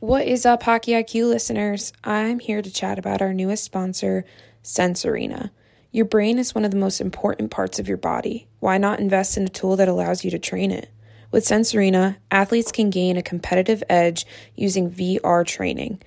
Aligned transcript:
What 0.00 0.26
is 0.26 0.46
up, 0.46 0.62
Hockey 0.62 0.92
IQ 0.92 1.28
listeners? 1.28 1.92
I'm 2.02 2.38
here 2.38 2.62
to 2.62 2.72
chat 2.72 2.98
about 2.98 3.20
our 3.20 3.34
newest 3.34 3.64
sponsor, 3.64 4.24
Sense 4.62 5.04
Arena. 5.04 5.52
Your 5.92 6.06
brain 6.06 6.38
is 6.38 6.54
one 6.54 6.64
of 6.64 6.70
the 6.70 6.78
most 6.78 7.02
important 7.02 7.50
parts 7.50 7.78
of 7.78 7.86
your 7.86 7.98
body. 7.98 8.48
Why 8.60 8.78
not 8.78 8.98
invest 8.98 9.36
in 9.36 9.44
a 9.44 9.50
tool 9.50 9.76
that 9.76 9.88
allows 9.88 10.24
you 10.24 10.30
to 10.30 10.38
train 10.38 10.70
it? 10.70 10.88
With 11.30 11.44
Sense 11.44 11.74
Arena, 11.74 12.16
athletes 12.30 12.72
can 12.72 12.88
gain 12.88 13.18
a 13.18 13.22
competitive 13.22 13.82
edge 13.90 14.24
using 14.56 14.90
VR 14.90 15.46
training. 15.46 16.00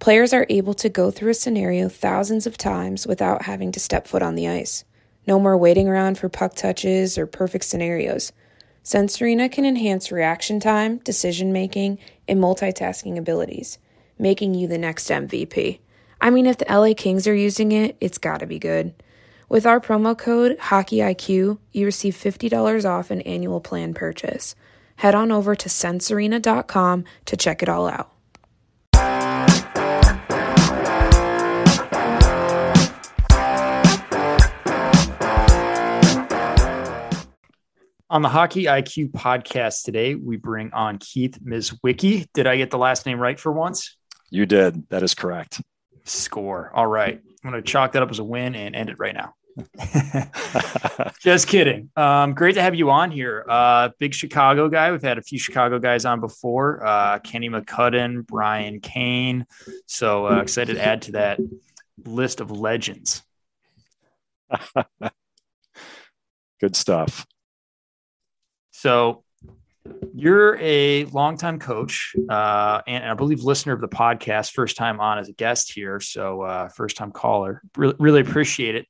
Players 0.00 0.32
are 0.32 0.46
able 0.48 0.74
to 0.74 0.88
go 0.88 1.12
through 1.12 1.30
a 1.30 1.34
scenario 1.34 1.88
thousands 1.88 2.48
of 2.48 2.58
times 2.58 3.06
without 3.06 3.42
having 3.42 3.70
to 3.70 3.78
step 3.78 4.08
foot 4.08 4.22
on 4.22 4.34
the 4.34 4.48
ice. 4.48 4.84
No 5.28 5.38
more 5.38 5.56
waiting 5.56 5.86
around 5.86 6.18
for 6.18 6.28
puck 6.28 6.56
touches 6.56 7.16
or 7.16 7.28
perfect 7.28 7.64
scenarios. 7.64 8.32
Sense 8.82 9.20
Arena 9.20 9.48
can 9.48 9.64
enhance 9.64 10.10
reaction 10.10 10.58
time, 10.58 10.98
decision 10.98 11.52
making, 11.52 11.98
and 12.26 12.40
multitasking 12.40 13.18
abilities, 13.18 13.78
making 14.18 14.54
you 14.54 14.66
the 14.66 14.78
next 14.78 15.08
MVP. 15.08 15.80
I 16.20 16.30
mean, 16.30 16.46
if 16.46 16.58
the 16.58 16.66
LA 16.68 16.94
Kings 16.96 17.26
are 17.26 17.34
using 17.34 17.72
it, 17.72 17.96
it's 18.00 18.18
gotta 18.18 18.46
be 18.46 18.58
good. 18.58 18.94
With 19.48 19.66
our 19.66 19.80
promo 19.80 20.16
code 20.16 20.56
HockeyIQ, 20.58 21.58
you 21.72 21.84
receive 21.84 22.14
$50 22.14 22.88
off 22.88 23.10
an 23.10 23.20
annual 23.22 23.60
plan 23.60 23.94
purchase. 23.94 24.54
Head 24.96 25.14
on 25.14 25.32
over 25.32 25.54
to 25.54 25.68
sensearena.com 25.68 27.04
to 27.24 27.36
check 27.36 27.62
it 27.62 27.68
all 27.68 27.88
out. 27.88 28.12
On 38.12 38.22
the 38.22 38.28
Hockey 38.28 38.64
IQ 38.64 39.12
podcast 39.12 39.84
today, 39.84 40.16
we 40.16 40.36
bring 40.36 40.72
on 40.72 40.98
Keith 40.98 41.38
Mizwicki. 41.44 42.26
Did 42.34 42.48
I 42.48 42.56
get 42.56 42.70
the 42.70 42.78
last 42.78 43.06
name 43.06 43.20
right 43.20 43.38
for 43.38 43.52
once? 43.52 43.96
You 44.30 44.46
did. 44.46 44.88
That 44.88 45.04
is 45.04 45.14
correct. 45.14 45.62
Score. 46.02 46.72
All 46.74 46.88
right. 46.88 47.20
I'm 47.44 47.50
going 47.50 47.62
to 47.62 47.70
chalk 47.70 47.92
that 47.92 48.02
up 48.02 48.10
as 48.10 48.18
a 48.18 48.24
win 48.24 48.56
and 48.56 48.74
end 48.74 48.90
it 48.90 48.98
right 48.98 49.14
now. 49.14 49.34
Just 51.20 51.46
kidding. 51.46 51.90
Um, 51.94 52.34
great 52.34 52.56
to 52.56 52.62
have 52.62 52.74
you 52.74 52.90
on 52.90 53.12
here. 53.12 53.46
Uh, 53.48 53.90
big 54.00 54.12
Chicago 54.12 54.68
guy. 54.68 54.90
We've 54.90 55.00
had 55.00 55.18
a 55.18 55.22
few 55.22 55.38
Chicago 55.38 55.78
guys 55.78 56.04
on 56.04 56.18
before. 56.18 56.84
Uh, 56.84 57.20
Kenny 57.20 57.48
McCudden, 57.48 58.26
Brian 58.26 58.80
Kane. 58.80 59.46
So 59.86 60.26
uh, 60.26 60.40
excited 60.40 60.74
to 60.74 60.84
add 60.84 61.02
to 61.02 61.12
that 61.12 61.38
list 62.04 62.40
of 62.40 62.50
legends. 62.50 63.22
Good 66.60 66.74
stuff. 66.74 67.24
So 68.80 69.24
you're 70.14 70.56
a 70.58 71.04
longtime 71.04 71.58
coach 71.58 72.14
uh, 72.30 72.80
and 72.86 73.04
I 73.04 73.12
believe 73.12 73.42
listener 73.42 73.74
of 73.74 73.82
the 73.82 73.88
podcast, 73.88 74.52
first 74.52 74.78
time 74.78 75.00
on 75.00 75.18
as 75.18 75.28
a 75.28 75.34
guest 75.34 75.70
here. 75.70 76.00
So 76.00 76.40
uh, 76.40 76.68
first 76.68 76.96
time 76.96 77.12
caller. 77.12 77.60
Really, 77.76 77.94
really 77.98 78.20
appreciate 78.22 78.76
it. 78.76 78.86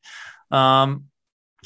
Um, 0.56 1.06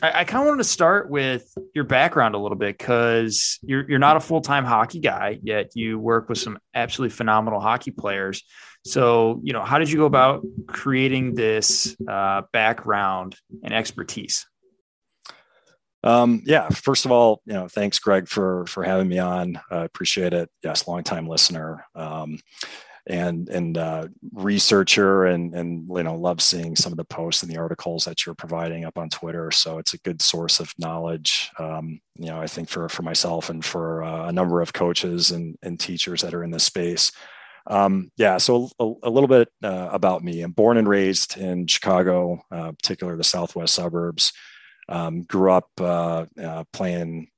I, 0.02 0.20
I 0.20 0.25
kind 0.25 0.41
of 0.41 0.47
wanted 0.47 0.62
to 0.62 0.69
start 0.69 1.11
with 1.11 1.47
your 1.75 1.84
background 1.84 2.34
a 2.34 2.39
little 2.39 2.56
bit 2.56 2.78
because 2.78 3.58
you're 3.62 3.86
you're 3.91 3.98
not 3.98 4.17
a 4.17 4.20
full 4.20 4.41
time 4.41 4.64
hockey 4.64 5.00
guy 5.00 5.39
yet. 5.42 5.72
You 5.75 5.98
work 5.98 6.30
with 6.30 6.39
some 6.39 6.58
absolutely 6.75 7.14
phenomenal 7.14 7.61
hockey 7.61 7.91
players. 7.91 8.42
So 8.86 9.39
you 9.45 9.52
know, 9.52 9.62
how 9.62 9.78
did 9.78 9.91
you 9.91 9.98
go 9.98 10.06
about 10.06 10.47
creating 10.67 11.34
this 11.34 11.95
uh, 12.08 12.42
background 12.55 13.36
and 13.62 13.75
expertise? 13.75 14.47
Um, 16.05 16.42
yeah, 16.44 16.69
first 16.69 17.06
of 17.06 17.12
all, 17.12 17.41
you 17.47 17.55
know, 17.55 17.66
thanks, 17.66 17.98
Greg, 17.98 18.28
for 18.28 18.66
for 18.66 18.84
having 18.84 19.08
me 19.08 19.19
on. 19.19 19.58
I 19.70 19.78
uh, 19.78 19.84
appreciate 19.84 20.34
it. 20.34 20.50
Yes, 20.62 20.86
longtime 20.86 21.27
listener. 21.27 21.86
Um, 21.94 22.38
and 23.06 23.48
and 23.48 23.77
uh, 23.77 24.08
researcher 24.33 25.27
and 25.27 25.55
and 25.55 25.88
you 25.88 26.02
know 26.02 26.14
love 26.14 26.41
seeing 26.41 26.74
some 26.77 26.92
of 26.92 26.96
the 26.96 27.05
posts 27.05 27.42
and 27.42 27.52
the 27.52 27.58
articles 27.58 28.05
that 28.05 28.24
you're 28.24 28.34
providing 28.34 28.84
up 28.84 28.96
on 28.96 29.08
Twitter. 29.11 29.51
So 29.51 29.79
it's 29.79 29.95
a 29.95 29.98
good 29.98 30.23
source 30.23 30.61
of 30.61 30.73
knowledge. 30.79 31.51
Um, 31.58 32.01
you 32.17 32.27
know, 32.27 32.40
I 32.40 32.46
think 32.46 32.68
for 32.68 32.89
for 32.89 33.02
myself 33.02 33.50
and 33.50 33.64
for 33.64 34.02
uh, 34.02 34.29
a 34.29 34.33
number 34.33 34.61
of 34.61 34.73
coaches 34.73 35.30
and 35.30 35.56
and 35.62 35.80
teachers 35.80 36.23
that 36.23 36.34
are 36.34 36.45
in 36.45 36.50
this 36.50 36.64
space. 36.64 37.12
Um, 37.67 38.11
yeah, 38.17 38.36
so 38.36 38.68
a, 38.79 38.92
a 39.05 39.11
little 39.11 39.29
bit 39.29 39.48
uh, 39.62 39.89
about 39.90 40.23
me. 40.23 40.42
I'm 40.42 40.52
born 40.52 40.77
and 40.77 40.89
raised 40.89 41.39
in 41.39 41.67
Chicago, 41.67 42.42
uh, 42.50 42.73
particularly 42.73 43.17
the 43.17 43.24
southwest 43.24 43.74
suburbs. 43.74 44.34
Um, 44.89 45.22
grew 45.22 45.50
up 45.50 45.68
uh, 45.80 46.27
uh, 46.42 46.64
playing 46.72 47.28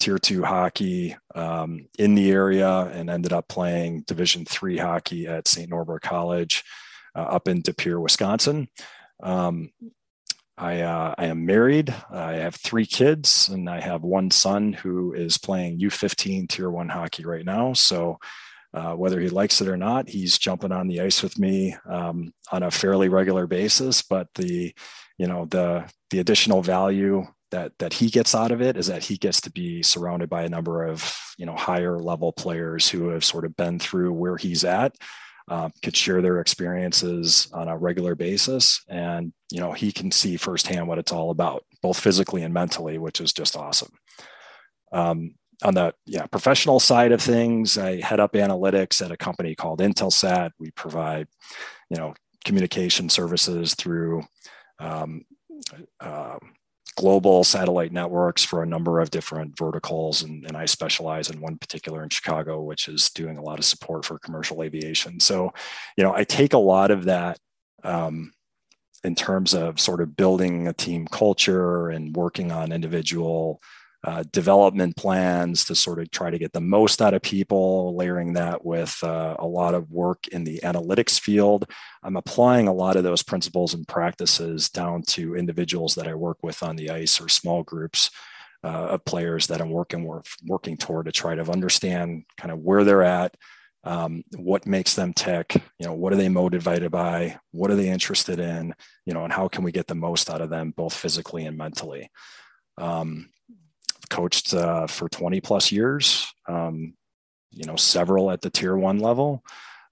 tier 0.00 0.18
two 0.18 0.42
hockey 0.42 1.16
um, 1.34 1.86
in 1.98 2.14
the 2.14 2.30
area 2.30 2.68
and 2.92 3.08
ended 3.08 3.32
up 3.32 3.48
playing 3.48 4.02
division 4.02 4.44
three 4.44 4.76
hockey 4.76 5.26
at 5.26 5.48
st 5.48 5.70
norbert 5.70 6.02
college 6.02 6.62
uh, 7.16 7.20
up 7.22 7.48
in 7.48 7.62
de 7.62 7.72
pere 7.72 8.00
wisconsin. 8.00 8.68
Um, 9.22 9.70
I, 10.56 10.82
uh, 10.82 11.14
I 11.18 11.26
am 11.26 11.46
married. 11.46 11.92
I 12.10 12.34
have 12.34 12.54
three 12.54 12.86
kids 12.86 13.48
and 13.48 13.68
i 13.68 13.80
have 13.80 14.02
one 14.02 14.30
son 14.30 14.72
who 14.72 15.12
is 15.12 15.36
playing 15.36 15.80
u15 15.80 16.48
tier 16.48 16.70
one 16.70 16.88
hockey 16.88 17.24
right 17.24 17.44
now. 17.44 17.72
So 17.72 18.18
uh, 18.74 18.92
whether 18.94 19.20
he 19.20 19.28
likes 19.28 19.60
it 19.60 19.68
or 19.68 19.76
not 19.76 20.08
he's 20.08 20.38
jumping 20.38 20.72
on 20.72 20.88
the 20.88 21.00
ice 21.00 21.22
with 21.22 21.38
me 21.38 21.76
um, 21.88 22.32
on 22.52 22.62
a 22.62 22.70
fairly 22.70 23.08
regular 23.08 23.46
basis 23.46 24.02
but 24.02 24.28
the 24.34 24.74
you 25.18 25.26
know 25.26 25.44
the 25.46 25.88
the 26.10 26.18
additional 26.18 26.62
value 26.62 27.24
that 27.50 27.72
that 27.78 27.92
he 27.92 28.10
gets 28.10 28.34
out 28.34 28.50
of 28.50 28.60
it 28.60 28.76
is 28.76 28.88
that 28.88 29.04
he 29.04 29.16
gets 29.16 29.40
to 29.40 29.50
be 29.50 29.82
surrounded 29.82 30.28
by 30.28 30.42
a 30.42 30.48
number 30.48 30.84
of 30.84 31.16
you 31.38 31.46
know 31.46 31.54
higher 31.54 31.98
level 31.98 32.32
players 32.32 32.88
who 32.88 33.08
have 33.08 33.24
sort 33.24 33.44
of 33.44 33.56
been 33.56 33.78
through 33.78 34.12
where 34.12 34.36
he's 34.36 34.64
at 34.64 34.94
uh, 35.48 35.68
could 35.82 35.96
share 35.96 36.22
their 36.22 36.40
experiences 36.40 37.48
on 37.52 37.68
a 37.68 37.76
regular 37.76 38.14
basis 38.14 38.82
and 38.88 39.32
you 39.50 39.60
know 39.60 39.72
he 39.72 39.92
can 39.92 40.10
see 40.10 40.36
firsthand 40.36 40.88
what 40.88 40.98
it's 40.98 41.12
all 41.12 41.30
about 41.30 41.64
both 41.82 42.00
physically 42.00 42.42
and 42.42 42.54
mentally 42.54 42.98
which 42.98 43.20
is 43.20 43.32
just 43.32 43.56
awesome. 43.56 43.92
Um, 44.92 45.34
on 45.62 45.74
the 45.74 45.94
yeah 46.06 46.26
professional 46.26 46.80
side 46.80 47.12
of 47.12 47.20
things 47.20 47.78
i 47.78 48.00
head 48.00 48.20
up 48.20 48.32
analytics 48.32 49.04
at 49.04 49.12
a 49.12 49.16
company 49.16 49.54
called 49.54 49.80
intelsat 49.80 50.50
we 50.58 50.70
provide 50.72 51.26
you 51.90 51.96
know 51.96 52.14
communication 52.44 53.08
services 53.08 53.74
through 53.74 54.22
um, 54.80 55.24
uh, 56.00 56.36
global 56.96 57.42
satellite 57.42 57.92
networks 57.92 58.44
for 58.44 58.62
a 58.62 58.66
number 58.66 59.00
of 59.00 59.10
different 59.10 59.56
verticals. 59.58 60.22
And, 60.22 60.44
and, 60.46 60.56
I 60.56 60.66
specialize 60.66 61.28
in 61.30 61.40
one 61.40 61.58
particular 61.58 62.02
in 62.02 62.08
Chicago, 62.08 62.62
which 62.62 62.88
is 62.88 63.10
doing 63.10 63.36
a 63.36 63.42
lot 63.42 63.58
of 63.58 63.64
support 63.64 64.04
for 64.04 64.18
commercial 64.18 64.62
aviation. 64.62 65.18
So, 65.18 65.52
you 65.96 66.04
know, 66.04 66.14
I 66.14 66.24
take 66.24 66.52
a 66.52 66.58
lot 66.58 66.90
of 66.90 67.04
that 67.04 67.38
um, 67.82 68.32
in 69.02 69.14
terms 69.14 69.54
of 69.54 69.80
sort 69.80 70.00
of 70.00 70.16
building 70.16 70.68
a 70.68 70.72
team 70.72 71.06
culture 71.06 71.88
and 71.88 72.14
working 72.14 72.52
on 72.52 72.72
individual 72.72 73.60
uh, 74.04 74.22
development 74.32 74.96
plans 74.96 75.64
to 75.64 75.74
sort 75.74 75.98
of 75.98 76.10
try 76.10 76.28
to 76.28 76.38
get 76.38 76.52
the 76.52 76.60
most 76.60 77.00
out 77.00 77.14
of 77.14 77.22
people, 77.22 77.96
layering 77.96 78.34
that 78.34 78.64
with 78.64 79.02
uh, 79.02 79.34
a 79.38 79.46
lot 79.46 79.74
of 79.74 79.90
work 79.90 80.28
in 80.28 80.44
the 80.44 80.60
analytics 80.62 81.18
field. 81.18 81.64
I'm 82.02 82.16
applying 82.16 82.68
a 82.68 82.74
lot 82.74 82.96
of 82.96 83.02
those 83.02 83.22
principles 83.22 83.72
and 83.72 83.88
practices 83.88 84.68
down 84.68 85.02
to 85.08 85.36
individuals 85.36 85.94
that 85.94 86.06
I 86.06 86.14
work 86.14 86.38
with 86.42 86.62
on 86.62 86.76
the 86.76 86.90
ice 86.90 87.18
or 87.18 87.30
small 87.30 87.62
groups 87.62 88.10
uh, 88.62 88.88
of 88.88 89.04
players 89.06 89.46
that 89.46 89.62
I'm 89.62 89.70
working 89.70 90.04
work, 90.04 90.26
working 90.44 90.76
toward 90.76 91.06
to 91.06 91.12
try 91.12 91.34
to 91.34 91.50
understand 91.50 92.24
kind 92.36 92.52
of 92.52 92.58
where 92.58 92.84
they're 92.84 93.02
at, 93.02 93.34
um, 93.84 94.22
what 94.36 94.66
makes 94.66 94.94
them 94.94 95.14
tick, 95.14 95.54
you 95.78 95.86
know, 95.86 95.94
what 95.94 96.12
are 96.12 96.16
they 96.16 96.28
motivated 96.28 96.90
by, 96.90 97.38
what 97.52 97.70
are 97.70 97.76
they 97.76 97.88
interested 97.88 98.38
in, 98.38 98.74
you 99.06 99.14
know, 99.14 99.24
and 99.24 99.32
how 99.32 99.48
can 99.48 99.64
we 99.64 99.72
get 99.72 99.86
the 99.86 99.94
most 99.94 100.28
out 100.28 100.42
of 100.42 100.50
them 100.50 100.74
both 100.76 100.94
physically 100.94 101.46
and 101.46 101.56
mentally. 101.56 102.10
Um, 102.76 103.30
coached 104.14 104.54
uh, 104.54 104.86
for 104.86 105.08
20 105.08 105.40
plus 105.40 105.72
years, 105.72 106.32
um, 106.46 106.94
you 107.50 107.64
know, 107.64 107.74
several 107.74 108.30
at 108.30 108.42
the 108.42 108.50
tier 108.50 108.76
one 108.76 109.00
level, 109.00 109.42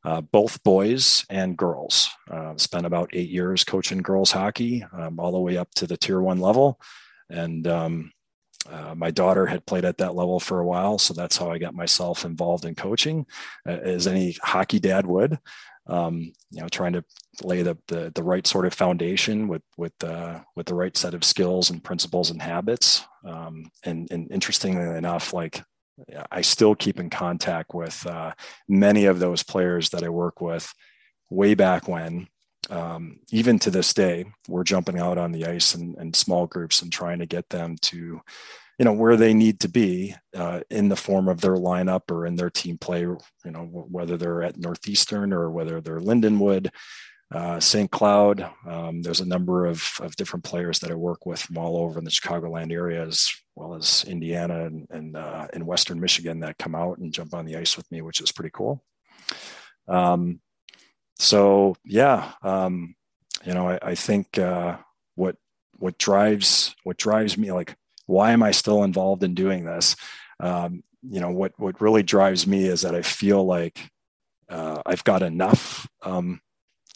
uh, 0.04 0.20
both 0.20 0.62
boys 0.62 1.26
and 1.28 1.56
girls. 1.58 2.08
Uh, 2.30 2.56
spent 2.56 2.86
about 2.86 3.10
eight 3.12 3.30
years 3.30 3.64
coaching 3.64 3.98
girls 3.98 4.30
hockey, 4.30 4.84
um, 4.92 5.18
all 5.18 5.32
the 5.32 5.40
way 5.40 5.56
up 5.56 5.68
to 5.74 5.88
the 5.88 5.96
tier 5.96 6.20
one 6.20 6.38
level. 6.38 6.80
And 7.28 7.66
um, 7.66 8.12
uh, 8.70 8.94
my 8.94 9.10
daughter 9.10 9.46
had 9.46 9.66
played 9.66 9.84
at 9.84 9.98
that 9.98 10.14
level 10.14 10.38
for 10.40 10.60
a 10.60 10.66
while, 10.66 10.98
so 10.98 11.14
that's 11.14 11.36
how 11.36 11.50
I 11.50 11.58
got 11.58 11.74
myself 11.74 12.24
involved 12.24 12.64
in 12.64 12.74
coaching, 12.74 13.26
uh, 13.66 13.72
as 13.72 14.06
any 14.06 14.36
hockey 14.42 14.78
dad 14.78 15.06
would 15.06 15.38
um, 15.86 16.32
you 16.50 16.60
know, 16.60 16.68
trying 16.68 16.92
to 16.92 17.04
lay 17.42 17.62
the, 17.62 17.76
the, 17.88 18.12
the 18.14 18.22
right 18.22 18.46
sort 18.46 18.66
of 18.66 18.74
foundation 18.74 19.48
with 19.48 19.62
with 19.76 19.92
uh, 20.04 20.40
with 20.54 20.66
the 20.66 20.74
right 20.74 20.96
set 20.96 21.14
of 21.14 21.24
skills 21.24 21.70
and 21.70 21.82
principles 21.82 22.30
and 22.30 22.40
habits. 22.40 23.04
Um, 23.26 23.70
and, 23.84 24.08
and 24.10 24.30
interestingly 24.30 24.96
enough, 24.96 25.32
like 25.32 25.62
I 26.30 26.40
still 26.40 26.74
keep 26.74 27.00
in 27.00 27.10
contact 27.10 27.74
with 27.74 28.06
uh, 28.06 28.32
many 28.68 29.06
of 29.06 29.18
those 29.18 29.42
players 29.42 29.90
that 29.90 30.02
I 30.02 30.08
work 30.08 30.40
with 30.40 30.72
way 31.30 31.54
back 31.54 31.88
when. 31.88 32.28
Um, 32.70 33.20
even 33.30 33.58
to 33.60 33.70
this 33.70 33.92
day, 33.92 34.26
we're 34.48 34.64
jumping 34.64 34.98
out 34.98 35.18
on 35.18 35.32
the 35.32 35.46
ice 35.46 35.74
in, 35.74 35.96
in 36.00 36.14
small 36.14 36.46
groups 36.46 36.82
and 36.82 36.92
trying 36.92 37.18
to 37.18 37.26
get 37.26 37.48
them 37.48 37.76
to 37.82 38.20
you 38.78 38.84
know 38.84 38.92
where 38.92 39.16
they 39.16 39.34
need 39.34 39.60
to 39.60 39.68
be 39.68 40.14
uh, 40.34 40.60
in 40.70 40.88
the 40.88 40.96
form 40.96 41.28
of 41.28 41.40
their 41.40 41.56
lineup 41.56 42.10
or 42.10 42.26
in 42.26 42.36
their 42.36 42.50
team 42.50 42.78
play 42.78 43.00
you 43.00 43.18
know 43.44 43.64
whether 43.64 44.16
they're 44.16 44.42
at 44.42 44.58
northeastern 44.58 45.32
or 45.32 45.50
whether 45.50 45.80
they're 45.80 46.00
lindenwood 46.00 46.70
uh, 47.32 47.60
st 47.60 47.90
cloud. 47.90 48.48
Um, 48.68 49.00
there's 49.02 49.20
a 49.20 49.28
number 49.28 49.66
of, 49.66 49.88
of 50.00 50.16
different 50.16 50.44
players 50.44 50.80
that 50.80 50.90
i 50.90 50.94
work 50.94 51.26
with 51.26 51.40
from 51.40 51.58
all 51.58 51.76
over 51.76 51.98
in 51.98 52.04
the 52.04 52.10
chicagoland 52.10 52.72
area 52.72 53.06
as 53.06 53.30
well 53.54 53.74
as 53.74 54.04
indiana 54.08 54.66
and, 54.66 54.86
and 54.90 55.16
uh, 55.16 55.46
in 55.52 55.66
western 55.66 56.00
michigan 56.00 56.40
that 56.40 56.58
come 56.58 56.74
out 56.74 56.98
and 56.98 57.12
jump 57.12 57.34
on 57.34 57.44
the 57.44 57.56
ice 57.56 57.76
with 57.76 57.90
me 57.92 58.02
which 58.02 58.20
is 58.20 58.32
pretty 58.32 58.50
cool. 58.52 58.82
Um, 59.88 60.40
so 61.22 61.74
yeah 61.84 62.32
um, 62.42 62.94
you 63.44 63.54
know 63.54 63.68
i, 63.68 63.78
I 63.82 63.94
think 63.94 64.38
uh, 64.38 64.76
what 65.14 65.36
what 65.78 65.98
drives 65.98 66.74
what 66.84 66.96
drives 66.96 67.38
me 67.38 67.52
like 67.52 67.76
why 68.06 68.32
am 68.32 68.42
I 68.42 68.50
still 68.50 68.82
involved 68.84 69.22
in 69.22 69.34
doing 69.34 69.64
this? 69.64 69.96
Um, 70.40 70.82
you 71.02 71.20
know, 71.20 71.30
what 71.30 71.52
what 71.56 71.80
really 71.80 72.02
drives 72.02 72.46
me 72.46 72.64
is 72.64 72.82
that 72.82 72.94
I 72.94 73.02
feel 73.02 73.44
like 73.44 73.90
uh, 74.48 74.82
I've 74.84 75.04
got 75.04 75.22
enough 75.22 75.88
um, 76.02 76.40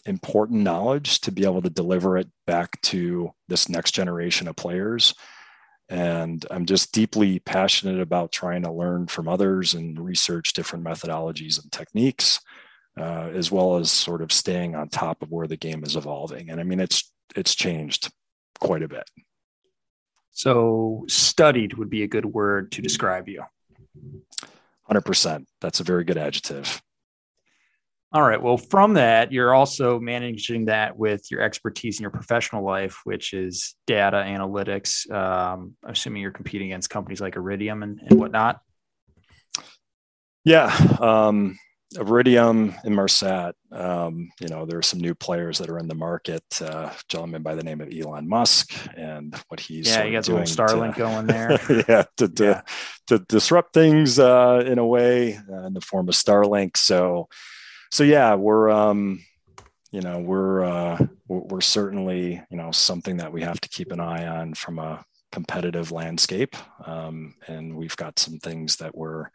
important 0.05 0.61
knowledge 0.61 1.21
to 1.23 1.33
be 1.33 1.45
able 1.45 1.63
to 1.63 1.71
deliver 1.71 2.17
it 2.17 2.29
back 2.47 2.81
to 2.83 3.33
this 3.49 3.69
next 3.69 3.93
generation 3.93 4.47
of 4.47 4.57
players. 4.57 5.15
And 5.89 6.45
I'm 6.51 6.67
just 6.67 6.93
deeply 6.93 7.39
passionate 7.39 8.01
about 8.01 8.33
trying 8.33 8.63
to 8.63 8.73
learn 8.73 9.07
from 9.07 9.29
others 9.29 9.73
and 9.73 9.99
research 9.99 10.53
different 10.53 10.85
methodologies 10.85 11.63
and 11.63 11.71
techniques, 11.71 12.41
uh, 12.99 13.31
as 13.35 13.51
well 13.51 13.77
as 13.77 13.91
sort 13.91 14.23
of 14.23 14.33
staying 14.33 14.75
on 14.75 14.89
top 14.89 15.23
of 15.23 15.31
where 15.31 15.47
the 15.47 15.57
game 15.57 15.85
is 15.85 15.97
evolving. 15.97 16.51
And 16.51 16.61
I 16.61 16.65
mean, 16.65 16.81
it's 16.81 17.13
it's 17.35 17.55
changed 17.55 18.11
quite 18.59 18.83
a 18.83 18.89
bit. 18.89 19.09
So, 20.33 21.05
studied 21.09 21.75
would 21.75 21.91
be 21.91 22.03
a 22.03 22.09
good 22.09 22.27
word 22.27 22.73
to 22.73 22.83
describe 22.83 23.29
you. 23.29 23.43
100%. 24.91 25.47
That's 25.61 25.81
a 25.81 25.85
very 25.85 26.05
good 26.05 26.19
adjective. 26.19 26.83
All 28.13 28.23
right. 28.23 28.41
Well, 28.41 28.57
from 28.57 28.95
that, 28.95 29.33
you're 29.33 29.55
also 29.55 29.99
managing 29.99 30.67
that 30.67 30.97
with 30.97 31.31
your 31.31 31.41
expertise 31.41 31.99
in 31.99 32.03
your 32.03 32.11
professional 32.11 32.65
life, 32.65 33.01
which 33.05 33.33
is 33.35 33.75
data 33.87 34.19
analytics. 34.19 35.11
Um, 35.11 35.75
assuming 35.83 36.23
you're 36.23 36.31
competing 36.31 36.69
against 36.69 36.89
companies 36.89 37.21
like 37.21 37.37
Iridium 37.37 37.83
and, 37.83 38.01
and 38.09 38.19
whatnot. 38.19 38.61
Yeah. 40.45 40.75
Um, 41.01 41.59
Iridium 41.95 42.75
and 42.85 42.97
Inmarsat, 42.97 43.53
um, 43.71 44.31
you 44.41 44.49
know, 44.49 44.67
there 44.67 44.79
are 44.79 44.83
some 44.83 45.01
new 45.01 45.15
players 45.15 45.59
that 45.59 45.71
are 45.71 45.79
in 45.79 45.87
the 45.87 45.95
market. 45.95 46.43
Uh, 46.61 46.93
gentleman 47.09 47.43
by 47.43 47.55
the 47.55 47.63
name 47.63 47.81
of 47.81 47.93
Elon 47.93 48.29
Musk 48.29 48.75
and 48.97 49.35
what 49.49 49.61
he's 49.61 49.89
yeah, 49.89 50.05
he 50.05 50.13
got 50.13 50.25
the 50.25 50.35
little 50.35 50.47
Starlink 50.47 50.95
to, 50.95 50.99
going 50.99 51.27
there. 51.27 51.53
yeah, 51.89 52.05
to, 52.17 52.29
to, 52.29 52.45
yeah. 52.45 52.61
to 53.07 53.19
disrupt 53.21 53.73
things 53.73 54.19
uh, 54.19 54.65
in 54.67 54.79
a 54.79 54.87
way 54.87 55.39
uh, 55.51 55.67
in 55.67 55.75
the 55.75 55.81
form 55.81 56.09
of 56.09 56.15
Starlink. 56.15 56.77
So, 56.77 57.29
so 57.93 58.03
yeah, 58.03 58.35
we're 58.35 58.69
um, 58.69 59.25
you 59.93 60.01
know 60.01 60.19
we're 60.19 60.65
uh, 60.65 61.07
we're 61.29 61.61
certainly 61.61 62.43
you 62.51 62.57
know 62.57 62.73
something 62.73 63.19
that 63.19 63.33
we 63.33 63.43
have 63.43 63.61
to 63.61 63.69
keep 63.69 63.93
an 63.93 64.01
eye 64.01 64.27
on 64.27 64.55
from 64.55 64.79
a 64.79 65.05
competitive 65.37 65.93
landscape 65.93 66.57
um, 66.87 67.35
and 67.47 67.77
we've 67.77 67.97
got 67.99 68.19
some 68.19 68.39
things 68.39 68.77
that 68.77 68.97
we're 68.97 69.27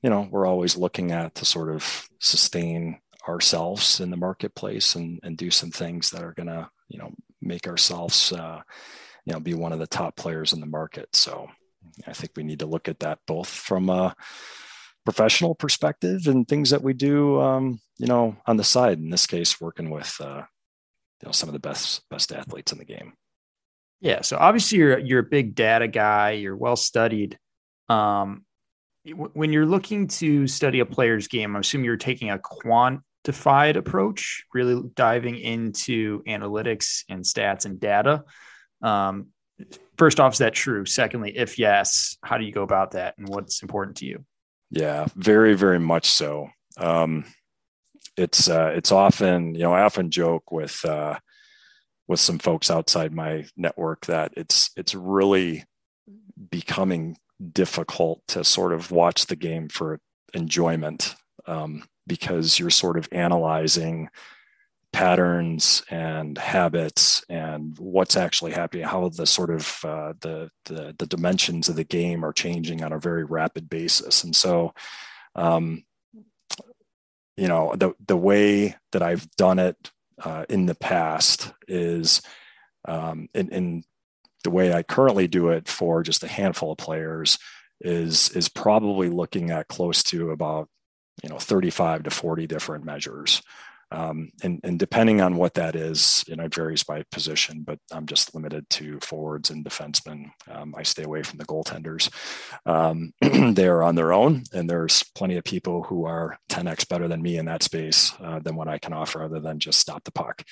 you 0.00 0.08
know 0.08 0.28
we're 0.30 0.46
always 0.46 0.76
looking 0.76 1.10
at 1.10 1.34
to 1.34 1.44
sort 1.44 1.68
of 1.68 2.08
sustain 2.20 3.00
ourselves 3.26 3.98
in 3.98 4.08
the 4.12 4.16
marketplace 4.16 4.94
and, 4.94 5.18
and 5.24 5.36
do 5.36 5.50
some 5.50 5.72
things 5.72 6.10
that 6.10 6.22
are 6.22 6.32
going 6.34 6.46
to 6.46 6.70
you 6.88 6.96
know 6.96 7.10
make 7.40 7.66
ourselves 7.66 8.32
uh, 8.32 8.60
you 9.24 9.32
know 9.32 9.40
be 9.40 9.52
one 9.52 9.72
of 9.72 9.80
the 9.80 9.86
top 9.88 10.14
players 10.14 10.52
in 10.52 10.60
the 10.60 10.74
market. 10.80 11.08
So 11.12 11.48
i 12.06 12.12
think 12.12 12.30
we 12.36 12.44
need 12.44 12.60
to 12.60 12.72
look 12.74 12.88
at 12.88 13.00
that 13.00 13.18
both 13.26 13.48
from 13.48 13.90
a 13.90 14.14
professional 15.04 15.56
perspective 15.56 16.28
and 16.28 16.46
things 16.46 16.70
that 16.70 16.84
we 16.84 16.92
do 16.92 17.40
um, 17.40 17.80
you 17.98 18.06
know 18.06 18.36
on 18.46 18.58
the 18.58 18.70
side. 18.76 18.98
In 18.98 19.10
this 19.10 19.26
case 19.26 19.60
working 19.60 19.90
with 19.90 20.16
uh, 20.20 20.42
you 21.20 21.26
know 21.26 21.32
some 21.32 21.48
of 21.48 21.52
the 21.52 21.66
best 21.68 22.08
best 22.10 22.30
athletes 22.30 22.70
in 22.70 22.78
the 22.78 22.84
game 22.84 23.14
yeah. 24.02 24.20
So 24.22 24.36
obviously 24.36 24.78
you're 24.78 24.98
you're 24.98 25.20
a 25.20 25.24
big 25.24 25.54
data 25.54 25.86
guy. 25.86 26.32
You're 26.32 26.56
well 26.56 26.76
studied. 26.76 27.38
Um, 27.88 28.44
when 29.14 29.52
you're 29.52 29.66
looking 29.66 30.08
to 30.08 30.46
study 30.46 30.80
a 30.80 30.86
player's 30.86 31.28
game, 31.28 31.56
I 31.56 31.60
assume 31.60 31.84
you're 31.84 31.96
taking 31.96 32.30
a 32.30 32.38
quantified 32.38 33.76
approach, 33.76 34.44
really 34.52 34.82
diving 34.94 35.38
into 35.38 36.22
analytics 36.24 37.04
and 37.08 37.24
stats 37.24 37.64
and 37.64 37.80
data. 37.80 38.24
Um, 38.82 39.28
first 39.96 40.20
off, 40.20 40.34
is 40.34 40.38
that 40.38 40.54
true? 40.54 40.84
Secondly, 40.84 41.36
if 41.36 41.58
yes, 41.58 42.16
how 42.22 42.38
do 42.38 42.44
you 42.44 42.52
go 42.52 42.62
about 42.62 42.92
that, 42.92 43.14
and 43.18 43.28
what's 43.28 43.62
important 43.62 43.98
to 43.98 44.06
you? 44.06 44.24
Yeah, 44.70 45.06
very, 45.14 45.54
very 45.54 45.78
much 45.78 46.10
so. 46.10 46.48
Um, 46.76 47.24
it's 48.16 48.48
uh, 48.48 48.72
it's 48.74 48.90
often 48.90 49.54
you 49.54 49.60
know 49.60 49.72
I 49.72 49.82
often 49.82 50.10
joke 50.10 50.50
with. 50.50 50.84
Uh, 50.84 51.18
with 52.12 52.20
some 52.20 52.38
folks 52.38 52.70
outside 52.70 53.14
my 53.14 53.46
network 53.56 54.04
that 54.04 54.34
it's 54.36 54.70
it's 54.76 54.94
really 54.94 55.64
becoming 56.50 57.16
difficult 57.52 58.20
to 58.28 58.44
sort 58.44 58.74
of 58.74 58.90
watch 58.90 59.26
the 59.26 59.34
game 59.34 59.66
for 59.66 59.98
enjoyment 60.34 61.16
um, 61.46 61.82
because 62.06 62.58
you're 62.58 62.68
sort 62.68 62.98
of 62.98 63.08
analyzing 63.12 64.10
patterns 64.92 65.82
and 65.88 66.36
habits 66.36 67.24
and 67.30 67.78
what's 67.78 68.14
actually 68.14 68.52
happening 68.52 68.84
how 68.84 69.08
the 69.08 69.26
sort 69.26 69.48
of 69.48 69.82
uh, 69.84 70.12
the, 70.20 70.50
the, 70.66 70.94
the 70.98 71.06
dimensions 71.06 71.70
of 71.70 71.76
the 71.76 71.84
game 71.84 72.22
are 72.22 72.32
changing 72.32 72.84
on 72.84 72.92
a 72.92 72.98
very 72.98 73.24
rapid 73.24 73.70
basis. 73.70 74.22
And 74.22 74.36
so 74.36 74.74
um, 75.34 75.82
you 77.38 77.48
know 77.48 77.74
the 77.74 77.94
the 78.06 78.18
way 78.18 78.76
that 78.92 79.02
I've 79.02 79.28
done 79.36 79.58
it 79.58 79.90
uh, 80.24 80.44
in 80.48 80.66
the 80.66 80.74
past 80.74 81.52
is 81.68 82.22
um, 82.86 83.28
in, 83.34 83.48
in, 83.50 83.84
the 84.44 84.50
way 84.50 84.72
I 84.72 84.82
currently 84.82 85.28
do 85.28 85.50
it 85.50 85.68
for 85.68 86.02
just 86.02 86.24
a 86.24 86.28
handful 86.28 86.72
of 86.72 86.78
players 86.78 87.38
is 87.80 88.30
is 88.30 88.48
probably 88.48 89.08
looking 89.08 89.50
at 89.50 89.68
close 89.68 90.02
to 90.04 90.32
about 90.32 90.68
you 91.22 91.28
know 91.28 91.38
35 91.38 92.02
to 92.02 92.10
40 92.10 92.48
different 92.48 92.84
measures 92.84 93.40
um, 93.92 94.32
and, 94.42 94.58
and 94.64 94.78
depending 94.78 95.20
on 95.20 95.36
what 95.36 95.54
that 95.54 95.76
is, 95.76 96.24
you 96.26 96.34
know, 96.34 96.44
it 96.44 96.54
varies 96.54 96.82
by 96.82 97.04
position, 97.12 97.62
but 97.62 97.78
I'm 97.92 98.06
just 98.06 98.34
limited 98.34 98.68
to 98.70 98.98
forwards 99.00 99.50
and 99.50 99.64
defensemen. 99.64 100.30
Um, 100.50 100.74
I 100.76 100.82
stay 100.82 101.02
away 101.02 101.22
from 101.22 101.38
the 101.38 101.44
goaltenders. 101.44 102.10
Um, 102.64 103.12
they 103.54 103.66
are 103.66 103.82
on 103.82 103.94
their 103.94 104.14
own, 104.14 104.44
and 104.52 104.68
there's 104.68 105.02
plenty 105.14 105.36
of 105.36 105.44
people 105.44 105.82
who 105.82 106.06
are 106.06 106.38
10x 106.48 106.88
better 106.88 107.06
than 107.06 107.20
me 107.20 107.36
in 107.36 107.44
that 107.46 107.62
space 107.62 108.14
uh, 108.22 108.38
than 108.38 108.56
what 108.56 108.68
I 108.68 108.78
can 108.78 108.94
offer, 108.94 109.22
other 109.22 109.40
than 109.40 109.58
just 109.58 109.78
stop 109.78 110.04
the 110.04 110.12
puck. 110.12 110.42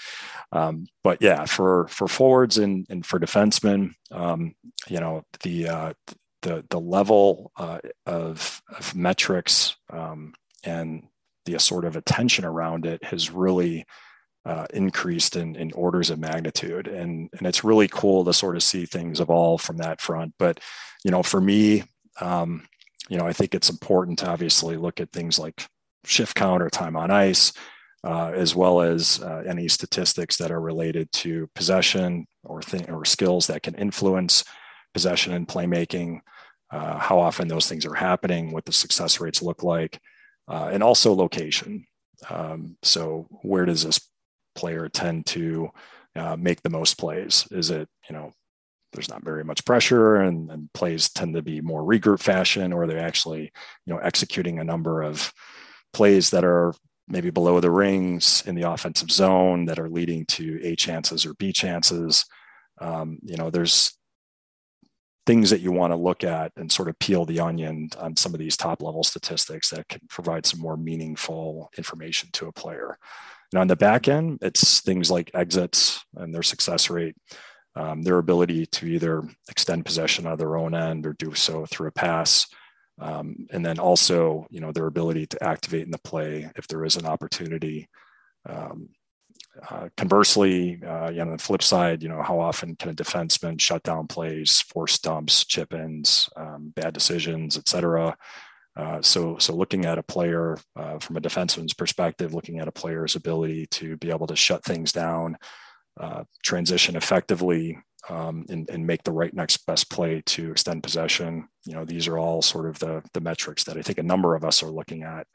Um, 0.53 0.87
but 1.03 1.23
yeah, 1.23 1.47
for 1.47 1.89
for 1.89 2.09
forwards 2.09 2.59
and, 2.59 2.87
and 2.91 3.07
for 3.07 3.19
defensemen, 3.19 3.95
um, 4.11 4.55
you 4.89 5.01
know, 5.01 5.23
the 5.43 5.69
uh, 5.69 5.93
the 6.43 6.65
the 6.69 6.81
level 6.81 7.53
uh, 7.57 7.79
of, 8.07 8.61
of 8.77 8.95
metrics 8.95 9.77
um, 9.91 10.35
and 10.63 11.05
the 11.47 11.59
sort 11.59 11.85
of 11.85 11.97
attention 11.97 12.45
around 12.45 12.87
it 12.87 13.05
has 13.05 13.31
really 13.31 13.85
uh, 14.45 14.67
increased 14.73 15.37
in, 15.37 15.55
in 15.57 15.73
orders 15.73 16.11
of 16.11 16.19
magnitude. 16.19 16.89
And 16.89 17.29
and 17.37 17.47
it's 17.47 17.65
really 17.65 17.89
cool 17.89 18.25
to 18.25 18.33
sort 18.33 18.57
of 18.57 18.63
see 18.63 18.87
things 18.87 19.21
evolve 19.21 19.61
from 19.61 19.79
that 19.79 20.01
front. 20.01 20.35
But 20.39 20.61
you 21.05 21.11
know 21.11 21.23
for 21.23 21.41
me 21.41 21.85
um, 22.21 22.67
you 23.09 23.17
know 23.17 23.27
i 23.27 23.33
think 23.33 23.55
it's 23.55 23.71
important 23.71 24.19
to 24.19 24.29
obviously 24.29 24.77
look 24.77 25.01
at 25.01 25.13
things 25.13 25.39
like 25.39 25.67
shift 26.05 26.35
count 26.35 26.63
or 26.63 26.71
time 26.71 26.97
on 26.97 27.11
ice 27.11 27.53
uh, 28.03 28.33
as 28.35 28.55
well 28.55 28.81
as 28.81 29.21
uh, 29.23 29.43
any 29.47 29.69
statistics 29.69 30.39
that 30.39 30.51
are 30.51 30.61
related 30.61 31.11
to 31.13 31.47
possession 31.55 32.27
or 32.45 32.63
thing 32.63 32.89
or 32.91 33.05
skills 33.05 33.47
that 33.47 33.63
can 33.63 33.75
influence 33.75 34.43
possession 34.95 35.33
and 35.33 35.49
playmaking 35.49 36.21
uh, 36.73 36.99
how 36.99 37.19
often 37.19 37.49
those 37.49 37.69
things 37.69 37.85
are 37.85 37.95
happening 37.95 38.53
what 38.53 38.65
the 38.65 38.73
success 38.73 39.21
rates 39.21 39.43
look 39.43 39.63
like 39.63 40.01
uh, 40.51 40.69
and 40.73 40.83
also 40.83 41.15
location. 41.15 41.87
Um, 42.29 42.77
so 42.83 43.27
where 43.43 43.65
does 43.65 43.85
this 43.85 44.01
player 44.55 44.89
tend 44.89 45.27
to 45.27 45.71
uh, 46.17 46.37
make 46.37 46.61
the 46.63 46.71
most 46.71 46.99
plays? 46.99 47.47
Is 47.51 47.71
it, 47.71 47.89
you 48.09 48.15
know, 48.15 48.33
there's 48.93 49.09
not 49.09 49.23
very 49.23 49.45
much 49.45 49.65
pressure 49.65 50.17
and, 50.17 50.51
and, 50.51 50.73
plays 50.73 51.09
tend 51.11 51.35
to 51.35 51.43
be 51.43 51.61
more 51.61 51.83
regroup 51.83 52.19
fashion, 52.19 52.73
or 52.73 52.89
they're 52.89 52.99
actually, 52.99 53.43
you 53.87 53.95
know, 53.95 53.99
executing 53.99 54.59
a 54.59 54.65
number 54.65 55.03
of 55.03 55.33
plays 55.93 56.31
that 56.31 56.45
are 56.45 56.75
maybe 57.07 57.31
below 57.31 57.61
the 57.61 57.71
rings 57.71 58.43
in 58.47 58.57
the 58.57 58.69
offensive 58.69 59.11
zone 59.11 59.67
that 59.67 59.79
are 59.79 59.89
leading 59.89 60.27
to 60.27 60.61
A 60.65 60.75
chances 60.75 61.25
or 61.25 61.35
B 61.35 61.53
chances. 61.53 62.25
Um, 62.81 63.21
you 63.23 63.37
know, 63.37 63.51
there's 63.51 63.97
things 65.27 65.51
that 65.51 65.61
you 65.61 65.73
want 65.73 65.93
to 65.93 65.97
look 65.97 66.25
at 66.25 66.53
and 66.57 66.73
sort 66.73 66.89
of 66.89 66.99
peel 66.99 67.25
the 67.25 67.41
onion 67.41 67.89
on 67.99 68.17
some 68.17 68.35
of 68.35 68.41
these 68.41 68.57
top 68.57 68.83
level 68.83 69.05
statistics 69.05 69.71
that 69.71 69.89
can 69.89 70.01
provide 70.09 70.47
some 70.47 70.61
more 70.61 70.77
meaningful 70.77 71.71
information 71.77 72.29
to 72.33 72.49
a 72.49 72.53
player. 72.53 72.99
And 73.53 73.61
on 73.61 73.67
the 73.69 73.77
back 73.77 74.09
end, 74.09 74.39
it's 74.43 74.81
things 74.81 75.11
like 75.11 75.31
exits 75.35 76.05
and 76.17 76.35
their 76.35 76.43
success 76.43 76.89
rate. 76.89 77.17
um, 77.77 78.03
their 78.03 78.19
ability 78.19 78.67
to 78.67 78.87
either 78.87 79.23
extend 79.49 79.85
possession 79.85 80.27
on 80.27 80.39
their 80.39 80.57
own 80.57 80.75
end 80.75 81.07
or 81.07 81.13
do 81.15 81.35
so 81.35 81.67
through 81.67 81.89
a 81.89 81.93
pass. 81.93 82.47
Um, 83.01 83.47
and 83.51 83.65
then 83.65 83.79
also, 83.79 84.47
you 84.51 84.61
know, 84.61 84.73
their 84.73 84.87
ability 84.87 85.27
to 85.29 85.43
activate 85.43 85.85
in 85.85 85.91
the 85.91 85.99
play 85.99 86.51
if 86.57 86.67
there 86.69 86.85
is 86.85 86.97
an 86.97 87.07
opportunity. 87.07 87.89
Um, 88.49 88.91
uh, 89.69 89.89
conversely, 89.97 90.83
uh, 90.85 91.11
you 91.11 91.17
know, 91.17 91.23
on 91.23 91.33
the 91.33 91.39
flip 91.39 91.63
side, 91.63 92.03
you 92.03 92.09
know, 92.09 92.23
how 92.23 92.41
often 92.41 92.77
can 92.77 92.91
a 92.91 92.95
defenseman 92.95 93.61
shut 93.61 93.83
down 93.83 94.07
plays, 94.07 94.61
force 94.61 94.99
dumps, 94.99 95.45
chip 95.45 95.75
ins, 95.75 96.31
um, 96.37 96.73
bad 96.75 96.95
decisions, 96.95 97.59
et 97.59 97.69
cetera. 97.69 98.17
Uh, 98.77 99.03
so, 99.03 99.37
so 99.39 99.55
looking 99.55 99.85
at 99.85 99.99
a 99.99 100.03
player 100.03 100.57
uh, 100.77 100.99
from 100.99 101.17
a 101.17 101.21
defenseman's 101.21 101.75
perspective, 101.75 102.33
looking 102.33 102.61
at 102.61 102.69
a 102.69 102.73
player's 102.73 103.17
ability 103.17 103.67
to 103.67 103.97
be 103.99 104.11
able 104.11 104.27
to 104.27 104.37
shut 104.37 104.65
things 104.65 104.93
down, 104.93 105.37
uh, 105.99 106.25
transition 106.43 106.97
effectively, 106.97 107.79
um, 108.09 108.47
and, 108.49 108.71
and, 108.71 108.87
make 108.87 109.03
the 109.03 109.13
right 109.13 109.35
next 109.35 109.59
best 109.67 109.91
play 109.91 110.23
to 110.25 110.51
extend 110.51 110.83
possession. 110.83 111.47
You 111.65 111.75
know, 111.75 111.85
these 111.85 112.09
are 112.09 112.19
all 112.19 112.43
sort 112.43 112.67
of 112.67 112.79
the 112.79 113.03
the 113.13 113.21
metrics 113.21 113.65
that 113.65 113.77
I 113.77 113.83
think 113.83 113.99
a 113.99 114.03
number 114.03 114.35
of 114.35 114.45
us 114.45 114.63
are 114.63 114.71
looking 114.71 115.03
at. 115.03 115.27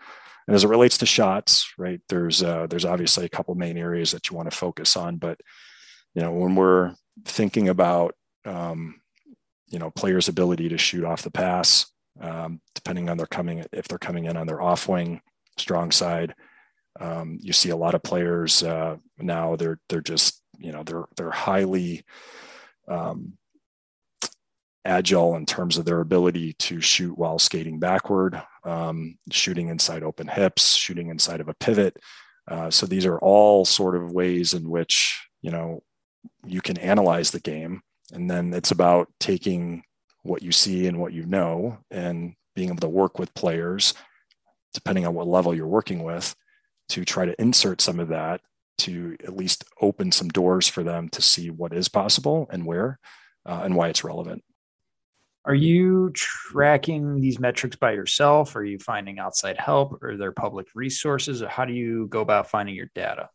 And 0.47 0.55
as 0.55 0.63
it 0.63 0.69
relates 0.69 0.97
to 0.99 1.05
shots, 1.05 1.73
right, 1.77 2.01
there's 2.09 2.43
uh, 2.43 2.67
there's 2.67 2.85
obviously 2.85 3.25
a 3.25 3.29
couple 3.29 3.55
main 3.55 3.77
areas 3.77 4.11
that 4.11 4.29
you 4.29 4.35
want 4.35 4.49
to 4.49 4.57
focus 4.57 4.95
on, 4.95 5.17
but 5.17 5.39
you 6.13 6.21
know, 6.21 6.31
when 6.31 6.55
we're 6.55 6.95
thinking 7.25 7.69
about 7.69 8.15
um, 8.45 9.01
you 9.67 9.79
know 9.79 9.91
players' 9.91 10.27
ability 10.27 10.69
to 10.69 10.77
shoot 10.77 11.03
off 11.03 11.23
the 11.23 11.31
pass, 11.31 11.87
um, 12.21 12.61
depending 12.73 13.09
on 13.09 13.17
their 13.17 13.25
coming 13.27 13.65
if 13.71 13.87
they're 13.87 13.97
coming 13.97 14.25
in 14.25 14.37
on 14.37 14.47
their 14.47 14.61
off 14.61 14.87
wing 14.87 15.21
strong 15.57 15.91
side. 15.91 16.33
Um, 16.99 17.39
you 17.41 17.51
see 17.51 17.71
a 17.71 17.75
lot 17.75 17.93
of 17.93 18.03
players 18.03 18.63
uh, 18.63 18.95
now 19.17 19.57
they're 19.57 19.79
they're 19.89 20.01
just 20.01 20.41
you 20.57 20.71
know 20.71 20.83
they're 20.83 21.05
they're 21.17 21.31
highly 21.31 22.05
um, 22.87 23.37
agile 24.85 25.35
in 25.35 25.45
terms 25.45 25.77
of 25.77 25.85
their 25.85 25.99
ability 25.99 26.53
to 26.53 26.79
shoot 26.79 27.17
while 27.17 27.39
skating 27.39 27.79
backward, 27.79 28.41
um, 28.63 29.17
shooting 29.31 29.69
inside 29.69 30.03
open 30.03 30.27
hips, 30.27 30.75
shooting 30.75 31.09
inside 31.09 31.41
of 31.41 31.49
a 31.49 31.55
pivot. 31.55 31.97
Uh, 32.47 32.69
so 32.69 32.85
these 32.85 33.05
are 33.05 33.17
all 33.19 33.65
sort 33.65 33.95
of 33.95 34.11
ways 34.11 34.53
in 34.53 34.69
which 34.69 35.27
you 35.41 35.51
know 35.51 35.81
you 36.45 36.61
can 36.61 36.77
analyze 36.77 37.31
the 37.31 37.39
game, 37.39 37.81
and 38.13 38.29
then 38.29 38.53
it's 38.53 38.71
about 38.71 39.09
taking 39.19 39.83
what 40.23 40.41
you 40.41 40.51
see 40.51 40.87
and 40.87 40.99
what 40.99 41.13
you 41.13 41.25
know 41.25 41.77
and 41.91 42.33
being 42.55 42.69
able 42.69 42.79
to 42.79 42.89
work 42.89 43.19
with 43.19 43.33
players 43.35 43.93
depending 44.73 45.05
on 45.05 45.13
what 45.13 45.27
level 45.27 45.53
you're 45.53 45.67
working 45.67 46.03
with 46.03 46.35
to 46.89 47.05
try 47.05 47.25
to 47.25 47.39
insert 47.39 47.79
some 47.79 47.99
of 47.99 48.09
that 48.09 48.41
to 48.77 49.15
at 49.23 49.35
least 49.35 49.63
open 49.81 50.11
some 50.11 50.27
doors 50.29 50.67
for 50.67 50.83
them 50.83 51.07
to 51.09 51.21
see 51.21 51.49
what 51.49 51.73
is 51.73 51.87
possible 51.87 52.47
and 52.51 52.65
where 52.65 52.99
uh, 53.45 53.61
and 53.63 53.75
why 53.75 53.87
it's 53.87 54.03
relevant 54.03 54.43
are 55.45 55.55
you 55.55 56.11
tracking 56.13 57.19
these 57.21 57.39
metrics 57.39 57.75
by 57.75 57.91
yourself 57.91 58.55
are 58.55 58.65
you 58.65 58.79
finding 58.79 59.19
outside 59.19 59.57
help 59.57 60.01
are 60.03 60.17
there 60.17 60.31
public 60.31 60.67
resources 60.75 61.41
or 61.41 61.47
how 61.47 61.65
do 61.65 61.73
you 61.73 62.07
go 62.07 62.21
about 62.21 62.49
finding 62.49 62.75
your 62.75 62.89
data 62.95 63.29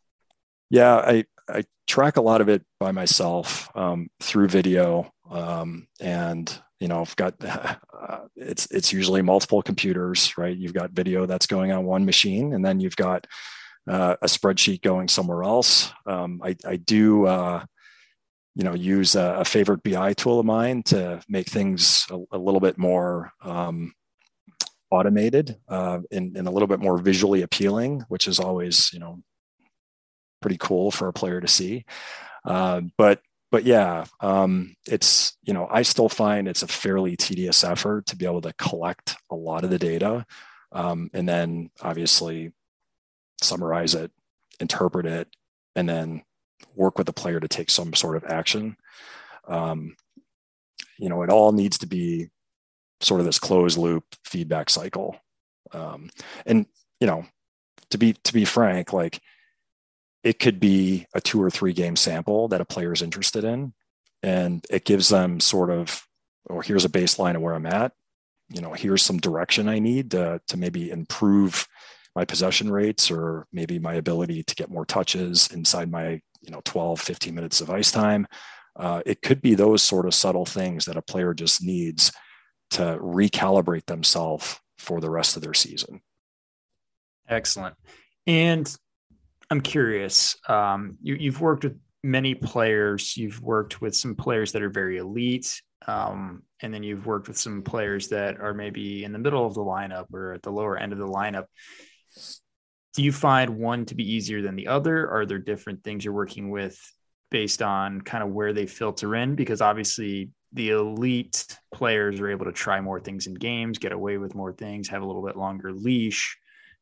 yeah 0.71 0.97
i 0.97 1.25
i 1.49 1.63
track 1.87 2.17
a 2.17 2.23
lot 2.23 2.41
of 2.41 2.49
it 2.49 2.65
by 2.79 2.93
myself 2.93 3.69
um, 3.77 4.09
through 4.21 4.49
video 4.49 5.11
um, 5.31 5.87
and 6.01 6.61
you 6.81 6.89
know, 6.89 7.03
I've 7.03 7.15
got 7.17 7.35
uh, 7.45 7.77
it's 8.37 8.67
it's 8.71 8.93
usually 8.93 9.23
multiple 9.23 9.63
computers, 9.63 10.37
right? 10.37 10.57
You've 10.57 10.75
got 10.75 10.91
video 10.91 11.27
that's 11.27 11.47
going 11.47 11.71
on 11.71 11.85
one 11.85 12.05
machine, 12.05 12.55
and 12.55 12.65
then 12.65 12.81
you've 12.81 12.97
got 12.97 13.27
uh, 13.89 14.17
a 14.21 14.27
spreadsheet 14.27 14.83
going 14.83 15.09
somewhere 15.09 15.45
else. 15.45 15.93
Um, 16.07 16.41
I, 16.43 16.57
I 16.67 16.77
do, 16.77 17.27
uh, 17.27 17.65
you 18.55 18.65
know, 18.65 18.75
use 18.75 19.15
a, 19.15 19.37
a, 19.39 19.45
favorite 19.45 19.83
BI 19.83 20.13
tool 20.15 20.41
of 20.41 20.47
mine 20.47 20.83
to 20.83 21.23
make 21.29 21.49
things 21.49 22.07
a, 22.11 22.19
a 22.33 22.39
little 22.39 22.61
bit 22.61 22.79
more 22.79 23.33
um, 23.43 23.93
automated 24.91 25.57
uh, 25.69 26.01
and, 26.11 26.37
and 26.37 26.49
a 26.49 26.51
little 26.51 26.67
bit 26.67 26.81
more 26.81 26.99
visually 26.99 27.43
appealing, 27.43 28.05
which 28.09 28.27
is 28.27 28.41
always, 28.41 28.93
you 28.93 28.99
know, 28.99 29.23
pretty 30.41 30.57
cool 30.59 30.91
for 30.91 31.09
a 31.09 31.13
player 31.13 31.41
to 31.41 31.49
see. 31.49 31.85
Uh, 32.45 32.81
but 32.97 33.21
but 33.51 33.65
yeah, 33.65 34.05
um, 34.21 34.77
it's 34.87 35.37
you 35.43 35.53
know 35.53 35.67
I 35.71 35.83
still 35.83 36.09
find 36.09 36.47
it's 36.47 36.63
a 36.63 36.69
fairly 36.69 37.17
tedious 37.17 37.65
effort 37.65 38.07
to 38.07 38.17
be 38.17 38.25
able 38.25 38.41
to 38.43 38.53
collect 38.55 39.17
a 39.31 39.35
lot 39.35 39.65
of 39.65 39.71
the 39.71 39.79
data, 39.79 40.25
um, 40.73 41.11
and 41.13 41.29
then 41.29 41.71
obviously 41.83 42.53
summarize 43.43 43.95
it, 43.95 44.13
interpret 44.61 45.07
it, 45.07 45.29
and 45.75 45.89
then 45.89 46.23
work 46.81 46.99
with 46.99 47.07
the 47.07 47.13
player 47.13 47.39
to 47.39 47.49
take 47.49 47.71
some 47.71 47.95
sort 47.95 48.17
of 48.17 48.25
action. 48.25 48.77
Um, 49.47 49.97
you 50.99 51.09
know, 51.09 51.23
it 51.23 51.31
all 51.31 51.53
needs 51.53 51.79
to 51.79 51.87
be 51.87 52.29
sort 53.01 53.21
of 53.21 53.27
this 53.27 53.39
closed 53.39 53.79
loop 53.79 54.05
feedback 54.25 54.71
cycle, 54.71 55.17
um, 55.73 56.11
and 56.47 56.67
you 57.01 57.07
know, 57.07 57.25
to 57.91 57.99
be 57.99 58.15
to 58.25 58.33
be 58.33 58.45
frank, 58.45 58.93
like 58.93 59.21
it 60.23 60.39
could 60.39 60.61
be 60.61 61.07
a 61.15 61.21
two 61.21 61.43
or 61.43 61.51
three 61.51 61.73
game 61.73 61.97
sample 61.97 62.49
that 62.49 62.61
a 62.61 62.65
player 62.65 62.93
is 62.93 63.03
interested 63.03 63.45
in 63.45 63.73
and 64.23 64.65
it 64.71 64.85
gives 64.85 65.09
them 65.09 65.41
sort 65.41 65.71
of 65.71 66.07
or 66.47 66.63
here's 66.63 66.85
a 66.85 66.91
baseline 66.91 67.37
of 67.37 67.43
where 67.43 67.55
i'm 67.55 67.67
at 67.67 67.93
you 68.51 68.61
know 68.61 68.73
here's 68.73 69.03
some 69.03 69.19
direction 69.19 69.69
i 69.69 69.79
need 69.79 70.11
to, 70.11 70.41
to 70.47 70.57
maybe 70.57 70.91
improve 70.91 71.67
my 72.15 72.25
possession 72.25 72.71
rates 72.71 73.11
or 73.11 73.47
maybe 73.53 73.79
my 73.79 73.95
ability 73.95 74.43
to 74.43 74.55
get 74.55 74.71
more 74.71 74.85
touches 74.85 75.49
inside 75.53 75.91
my 75.91 76.21
you 76.43 76.51
know 76.51 76.61
12 76.65 77.01
15 77.01 77.35
minutes 77.35 77.61
of 77.61 77.71
ice 77.71 77.91
time 77.91 78.27
uh, 78.77 79.03
it 79.05 79.21
could 79.21 79.43
be 79.43 79.55
those 79.55 79.83
sort 79.83 80.07
of 80.07 80.15
subtle 80.15 80.47
things 80.47 80.85
that 80.85 80.97
a 80.97 81.03
player 81.03 81.35
just 81.35 81.63
needs 81.63 82.13
to 82.71 82.99
recalibrate 83.01 83.85
themselves 83.87 84.59
for 84.79 85.01
the 85.01 85.11
rest 85.11 85.37
of 85.37 85.43
their 85.43 85.55
season 85.55 86.01
excellent 87.29 87.75
and 88.27 88.77
I'm 89.51 89.61
curious. 89.61 90.37
Um, 90.49 90.97
you, 91.03 91.17
you've 91.17 91.41
worked 91.41 91.65
with 91.65 91.77
many 92.05 92.35
players. 92.35 93.17
You've 93.17 93.43
worked 93.43 93.81
with 93.81 93.97
some 93.97 94.15
players 94.15 94.53
that 94.53 94.63
are 94.63 94.71
very 94.71 94.99
elite, 94.99 95.61
um, 95.89 96.43
and 96.63 96.73
then 96.73 96.85
you've 96.85 97.07
worked 97.07 97.27
with 97.27 97.37
some 97.37 97.63
players 97.63 98.09
that 98.09 98.41
are 98.41 98.55
maybe 98.55 99.03
in 99.03 99.13
the 99.13 99.19
middle 99.19 99.45
of 99.45 99.55
the 99.55 99.61
lineup 99.61 100.07
or 100.15 100.33
at 100.33 100.43
the 100.43 100.53
lower 100.53 100.77
end 100.77 100.93
of 100.93 100.99
the 100.99 101.07
lineup. 101.07 101.47
Do 102.95 103.03
you 103.03 103.13
find 103.13 103.59
one 103.59 103.87
to 103.87 103.95
be 103.95 104.15
easier 104.15 104.43
than 104.43 104.57
the 104.57 104.67
other? 104.67 105.09
Are 105.11 105.27
there 105.27 105.39
different 105.39 105.85
things 105.85 106.05
you're 106.05 106.15
working 106.15 106.51
with 106.51 106.79
based 107.31 107.63
on 107.63 108.01
kind 108.01 108.25
of 108.25 108.31
where 108.31 108.53
they 108.53 108.67
filter 108.67 109.15
in? 109.15 109.37
Because 109.37 109.61
obviously, 109.61 110.31
the 110.53 110.71
elite 110.71 111.47
players 111.73 112.19
are 112.19 112.29
able 112.29 112.47
to 112.47 112.53
try 112.53 112.81
more 112.81 112.99
things 112.99 113.29
in 113.29 113.35
games, 113.35 113.79
get 113.79 113.93
away 113.93 114.19
with 114.19 114.35
more 114.35 114.53
things, 114.53 114.89
have 114.89 115.03
a 115.03 115.07
little 115.07 115.25
bit 115.25 115.37
longer 115.37 115.73
leash 115.73 116.37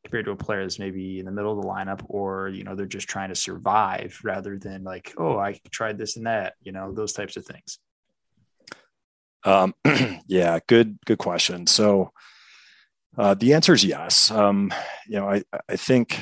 compared 0.04 0.24
to 0.24 0.30
a 0.30 0.36
player 0.36 0.62
that's 0.62 0.78
maybe 0.78 1.18
in 1.18 1.26
the 1.26 1.32
middle 1.32 1.56
of 1.56 1.62
the 1.62 1.68
lineup 1.68 2.02
or 2.08 2.48
you 2.48 2.64
know 2.64 2.74
they're 2.74 2.86
just 2.86 3.08
trying 3.08 3.28
to 3.28 3.34
survive 3.34 4.18
rather 4.22 4.58
than 4.58 4.84
like 4.84 5.12
oh 5.18 5.36
i 5.38 5.58
tried 5.70 5.98
this 5.98 6.16
and 6.16 6.26
that 6.26 6.54
you 6.62 6.72
know 6.72 6.92
those 6.92 7.12
types 7.12 7.36
of 7.36 7.44
things 7.44 7.78
um, 9.44 9.74
yeah 10.26 10.58
good 10.66 10.98
good 11.04 11.18
question 11.18 11.66
so 11.66 12.12
uh, 13.18 13.34
the 13.34 13.52
answer 13.52 13.72
is 13.72 13.84
yes 13.84 14.30
um, 14.30 14.72
you 15.06 15.18
know 15.18 15.28
i 15.28 15.42
i 15.68 15.76
think 15.76 16.18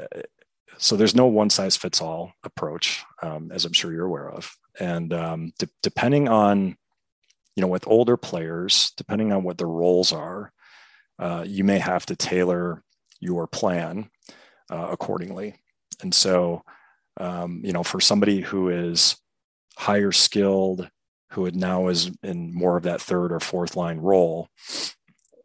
uh, 0.00 0.20
so 0.78 0.96
there's 0.96 1.14
no 1.14 1.26
one 1.26 1.50
size 1.50 1.76
fits 1.76 2.00
all 2.00 2.32
approach 2.44 3.04
um, 3.22 3.50
as 3.52 3.64
i'm 3.64 3.72
sure 3.72 3.92
you're 3.92 4.06
aware 4.06 4.30
of 4.30 4.54
and 4.80 5.12
um, 5.12 5.52
de- 5.58 5.68
depending 5.82 6.28
on 6.28 6.76
you 7.56 7.60
know 7.60 7.68
with 7.68 7.86
older 7.86 8.16
players 8.16 8.92
depending 8.96 9.32
on 9.32 9.42
what 9.42 9.58
their 9.58 9.68
roles 9.68 10.12
are 10.12 10.52
uh, 11.18 11.44
you 11.46 11.64
may 11.64 11.78
have 11.78 12.04
to 12.06 12.16
tailor 12.16 12.82
your 13.20 13.46
plan 13.46 14.10
uh, 14.70 14.88
accordingly. 14.90 15.54
And 16.02 16.14
so, 16.14 16.62
um, 17.20 17.60
you 17.64 17.72
know, 17.72 17.84
for 17.84 18.00
somebody 18.00 18.40
who 18.40 18.68
is 18.68 19.16
higher 19.76 20.12
skilled, 20.12 20.88
who 21.30 21.50
now 21.52 21.88
is 21.88 22.10
in 22.22 22.52
more 22.52 22.76
of 22.76 22.82
that 22.82 23.00
third 23.00 23.32
or 23.32 23.40
fourth 23.40 23.76
line 23.76 23.98
role, 23.98 24.48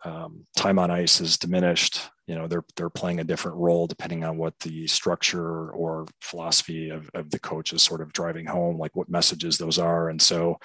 um, 0.05 0.45
time 0.55 0.79
on 0.79 0.91
ice 0.91 1.21
is 1.21 1.37
diminished. 1.37 2.01
You 2.27 2.35
know, 2.35 2.47
they're 2.47 2.65
they're 2.75 2.89
playing 2.89 3.19
a 3.19 3.23
different 3.23 3.57
role 3.57 3.87
depending 3.87 4.23
on 4.23 4.37
what 4.37 4.59
the 4.59 4.87
structure 4.87 5.71
or 5.71 6.05
philosophy 6.21 6.89
of, 6.89 7.09
of 7.13 7.29
the 7.31 7.39
coach 7.39 7.73
is 7.73 7.81
sort 7.81 8.01
of 8.01 8.13
driving 8.13 8.45
home, 8.45 8.77
like 8.77 8.95
what 8.95 9.09
messages 9.09 9.57
those 9.57 9.79
are. 9.79 10.09
And 10.09 10.21
so, 10.21 10.57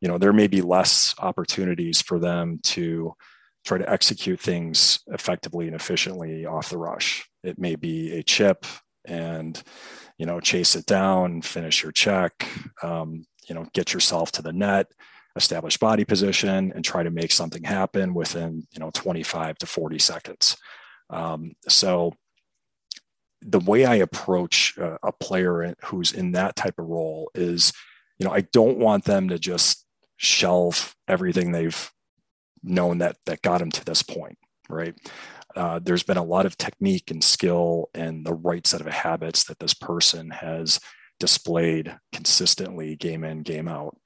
you 0.00 0.08
know, 0.08 0.18
there 0.18 0.32
may 0.32 0.46
be 0.46 0.62
less 0.62 1.14
opportunities 1.18 2.00
for 2.00 2.18
them 2.18 2.58
to 2.64 3.14
try 3.64 3.76
to 3.78 3.90
execute 3.90 4.40
things 4.40 5.00
effectively 5.08 5.66
and 5.66 5.76
efficiently 5.76 6.46
off 6.46 6.70
the 6.70 6.78
rush. 6.78 7.28
It 7.44 7.58
may 7.58 7.76
be 7.76 8.16
a 8.16 8.22
chip 8.22 8.64
and, 9.04 9.62
you 10.18 10.26
know, 10.26 10.40
chase 10.40 10.74
it 10.76 10.86
down, 10.86 11.42
finish 11.42 11.82
your 11.82 11.92
check, 11.92 12.48
um, 12.82 13.24
you 13.48 13.54
know, 13.54 13.66
get 13.74 13.92
yourself 13.92 14.32
to 14.32 14.42
the 14.42 14.52
net, 14.52 14.86
establish 15.36 15.76
body 15.76 16.04
position, 16.04 16.72
and 16.74 16.84
try 16.84 17.02
to 17.02 17.10
make 17.10 17.32
something 17.32 17.64
happen 17.64 18.14
within, 18.14 18.66
you 18.72 18.80
know, 18.80 18.90
25 18.92 19.58
to 19.58 19.66
40 19.66 19.98
seconds. 19.98 20.56
Um, 21.08 21.52
so 21.68 22.14
the 23.42 23.60
way 23.60 23.84
I 23.84 23.96
approach 23.96 24.76
uh, 24.78 24.98
a 25.02 25.12
player 25.12 25.74
who's 25.84 26.12
in 26.12 26.32
that 26.32 26.56
type 26.56 26.78
of 26.78 26.86
role 26.86 27.30
is 27.34 27.72
you 28.20 28.26
know, 28.26 28.34
I 28.34 28.42
don't 28.42 28.78
want 28.78 29.06
them 29.06 29.30
to 29.30 29.38
just 29.38 29.86
shelve 30.18 30.94
everything 31.08 31.50
they've 31.50 31.90
known 32.62 32.98
that 32.98 33.16
that 33.24 33.40
got 33.40 33.58
them 33.58 33.70
to 33.70 33.84
this 33.84 34.02
point, 34.02 34.38
right? 34.68 34.94
Uh, 35.56 35.80
there's 35.82 36.02
been 36.02 36.18
a 36.18 36.22
lot 36.22 36.46
of 36.46 36.58
technique 36.58 37.10
and 37.10 37.24
skill 37.24 37.88
and 37.94 38.24
the 38.24 38.34
right 38.34 38.66
set 38.66 38.82
of 38.82 38.86
habits 38.86 39.44
that 39.44 39.58
this 39.58 39.74
person 39.74 40.30
has 40.30 40.78
displayed 41.18 41.96
consistently, 42.12 42.94
game 42.94 43.24
in, 43.24 43.42
game 43.42 43.66
out. 43.66 43.96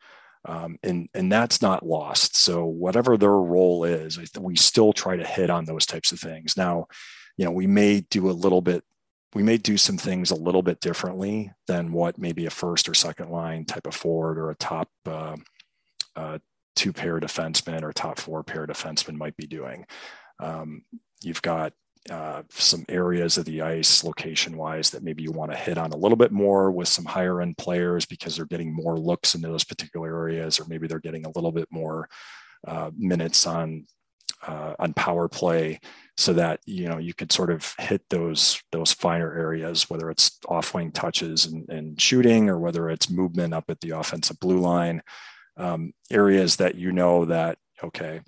Um, 0.46 0.78
and 0.82 1.08
and 1.14 1.32
that's 1.32 1.62
not 1.62 1.86
lost. 1.86 2.36
So 2.36 2.64
whatever 2.64 3.16
their 3.16 3.30
role 3.30 3.84
is, 3.84 4.18
we 4.38 4.56
still 4.56 4.92
try 4.92 5.16
to 5.16 5.24
hit 5.24 5.50
on 5.50 5.64
those 5.64 5.86
types 5.86 6.12
of 6.12 6.20
things. 6.20 6.56
Now, 6.56 6.86
you 7.36 7.44
know, 7.44 7.50
we 7.50 7.66
may 7.66 8.00
do 8.00 8.28
a 8.28 8.32
little 8.32 8.60
bit, 8.60 8.84
we 9.34 9.42
may 9.42 9.56
do 9.56 9.76
some 9.78 9.96
things 9.96 10.30
a 10.30 10.36
little 10.36 10.62
bit 10.62 10.80
differently 10.80 11.52
than 11.66 11.92
what 11.92 12.18
maybe 12.18 12.46
a 12.46 12.50
first 12.50 12.88
or 12.88 12.94
second 12.94 13.30
line 13.30 13.64
type 13.64 13.86
of 13.86 13.94
forward 13.94 14.38
or 14.38 14.50
a 14.50 14.54
top 14.56 14.90
uh, 15.06 15.36
uh, 16.14 16.38
two 16.76 16.92
pair 16.92 17.20
defenseman 17.20 17.82
or 17.82 17.92
top 17.92 18.18
four 18.18 18.42
pair 18.42 18.66
defenseman 18.66 19.16
might 19.16 19.36
be 19.36 19.46
doing. 19.46 19.86
Um, 20.40 20.84
you've 21.22 21.42
got 21.42 21.72
uh, 22.10 22.42
some 22.50 22.84
areas 22.88 23.38
of 23.38 23.46
the 23.46 23.62
ice 23.62 24.04
location 24.04 24.56
wise 24.56 24.90
that 24.90 25.02
maybe 25.02 25.22
you 25.22 25.32
want 25.32 25.50
to 25.50 25.56
hit 25.56 25.78
on 25.78 25.92
a 25.92 25.96
little 25.96 26.16
bit 26.16 26.32
more 26.32 26.70
with 26.70 26.88
some 26.88 27.04
higher 27.04 27.40
end 27.40 27.56
players 27.56 28.04
because 28.04 28.36
they're 28.36 28.44
getting 28.44 28.74
more 28.74 28.98
looks 28.98 29.34
into 29.34 29.48
those 29.48 29.64
particular 29.64 30.08
areas, 30.08 30.60
or 30.60 30.66
maybe 30.68 30.86
they're 30.86 30.98
getting 30.98 31.24
a 31.24 31.32
little 31.34 31.52
bit 31.52 31.68
more 31.70 32.08
uh, 32.66 32.90
minutes 32.96 33.46
on 33.46 33.86
uh, 34.46 34.74
on 34.78 34.92
power 34.92 35.28
play, 35.28 35.80
so 36.18 36.34
that 36.34 36.60
you 36.66 36.86
know 36.88 36.98
you 36.98 37.14
could 37.14 37.32
sort 37.32 37.50
of 37.50 37.74
hit 37.78 38.02
those 38.10 38.62
those 38.70 38.92
finer 38.92 39.32
areas, 39.34 39.88
whether 39.88 40.10
it's 40.10 40.38
off 40.46 40.74
wing 40.74 40.92
touches 40.92 41.46
and, 41.46 41.66
and 41.70 41.98
shooting, 41.98 42.50
or 42.50 42.58
whether 42.58 42.90
it's 42.90 43.08
movement 43.08 43.54
up 43.54 43.64
at 43.70 43.80
the 43.80 43.90
offensive 43.90 44.38
blue 44.40 44.58
line, 44.58 45.00
um, 45.56 45.94
areas 46.10 46.56
that 46.56 46.74
you 46.74 46.92
know 46.92 47.24
that 47.24 47.56
okay 47.82 48.20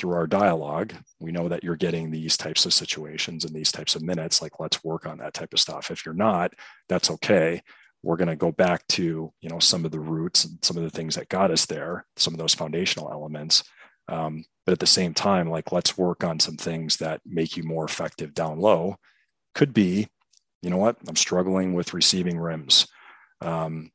through 0.00 0.14
our 0.14 0.26
dialogue, 0.26 0.94
we 1.18 1.30
know 1.30 1.46
that 1.46 1.62
you're 1.62 1.76
getting 1.76 2.10
these 2.10 2.38
types 2.38 2.64
of 2.64 2.72
situations 2.72 3.44
and 3.44 3.54
these 3.54 3.70
types 3.70 3.94
of 3.94 4.00
minutes. 4.00 4.40
Like, 4.40 4.58
let's 4.58 4.82
work 4.82 5.06
on 5.06 5.18
that 5.18 5.34
type 5.34 5.52
of 5.52 5.60
stuff. 5.60 5.90
If 5.90 6.06
you're 6.06 6.14
not, 6.14 6.54
that's 6.88 7.10
okay. 7.10 7.60
We're 8.02 8.16
going 8.16 8.28
to 8.28 8.36
go 8.36 8.50
back 8.50 8.86
to 8.88 9.30
you 9.42 9.48
know 9.50 9.58
some 9.58 9.84
of 9.84 9.90
the 9.90 10.00
roots 10.00 10.46
and 10.46 10.58
some 10.64 10.78
of 10.78 10.84
the 10.84 10.90
things 10.90 11.16
that 11.16 11.28
got 11.28 11.50
us 11.50 11.66
there, 11.66 12.06
some 12.16 12.32
of 12.32 12.38
those 12.38 12.54
foundational 12.54 13.12
elements. 13.12 13.62
Um, 14.08 14.46
but 14.64 14.72
at 14.72 14.78
the 14.78 14.86
same 14.86 15.12
time, 15.12 15.50
like 15.50 15.70
let's 15.70 15.98
work 15.98 16.24
on 16.24 16.40
some 16.40 16.56
things 16.56 16.96
that 16.96 17.20
make 17.26 17.58
you 17.58 17.62
more 17.62 17.84
effective 17.84 18.32
down 18.32 18.58
low. 18.58 18.96
Could 19.54 19.74
be, 19.74 20.08
you 20.62 20.70
know 20.70 20.78
what? 20.78 20.96
I'm 21.06 21.16
struggling 21.16 21.74
with 21.74 21.92
receiving 21.92 22.38
rims. 22.38 22.88
Um, 23.42 23.90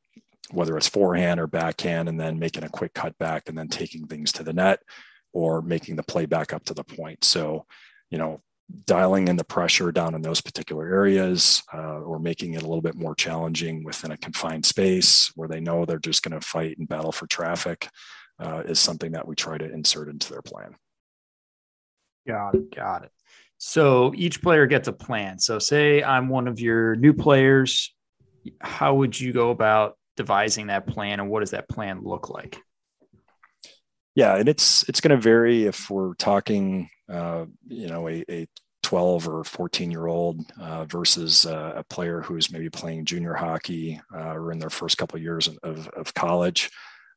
whether 0.51 0.77
it's 0.77 0.87
forehand 0.87 1.39
or 1.39 1.47
backhand, 1.47 2.07
and 2.07 2.19
then 2.19 2.37
making 2.37 2.63
a 2.63 2.69
quick 2.69 2.93
cut 2.93 3.17
back 3.17 3.49
and 3.49 3.57
then 3.57 3.67
taking 3.67 4.05
things 4.05 4.31
to 4.33 4.43
the 4.43 4.53
net 4.53 4.79
or 5.35 5.61
making 5.61 5.97
the 5.97 6.03
play 6.03 6.25
back 6.25 6.53
up 6.53 6.63
to 6.63 6.73
the 6.73 6.83
point. 6.83 7.23
So, 7.25 7.65
you 8.09 8.17
know, 8.17 8.39
dialing 8.85 9.27
in 9.27 9.35
the 9.35 9.43
pressure 9.43 9.91
down 9.91 10.15
in 10.15 10.21
those 10.21 10.39
particular 10.39 10.87
areas 10.87 11.61
uh, 11.73 11.99
or 11.99 12.19
making 12.19 12.53
it 12.53 12.63
a 12.63 12.65
little 12.65 12.81
bit 12.81 12.95
more 12.95 13.13
challenging 13.13 13.83
within 13.83 14.11
a 14.11 14.17
confined 14.17 14.65
space 14.65 15.31
where 15.35 15.49
they 15.49 15.59
know 15.59 15.83
they're 15.83 15.99
just 15.99 16.23
going 16.23 16.39
to 16.39 16.45
fight 16.45 16.77
and 16.77 16.87
battle 16.87 17.11
for 17.11 17.27
traffic 17.27 17.89
uh, 18.39 18.63
is 18.65 18.79
something 18.79 19.11
that 19.11 19.27
we 19.27 19.35
try 19.35 19.57
to 19.57 19.69
insert 19.69 20.07
into 20.07 20.31
their 20.31 20.41
plan. 20.41 20.73
Got 22.25 22.55
it. 22.55 22.73
Got 22.73 23.03
it. 23.03 23.11
So 23.57 24.13
each 24.15 24.41
player 24.41 24.65
gets 24.67 24.87
a 24.87 24.93
plan. 24.93 25.37
So, 25.37 25.59
say 25.59 26.01
I'm 26.01 26.29
one 26.29 26.47
of 26.47 26.59
your 26.59 26.95
new 26.95 27.13
players. 27.13 27.93
How 28.61 28.95
would 28.95 29.19
you 29.19 29.31
go 29.33 29.51
about 29.51 29.97
devising 30.17 30.67
that 30.67 30.87
plan, 30.87 31.19
and 31.19 31.29
what 31.29 31.41
does 31.41 31.51
that 31.51 31.69
plan 31.69 32.01
look 32.03 32.29
like? 32.29 32.57
Yeah, 34.15 34.35
and 34.37 34.47
it's 34.47 34.87
it's 34.87 35.01
going 35.01 35.15
to 35.15 35.21
vary 35.21 35.65
if 35.65 35.89
we're 35.89 36.15
talking, 36.15 36.89
uh, 37.11 37.45
you 37.67 37.87
know, 37.87 38.07
a, 38.07 38.23
a 38.29 38.47
12 38.83 39.27
or 39.27 39.43
14 39.43 39.91
year 39.91 40.07
old 40.07 40.41
uh, 40.59 40.85
versus 40.85 41.45
uh, 41.45 41.73
a 41.75 41.83
player 41.83 42.21
who's 42.21 42.51
maybe 42.51 42.69
playing 42.69 43.03
junior 43.05 43.33
hockey 43.33 43.99
uh, 44.15 44.33
or 44.33 44.51
in 44.51 44.59
their 44.59 44.69
first 44.69 44.97
couple 44.97 45.17
of 45.17 45.23
years 45.23 45.49
of, 45.63 45.87
of 45.89 46.13
college. 46.13 46.69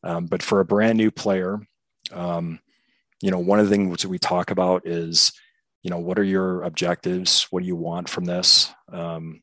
Um, 0.02 0.26
but 0.26 0.42
for 0.42 0.60
a 0.60 0.64
brand 0.64 0.96
new 0.96 1.10
player, 1.10 1.60
um, 2.12 2.58
you 3.20 3.30
know, 3.30 3.38
one 3.38 3.60
of 3.60 3.68
the 3.68 3.70
things 3.74 4.06
we 4.06 4.18
talk 4.18 4.50
about 4.50 4.86
is, 4.86 5.32
you 5.82 5.90
know, 5.90 5.98
what 5.98 6.18
are 6.18 6.24
your 6.24 6.62
objectives? 6.62 7.46
What 7.50 7.60
do 7.60 7.66
you 7.66 7.76
want 7.76 8.08
from 8.08 8.24
this? 8.24 8.72
Um, 8.92 9.42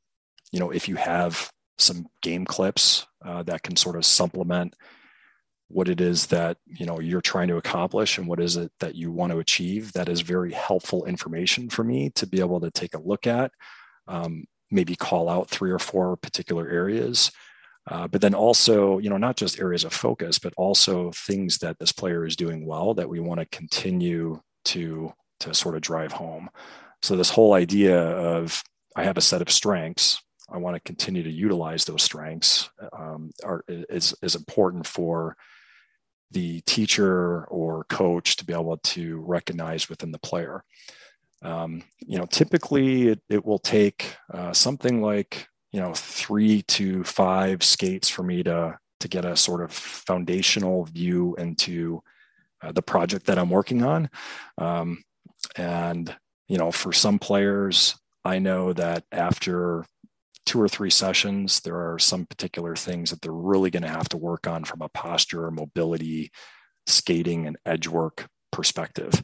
you 0.51 0.59
know, 0.59 0.71
if 0.71 0.89
you 0.89 0.95
have 0.95 1.49
some 1.77 2.07
game 2.21 2.45
clips 2.45 3.05
uh, 3.23 3.43
that 3.43 3.63
can 3.63 3.75
sort 3.75 3.97
of 3.97 4.05
supplement 4.05 4.73
what 5.75 5.89
it 5.89 5.99
is 5.99 6.27
that 6.27 6.55
you 6.65 6.85
know 6.85 7.01
you're 7.01 7.19
trying 7.19 7.49
to 7.49 7.57
accomplish 7.57 8.17
and 8.17 8.29
what 8.29 8.39
is 8.39 8.55
it 8.55 8.71
that 8.79 8.95
you 8.95 9.11
want 9.11 9.29
to 9.33 9.39
achieve 9.39 9.91
that 9.91 10.07
is 10.07 10.21
very 10.21 10.53
helpful 10.53 11.03
information 11.03 11.69
for 11.69 11.83
me 11.83 12.09
to 12.11 12.25
be 12.25 12.39
able 12.39 12.61
to 12.61 12.71
take 12.71 12.93
a 12.95 13.01
look 13.01 13.27
at 13.27 13.51
um, 14.07 14.45
maybe 14.71 14.95
call 14.95 15.27
out 15.27 15.49
three 15.49 15.71
or 15.71 15.79
four 15.79 16.15
particular 16.15 16.69
areas. 16.69 17.29
Uh, 17.91 18.07
but 18.07 18.21
then 18.21 18.33
also 18.33 18.99
you 18.99 19.09
know 19.09 19.17
not 19.17 19.35
just 19.35 19.59
areas 19.59 19.83
of 19.83 19.91
focus 19.91 20.39
but 20.39 20.53
also 20.55 21.11
things 21.11 21.57
that 21.57 21.77
this 21.77 21.91
player 21.91 22.25
is 22.25 22.37
doing 22.37 22.65
well 22.65 22.93
that 22.93 23.09
we 23.09 23.19
want 23.19 23.41
to 23.41 23.45
continue 23.47 24.39
to 24.63 25.11
to 25.41 25.53
sort 25.53 25.75
of 25.75 25.81
drive 25.81 26.13
home. 26.13 26.49
So 27.03 27.17
this 27.17 27.29
whole 27.29 27.51
idea 27.51 27.99
of 27.99 28.63
i 28.95 29.03
have 29.03 29.17
a 29.17 29.27
set 29.29 29.41
of 29.41 29.51
strengths 29.51 30.21
i 30.49 30.57
want 30.57 30.73
to 30.73 30.87
continue 30.91 31.21
to 31.21 31.29
utilize 31.29 31.83
those 31.83 32.01
strengths 32.01 32.69
um, 32.93 33.31
are, 33.43 33.61
is, 33.67 34.15
is 34.21 34.35
important 34.35 34.87
for 34.87 35.35
the 36.31 36.61
teacher 36.61 37.45
or 37.45 37.85
coach 37.85 38.35
to 38.37 38.45
be 38.45 38.53
able 38.53 38.77
to 38.77 39.21
recognize 39.21 39.89
within 39.89 40.11
the 40.11 40.19
player. 40.19 40.63
Um, 41.41 41.83
you 41.99 42.17
know, 42.17 42.25
typically 42.25 43.09
it, 43.09 43.21
it 43.29 43.45
will 43.45 43.59
take 43.59 44.15
uh, 44.33 44.53
something 44.53 45.01
like 45.01 45.47
you 45.71 45.79
know 45.79 45.93
three 45.93 46.61
to 46.63 47.03
five 47.03 47.63
skates 47.63 48.09
for 48.09 48.23
me 48.23 48.43
to 48.43 48.77
to 49.01 49.07
get 49.07 49.25
a 49.25 49.35
sort 49.35 49.61
of 49.61 49.71
foundational 49.71 50.85
view 50.85 51.35
into 51.35 52.01
uh, 52.63 52.71
the 52.71 52.81
project 52.81 53.25
that 53.27 53.37
I'm 53.37 53.49
working 53.49 53.83
on. 53.83 54.09
Um, 54.57 55.03
and 55.55 56.15
you 56.47 56.57
know, 56.57 56.71
for 56.71 56.93
some 56.93 57.19
players, 57.19 57.95
I 58.23 58.39
know 58.39 58.73
that 58.73 59.03
after 59.11 59.85
two 60.45 60.61
or 60.61 60.67
three 60.67 60.89
sessions, 60.89 61.59
there 61.61 61.91
are 61.91 61.99
some 61.99 62.25
particular 62.25 62.75
things 62.75 63.09
that 63.09 63.21
they're 63.21 63.31
really 63.31 63.71
going 63.71 63.83
to 63.83 63.89
have 63.89 64.09
to 64.09 64.17
work 64.17 64.47
on 64.47 64.63
from 64.63 64.81
a 64.81 64.89
posture, 64.89 65.49
mobility, 65.51 66.31
skating, 66.87 67.47
and 67.47 67.57
edge 67.65 67.87
work 67.87 68.27
perspective. 68.51 69.23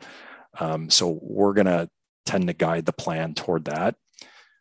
Um, 0.60 0.90
so 0.90 1.20
we're 1.22 1.54
going 1.54 1.68
to 1.68 1.90
tend 2.26 2.48
to 2.48 2.54
guide 2.54 2.86
the 2.86 2.94
plan 2.94 3.34
toward 3.34 3.66
that. 3.66 3.96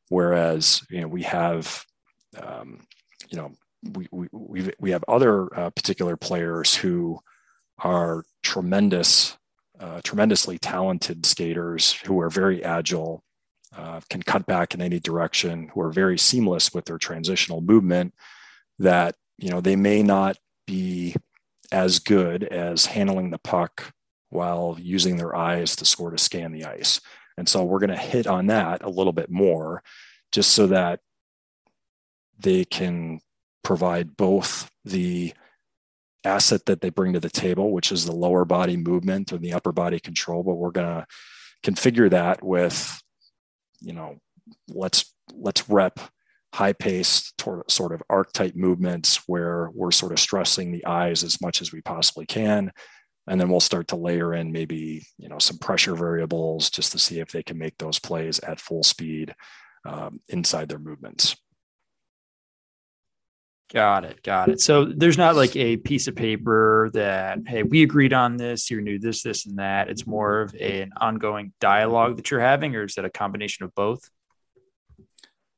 Whereas, 0.08 0.82
you 0.90 1.00
know, 1.00 1.08
we 1.08 1.22
have, 1.22 1.84
um, 2.40 2.86
you 3.28 3.38
know, 3.38 3.52
we, 3.94 4.08
we, 4.10 4.28
we, 4.32 4.70
we 4.78 4.90
have 4.90 5.04
other 5.08 5.48
uh, 5.58 5.70
particular 5.70 6.16
players 6.16 6.74
who 6.74 7.18
are 7.78 8.24
tremendous, 8.42 9.38
uh, 9.78 10.00
tremendously 10.04 10.58
talented 10.58 11.24
skaters 11.24 11.92
who 11.92 12.20
are 12.20 12.28
very 12.28 12.62
agile, 12.62 13.22
uh, 13.76 14.00
can 14.08 14.22
cut 14.22 14.46
back 14.46 14.74
in 14.74 14.82
any 14.82 14.98
direction, 14.98 15.70
who 15.72 15.80
are 15.80 15.92
very 15.92 16.18
seamless 16.18 16.74
with 16.74 16.84
their 16.86 16.98
transitional 16.98 17.60
movement, 17.60 18.14
that 18.78 19.14
you 19.38 19.50
know 19.50 19.60
they 19.60 19.76
may 19.76 20.02
not 20.02 20.36
be 20.66 21.14
as 21.72 21.98
good 21.98 22.44
as 22.44 22.86
handling 22.86 23.30
the 23.30 23.38
puck 23.38 23.92
while 24.30 24.76
using 24.80 25.16
their 25.16 25.34
eyes 25.34 25.76
to 25.76 25.84
sort 25.84 26.12
of 26.12 26.20
scan 26.20 26.52
the 26.52 26.64
ice. 26.64 27.00
And 27.36 27.48
so 27.48 27.64
we're 27.64 27.78
going 27.78 27.90
to 27.90 27.96
hit 27.96 28.26
on 28.26 28.46
that 28.48 28.82
a 28.82 28.90
little 28.90 29.12
bit 29.12 29.30
more, 29.30 29.82
just 30.32 30.50
so 30.50 30.66
that 30.68 31.00
they 32.38 32.64
can 32.64 33.20
provide 33.62 34.16
both 34.16 34.70
the 34.84 35.32
asset 36.24 36.66
that 36.66 36.80
they 36.80 36.90
bring 36.90 37.12
to 37.12 37.20
the 37.20 37.30
table, 37.30 37.72
which 37.72 37.92
is 37.92 38.04
the 38.04 38.12
lower 38.12 38.44
body 38.44 38.76
movement 38.76 39.32
and 39.32 39.42
the 39.42 39.52
upper 39.52 39.72
body 39.72 39.98
control, 39.98 40.42
but 40.42 40.54
we're 40.54 40.70
going 40.70 40.86
to 40.86 41.06
configure 41.62 42.10
that 42.10 42.42
with 42.42 43.02
you 43.80 43.92
know, 43.92 44.16
let's 44.68 45.14
let's 45.32 45.68
rep 45.68 46.00
high 46.52 46.72
paced 46.72 47.40
sort 47.68 47.92
of 47.92 48.02
archetype 48.10 48.56
movements 48.56 49.22
where 49.28 49.70
we're 49.72 49.92
sort 49.92 50.12
of 50.12 50.18
stressing 50.18 50.72
the 50.72 50.84
eyes 50.84 51.22
as 51.22 51.40
much 51.40 51.62
as 51.62 51.72
we 51.72 51.80
possibly 51.82 52.26
can. 52.26 52.72
And 53.28 53.40
then 53.40 53.48
we'll 53.48 53.60
start 53.60 53.86
to 53.88 53.96
layer 53.96 54.34
in 54.34 54.50
maybe 54.50 55.06
you 55.18 55.28
know 55.28 55.38
some 55.38 55.58
pressure 55.58 55.94
variables 55.94 56.70
just 56.70 56.92
to 56.92 56.98
see 56.98 57.20
if 57.20 57.30
they 57.30 57.42
can 57.42 57.58
make 57.58 57.78
those 57.78 57.98
plays 57.98 58.38
at 58.40 58.60
full 58.60 58.82
speed 58.82 59.34
um, 59.84 60.20
inside 60.28 60.68
their 60.68 60.78
movements 60.78 61.36
got 63.72 64.04
it 64.04 64.22
got 64.22 64.48
it. 64.48 64.60
So 64.60 64.84
there's 64.84 65.18
not 65.18 65.36
like 65.36 65.54
a 65.56 65.76
piece 65.76 66.08
of 66.08 66.16
paper 66.16 66.90
that 66.94 67.38
hey 67.46 67.62
we 67.62 67.82
agreed 67.82 68.12
on 68.12 68.36
this 68.36 68.70
you 68.70 68.80
knew 68.80 68.98
this 68.98 69.22
this 69.22 69.46
and 69.46 69.58
that. 69.58 69.88
It's 69.88 70.06
more 70.06 70.42
of 70.42 70.54
an 70.54 70.90
ongoing 71.00 71.52
dialogue 71.60 72.16
that 72.16 72.30
you're 72.30 72.40
having 72.40 72.74
or 72.76 72.84
is 72.84 72.94
that 72.94 73.04
a 73.04 73.10
combination 73.10 73.64
of 73.64 73.74
both? 73.74 74.08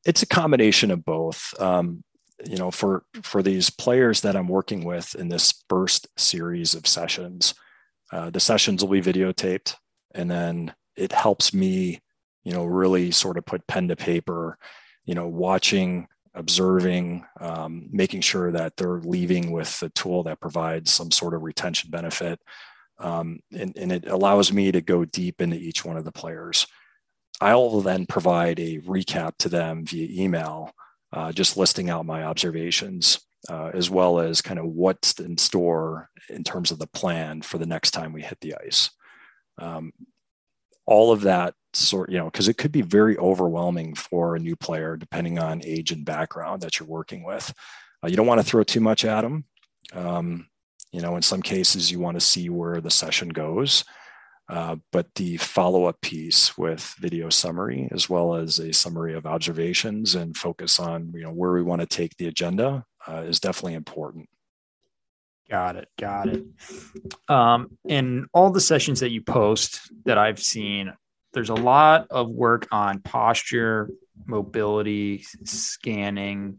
It's 0.04 0.22
a 0.22 0.26
combination 0.26 0.90
of 0.90 1.04
both. 1.04 1.54
Um, 1.60 2.02
you 2.44 2.56
know, 2.56 2.70
for 2.70 3.04
for 3.22 3.42
these 3.42 3.70
players 3.70 4.22
that 4.22 4.36
I'm 4.36 4.48
working 4.48 4.84
with 4.84 5.14
in 5.14 5.28
this 5.28 5.62
first 5.68 6.08
series 6.16 6.74
of 6.74 6.86
sessions, 6.86 7.54
uh, 8.12 8.30
the 8.30 8.40
sessions 8.40 8.82
will 8.82 8.90
be 8.90 9.00
videotaped, 9.00 9.76
and 10.14 10.30
then 10.30 10.74
it 10.96 11.12
helps 11.12 11.54
me, 11.54 12.00
you 12.44 12.52
know, 12.52 12.64
really 12.64 13.10
sort 13.10 13.38
of 13.38 13.46
put 13.46 13.66
pen 13.66 13.88
to 13.88 13.96
paper, 13.96 14.58
you 15.04 15.14
know, 15.14 15.28
watching, 15.28 16.08
observing, 16.34 17.24
um, 17.40 17.88
making 17.90 18.20
sure 18.20 18.50
that 18.52 18.76
they're 18.76 19.00
leaving 19.00 19.50
with 19.50 19.82
a 19.82 19.88
tool 19.90 20.22
that 20.22 20.40
provides 20.40 20.90
some 20.90 21.10
sort 21.10 21.34
of 21.34 21.42
retention 21.42 21.90
benefit. 21.90 22.40
Um, 22.98 23.40
and, 23.52 23.76
and 23.76 23.92
it 23.92 24.08
allows 24.08 24.52
me 24.52 24.72
to 24.72 24.80
go 24.80 25.04
deep 25.04 25.40
into 25.40 25.56
each 25.56 25.84
one 25.84 25.96
of 25.96 26.04
the 26.04 26.12
players. 26.12 26.66
I'll 27.40 27.80
then 27.80 28.06
provide 28.06 28.60
a 28.60 28.78
recap 28.80 29.36
to 29.38 29.48
them 29.48 29.84
via 29.84 30.22
email, 30.22 30.70
uh, 31.12 31.32
just 31.32 31.56
listing 31.56 31.90
out 31.90 32.06
my 32.06 32.24
observations, 32.24 33.20
uh, 33.50 33.70
as 33.74 33.90
well 33.90 34.20
as 34.20 34.40
kind 34.40 34.60
of 34.60 34.66
what's 34.66 35.18
in 35.18 35.36
store 35.36 36.08
in 36.28 36.44
terms 36.44 36.70
of 36.70 36.78
the 36.78 36.86
plan 36.86 37.42
for 37.42 37.58
the 37.58 37.66
next 37.66 37.90
time 37.90 38.12
we 38.12 38.22
hit 38.22 38.38
the 38.40 38.54
ice. 38.64 38.90
Um, 39.58 39.92
all 40.86 41.12
of 41.12 41.22
that 41.22 41.54
sort, 41.74 42.10
you 42.10 42.18
know, 42.18 42.26
because 42.26 42.48
it 42.48 42.58
could 42.58 42.72
be 42.72 42.82
very 42.82 43.16
overwhelming 43.18 43.94
for 43.94 44.36
a 44.36 44.40
new 44.40 44.56
player 44.56 44.96
depending 44.96 45.38
on 45.38 45.62
age 45.64 45.92
and 45.92 46.04
background 46.04 46.62
that 46.62 46.78
you're 46.78 46.88
working 46.88 47.24
with. 47.24 47.52
Uh, 48.02 48.08
you 48.08 48.16
don't 48.16 48.26
want 48.26 48.40
to 48.40 48.46
throw 48.46 48.62
too 48.62 48.80
much 48.80 49.04
at 49.04 49.22
them. 49.22 49.44
Um, 49.94 50.48
you 50.90 51.00
know, 51.00 51.16
in 51.16 51.22
some 51.22 51.42
cases, 51.42 51.90
you 51.90 51.98
want 51.98 52.16
to 52.16 52.20
see 52.20 52.50
where 52.50 52.80
the 52.80 52.90
session 52.90 53.30
goes. 53.30 53.84
Uh, 54.48 54.76
but 54.90 55.06
the 55.14 55.36
follow 55.38 55.84
up 55.84 56.00
piece 56.02 56.58
with 56.58 56.94
video 56.98 57.30
summary, 57.30 57.88
as 57.92 58.10
well 58.10 58.34
as 58.34 58.58
a 58.58 58.72
summary 58.72 59.14
of 59.14 59.24
observations 59.24 60.14
and 60.14 60.36
focus 60.36 60.78
on 60.78 61.10
you 61.14 61.22
know 61.22 61.30
where 61.30 61.52
we 61.52 61.62
want 61.62 61.80
to 61.80 61.86
take 61.86 62.14
the 62.16 62.26
agenda, 62.26 62.84
uh, 63.08 63.22
is 63.22 63.40
definitely 63.40 63.74
important. 63.74 64.28
Got 65.48 65.76
it. 65.76 65.88
Got 65.98 66.28
it. 66.28 66.44
Um, 67.28 67.78
in 67.86 68.26
all 68.32 68.50
the 68.50 68.60
sessions 68.60 69.00
that 69.00 69.10
you 69.10 69.22
post 69.22 69.90
that 70.04 70.18
I've 70.18 70.40
seen, 70.40 70.92
there's 71.32 71.50
a 71.50 71.54
lot 71.54 72.08
of 72.10 72.28
work 72.28 72.68
on 72.70 73.00
posture, 73.00 73.90
mobility, 74.26 75.24
scanning, 75.44 76.58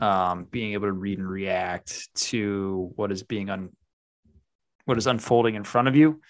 um, 0.00 0.44
being 0.44 0.72
able 0.72 0.88
to 0.88 0.92
read 0.92 1.18
and 1.18 1.28
react 1.28 2.12
to 2.14 2.92
what 2.96 3.12
is 3.12 3.22
being 3.22 3.50
un, 3.50 3.70
what 4.84 4.98
is 4.98 5.06
unfolding 5.06 5.54
in 5.54 5.64
front 5.64 5.88
of 5.88 5.96
you. 5.96 6.20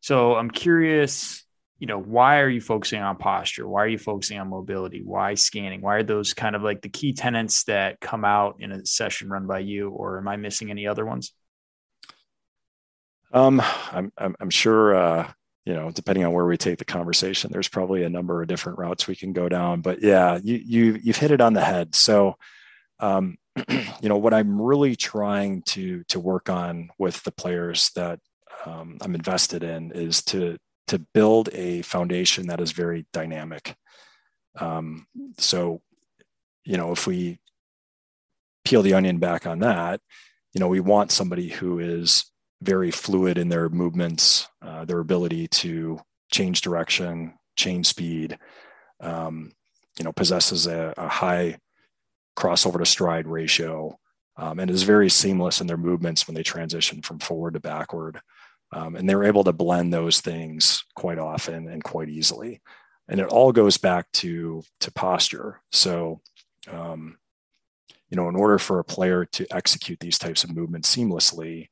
So 0.00 0.36
I'm 0.36 0.50
curious, 0.50 1.44
you 1.78 1.86
know, 1.86 2.00
why 2.00 2.40
are 2.40 2.48
you 2.48 2.60
focusing 2.60 3.00
on 3.00 3.16
posture? 3.16 3.68
Why 3.68 3.84
are 3.84 3.88
you 3.88 3.98
focusing 3.98 4.38
on 4.38 4.48
mobility? 4.48 5.02
Why 5.02 5.34
scanning? 5.34 5.80
Why 5.80 5.96
are 5.96 6.02
those 6.02 6.34
kind 6.34 6.56
of 6.56 6.62
like 6.62 6.82
the 6.82 6.88
key 6.88 7.12
tenants 7.12 7.64
that 7.64 8.00
come 8.00 8.24
out 8.24 8.56
in 8.60 8.72
a 8.72 8.86
session 8.86 9.28
run 9.28 9.46
by 9.46 9.60
you, 9.60 9.90
or 9.90 10.18
am 10.18 10.28
I 10.28 10.36
missing 10.36 10.70
any 10.70 10.86
other 10.86 11.04
ones? 11.04 11.32
Um, 13.32 13.60
I'm, 13.92 14.12
I'm, 14.16 14.36
I'm 14.40 14.50
sure, 14.50 14.94
uh, 14.94 15.32
you 15.68 15.74
know, 15.74 15.90
depending 15.90 16.24
on 16.24 16.32
where 16.32 16.46
we 16.46 16.56
take 16.56 16.78
the 16.78 16.84
conversation, 16.86 17.52
there's 17.52 17.68
probably 17.68 18.02
a 18.02 18.08
number 18.08 18.40
of 18.40 18.48
different 18.48 18.78
routes 18.78 19.06
we 19.06 19.14
can 19.14 19.34
go 19.34 19.50
down, 19.50 19.82
but 19.82 20.02
yeah, 20.02 20.38
you, 20.42 20.56
you, 20.64 20.98
you've 21.02 21.18
hit 21.18 21.30
it 21.30 21.42
on 21.42 21.52
the 21.52 21.62
head. 21.62 21.94
So, 21.94 22.36
um, 23.00 23.36
you 23.68 24.08
know, 24.08 24.16
what 24.16 24.32
I'm 24.32 24.62
really 24.62 24.96
trying 24.96 25.60
to, 25.66 26.04
to 26.04 26.18
work 26.18 26.48
on 26.48 26.88
with 26.96 27.22
the 27.22 27.32
players 27.32 27.90
that 27.96 28.18
um, 28.64 28.96
I'm 29.02 29.14
invested 29.14 29.62
in 29.62 29.92
is 29.92 30.22
to, 30.22 30.56
to 30.86 31.00
build 31.12 31.50
a 31.52 31.82
foundation 31.82 32.46
that 32.46 32.62
is 32.62 32.72
very 32.72 33.04
dynamic. 33.12 33.76
Um, 34.58 35.06
so, 35.36 35.82
you 36.64 36.78
know, 36.78 36.92
if 36.92 37.06
we 37.06 37.40
peel 38.64 38.80
the 38.80 38.94
onion 38.94 39.18
back 39.18 39.46
on 39.46 39.58
that, 39.58 40.00
you 40.54 40.60
know, 40.60 40.68
we 40.68 40.80
want 40.80 41.12
somebody 41.12 41.48
who 41.48 41.78
is 41.78 42.24
very 42.62 42.90
fluid 42.90 43.38
in 43.38 43.48
their 43.48 43.68
movements, 43.68 44.48
uh, 44.62 44.84
their 44.84 44.98
ability 44.98 45.48
to 45.48 46.00
change 46.32 46.60
direction, 46.60 47.34
change 47.56 47.86
speed, 47.86 48.38
um, 49.00 49.52
you 49.98 50.04
know, 50.04 50.12
possesses 50.12 50.66
a, 50.66 50.92
a, 50.96 51.08
high 51.08 51.56
crossover 52.36 52.78
to 52.78 52.86
stride 52.86 53.26
ratio, 53.26 53.96
um, 54.36 54.58
and 54.58 54.70
is 54.70 54.82
very 54.82 55.08
seamless 55.08 55.60
in 55.60 55.66
their 55.66 55.76
movements 55.76 56.26
when 56.26 56.34
they 56.34 56.42
transition 56.42 57.02
from 57.02 57.18
forward 57.18 57.54
to 57.54 57.60
backward. 57.60 58.20
Um, 58.72 58.96
and 58.96 59.08
they're 59.08 59.24
able 59.24 59.44
to 59.44 59.52
blend 59.52 59.92
those 59.92 60.20
things 60.20 60.84
quite 60.94 61.18
often 61.18 61.68
and 61.68 61.82
quite 61.82 62.08
easily. 62.08 62.60
And 63.08 63.20
it 63.20 63.28
all 63.28 63.52
goes 63.52 63.78
back 63.78 64.10
to 64.14 64.62
to 64.80 64.92
posture. 64.92 65.62
So, 65.72 66.20
um, 66.70 67.16
you 68.10 68.16
know, 68.16 68.28
in 68.28 68.36
order 68.36 68.58
for 68.58 68.78
a 68.78 68.84
player 68.84 69.24
to 69.24 69.46
execute 69.50 70.00
these 70.00 70.18
types 70.18 70.44
of 70.44 70.54
movements 70.54 70.94
seamlessly, 70.94 71.68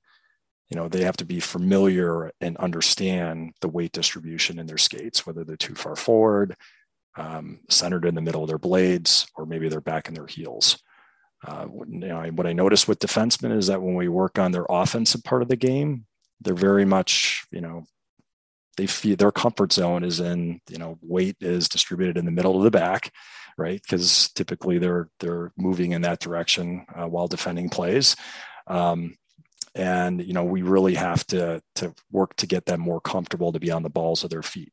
you 0.70 0.76
know 0.76 0.88
they 0.88 1.04
have 1.04 1.16
to 1.16 1.24
be 1.24 1.40
familiar 1.40 2.32
and 2.40 2.56
understand 2.58 3.52
the 3.60 3.68
weight 3.68 3.92
distribution 3.92 4.58
in 4.58 4.66
their 4.66 4.78
skates 4.78 5.26
whether 5.26 5.44
they're 5.44 5.56
too 5.56 5.74
far 5.74 5.96
forward 5.96 6.56
um, 7.16 7.60
centered 7.70 8.04
in 8.04 8.14
the 8.14 8.20
middle 8.20 8.42
of 8.42 8.48
their 8.48 8.58
blades 8.58 9.26
or 9.36 9.46
maybe 9.46 9.68
they're 9.68 9.80
back 9.80 10.08
in 10.08 10.14
their 10.14 10.26
heels. 10.26 10.78
Uh, 11.46 11.66
you 11.88 11.98
know, 11.98 12.22
what 12.32 12.46
i 12.46 12.52
notice 12.52 12.88
with 12.88 12.98
defensemen 12.98 13.56
is 13.56 13.66
that 13.66 13.82
when 13.82 13.94
we 13.94 14.08
work 14.08 14.38
on 14.38 14.52
their 14.52 14.66
offensive 14.68 15.22
part 15.22 15.42
of 15.42 15.48
the 15.48 15.56
game 15.56 16.06
they're 16.40 16.54
very 16.54 16.84
much 16.84 17.46
you 17.52 17.60
know 17.60 17.84
they 18.76 18.86
feel 18.86 19.16
their 19.16 19.32
comfort 19.32 19.72
zone 19.72 20.02
is 20.02 20.18
in 20.18 20.60
you 20.68 20.78
know 20.78 20.98
weight 21.02 21.36
is 21.40 21.68
distributed 21.68 22.16
in 22.16 22.24
the 22.24 22.30
middle 22.30 22.56
of 22.56 22.64
the 22.64 22.70
back 22.70 23.12
right? 23.58 23.80
Because 23.82 24.30
typically 24.34 24.78
they're 24.78 25.08
they're 25.20 25.52
moving 25.56 25.92
in 25.92 26.02
that 26.02 26.20
direction 26.20 26.86
uh, 26.94 27.06
while 27.06 27.26
defending 27.26 27.68
plays. 27.68 28.16
Um, 28.66 29.16
and 29.76 30.24
you 30.24 30.32
know 30.32 30.44
we 30.44 30.62
really 30.62 30.94
have 30.94 31.24
to 31.26 31.62
to 31.74 31.94
work 32.10 32.34
to 32.36 32.46
get 32.46 32.66
them 32.66 32.80
more 32.80 33.00
comfortable 33.00 33.52
to 33.52 33.60
be 33.60 33.70
on 33.70 33.82
the 33.82 33.90
balls 33.90 34.24
of 34.24 34.30
their 34.30 34.42
feet. 34.42 34.72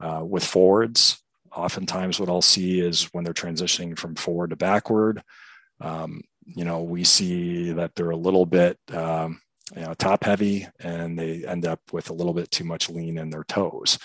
Uh, 0.00 0.24
with 0.24 0.44
forwards 0.44 1.22
oftentimes 1.54 2.18
what 2.18 2.28
i'll 2.28 2.42
see 2.42 2.80
is 2.80 3.04
when 3.12 3.22
they're 3.22 3.32
transitioning 3.32 3.96
from 3.96 4.14
forward 4.16 4.50
to 4.50 4.56
backward 4.56 5.22
um, 5.80 6.20
you 6.44 6.64
know 6.64 6.82
we 6.82 7.04
see 7.04 7.70
that 7.70 7.94
they're 7.94 8.10
a 8.10 8.16
little 8.16 8.44
bit 8.44 8.76
um, 8.92 9.40
you 9.74 9.82
know 9.82 9.94
top 9.94 10.24
heavy 10.24 10.66
and 10.80 11.18
they 11.18 11.44
end 11.46 11.64
up 11.64 11.80
with 11.92 12.10
a 12.10 12.12
little 12.12 12.34
bit 12.34 12.50
too 12.50 12.64
much 12.64 12.90
lean 12.90 13.18
in 13.18 13.30
their 13.30 13.44
toes 13.44 13.98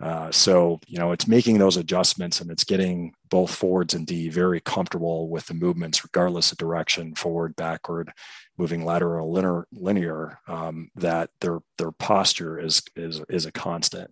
uh, 0.00 0.30
so 0.30 0.80
you 0.86 0.98
know 0.98 1.12
it's 1.12 1.28
making 1.28 1.58
those 1.58 1.76
adjustments 1.76 2.40
and 2.40 2.50
it's 2.50 2.64
getting 2.64 3.14
both 3.30 3.54
forwards 3.54 3.94
and 3.94 4.06
D 4.06 4.28
very 4.28 4.60
comfortable 4.60 5.28
with 5.28 5.46
the 5.46 5.54
movements, 5.54 6.04
regardless 6.04 6.50
of 6.50 6.58
direction, 6.58 7.14
forward, 7.14 7.54
backward, 7.56 8.10
moving 8.58 8.84
lateral, 8.84 9.32
linear. 9.32 9.66
linear 9.72 10.38
um, 10.48 10.90
that 10.96 11.30
their 11.40 11.60
their 11.78 11.92
posture 11.92 12.58
is 12.58 12.82
is 12.96 13.20
is 13.28 13.46
a 13.46 13.52
constant, 13.52 14.10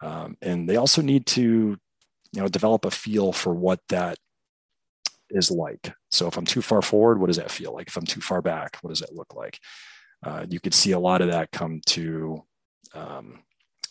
um, 0.00 0.36
and 0.40 0.68
they 0.68 0.76
also 0.76 1.02
need 1.02 1.26
to 1.26 1.76
you 2.32 2.40
know 2.40 2.48
develop 2.48 2.84
a 2.84 2.90
feel 2.90 3.32
for 3.32 3.52
what 3.52 3.80
that 3.88 4.18
is 5.30 5.50
like. 5.50 5.92
So 6.10 6.28
if 6.28 6.36
I'm 6.36 6.46
too 6.46 6.62
far 6.62 6.80
forward, 6.80 7.20
what 7.20 7.26
does 7.26 7.36
that 7.36 7.50
feel 7.50 7.74
like? 7.74 7.88
If 7.88 7.96
I'm 7.96 8.06
too 8.06 8.20
far 8.20 8.40
back, 8.40 8.78
what 8.82 8.90
does 8.90 9.00
that 9.00 9.14
look 9.14 9.34
like? 9.34 9.58
Uh, 10.24 10.46
you 10.48 10.60
could 10.60 10.74
see 10.74 10.92
a 10.92 10.98
lot 10.98 11.20
of 11.20 11.30
that 11.30 11.52
come 11.52 11.80
to 11.86 12.44
um, 12.94 13.40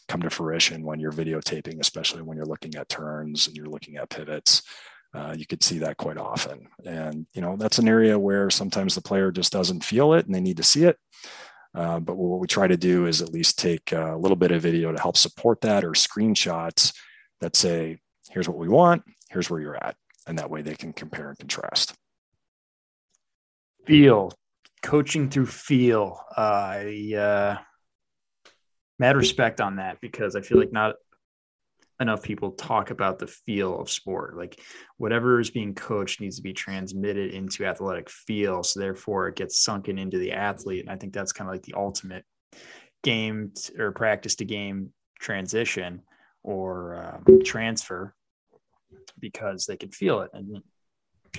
come 0.07 0.21
to 0.21 0.29
fruition 0.29 0.83
when 0.83 0.99
you're 0.99 1.11
videotaping, 1.11 1.79
especially 1.79 2.21
when 2.21 2.37
you're 2.37 2.45
looking 2.45 2.75
at 2.75 2.89
turns 2.89 3.47
and 3.47 3.55
you're 3.55 3.67
looking 3.67 3.97
at 3.97 4.09
pivots. 4.09 4.63
Uh, 5.13 5.33
you 5.37 5.45
could 5.45 5.63
see 5.63 5.79
that 5.79 5.97
quite 5.97 6.17
often. 6.17 6.67
And, 6.85 7.25
you 7.33 7.41
know, 7.41 7.55
that's 7.57 7.79
an 7.79 7.87
area 7.87 8.19
where 8.19 8.49
sometimes 8.49 8.95
the 8.95 9.01
player 9.01 9.31
just 9.31 9.51
doesn't 9.51 9.83
feel 9.83 10.13
it 10.13 10.25
and 10.25 10.35
they 10.35 10.41
need 10.41 10.57
to 10.57 10.63
see 10.63 10.83
it. 10.83 10.97
Uh, 11.73 11.99
but 11.99 12.15
what 12.15 12.39
we 12.39 12.47
try 12.47 12.67
to 12.67 12.77
do 12.77 13.05
is 13.05 13.21
at 13.21 13.31
least 13.31 13.59
take 13.59 13.91
a 13.91 14.17
little 14.17 14.35
bit 14.35 14.51
of 14.51 14.61
video 14.61 14.91
to 14.91 14.99
help 14.99 15.17
support 15.17 15.61
that 15.61 15.83
or 15.83 15.91
screenshots 15.91 16.93
that 17.39 17.55
say, 17.55 17.97
here's 18.29 18.49
what 18.49 18.57
we 18.57 18.67
want, 18.67 19.03
here's 19.29 19.49
where 19.49 19.61
you're 19.61 19.83
at. 19.83 19.95
And 20.27 20.37
that 20.39 20.49
way 20.49 20.61
they 20.61 20.75
can 20.75 20.91
compare 20.91 21.29
and 21.29 21.37
contrast. 21.37 21.93
Feel, 23.85 24.33
coaching 24.81 25.29
through 25.29 25.45
feel. 25.45 26.19
Uh, 26.35 26.41
I, 26.41 27.13
uh, 27.15 27.57
mad 28.99 29.15
respect 29.15 29.61
on 29.61 29.77
that 29.77 29.99
because 30.01 30.35
I 30.35 30.41
feel 30.41 30.57
like 30.57 30.71
not 30.71 30.95
enough 31.99 32.21
people 32.21 32.51
talk 32.51 32.91
about 32.91 33.19
the 33.19 33.27
feel 33.27 33.79
of 33.79 33.89
sport. 33.89 34.37
Like 34.37 34.59
whatever 34.97 35.39
is 35.39 35.49
being 35.49 35.73
coached 35.73 36.21
needs 36.21 36.37
to 36.37 36.43
be 36.43 36.53
transmitted 36.53 37.33
into 37.33 37.65
athletic 37.65 38.09
feel. 38.09 38.63
So 38.63 38.79
therefore 38.79 39.27
it 39.27 39.35
gets 39.35 39.61
sunken 39.63 39.97
into 39.97 40.17
the 40.17 40.33
athlete. 40.33 40.81
And 40.81 40.89
I 40.91 40.95
think 40.95 41.13
that's 41.13 41.33
kind 41.33 41.49
of 41.49 41.53
like 41.53 41.63
the 41.63 41.75
ultimate 41.75 42.23
game 43.03 43.53
or 43.77 43.91
practice 43.91 44.35
to 44.35 44.45
game 44.45 44.93
transition 45.19 46.01
or 46.43 47.21
um, 47.27 47.41
transfer 47.43 48.13
because 49.19 49.65
they 49.65 49.77
can 49.77 49.89
feel 49.89 50.21
it. 50.21 50.31
And 50.33 50.61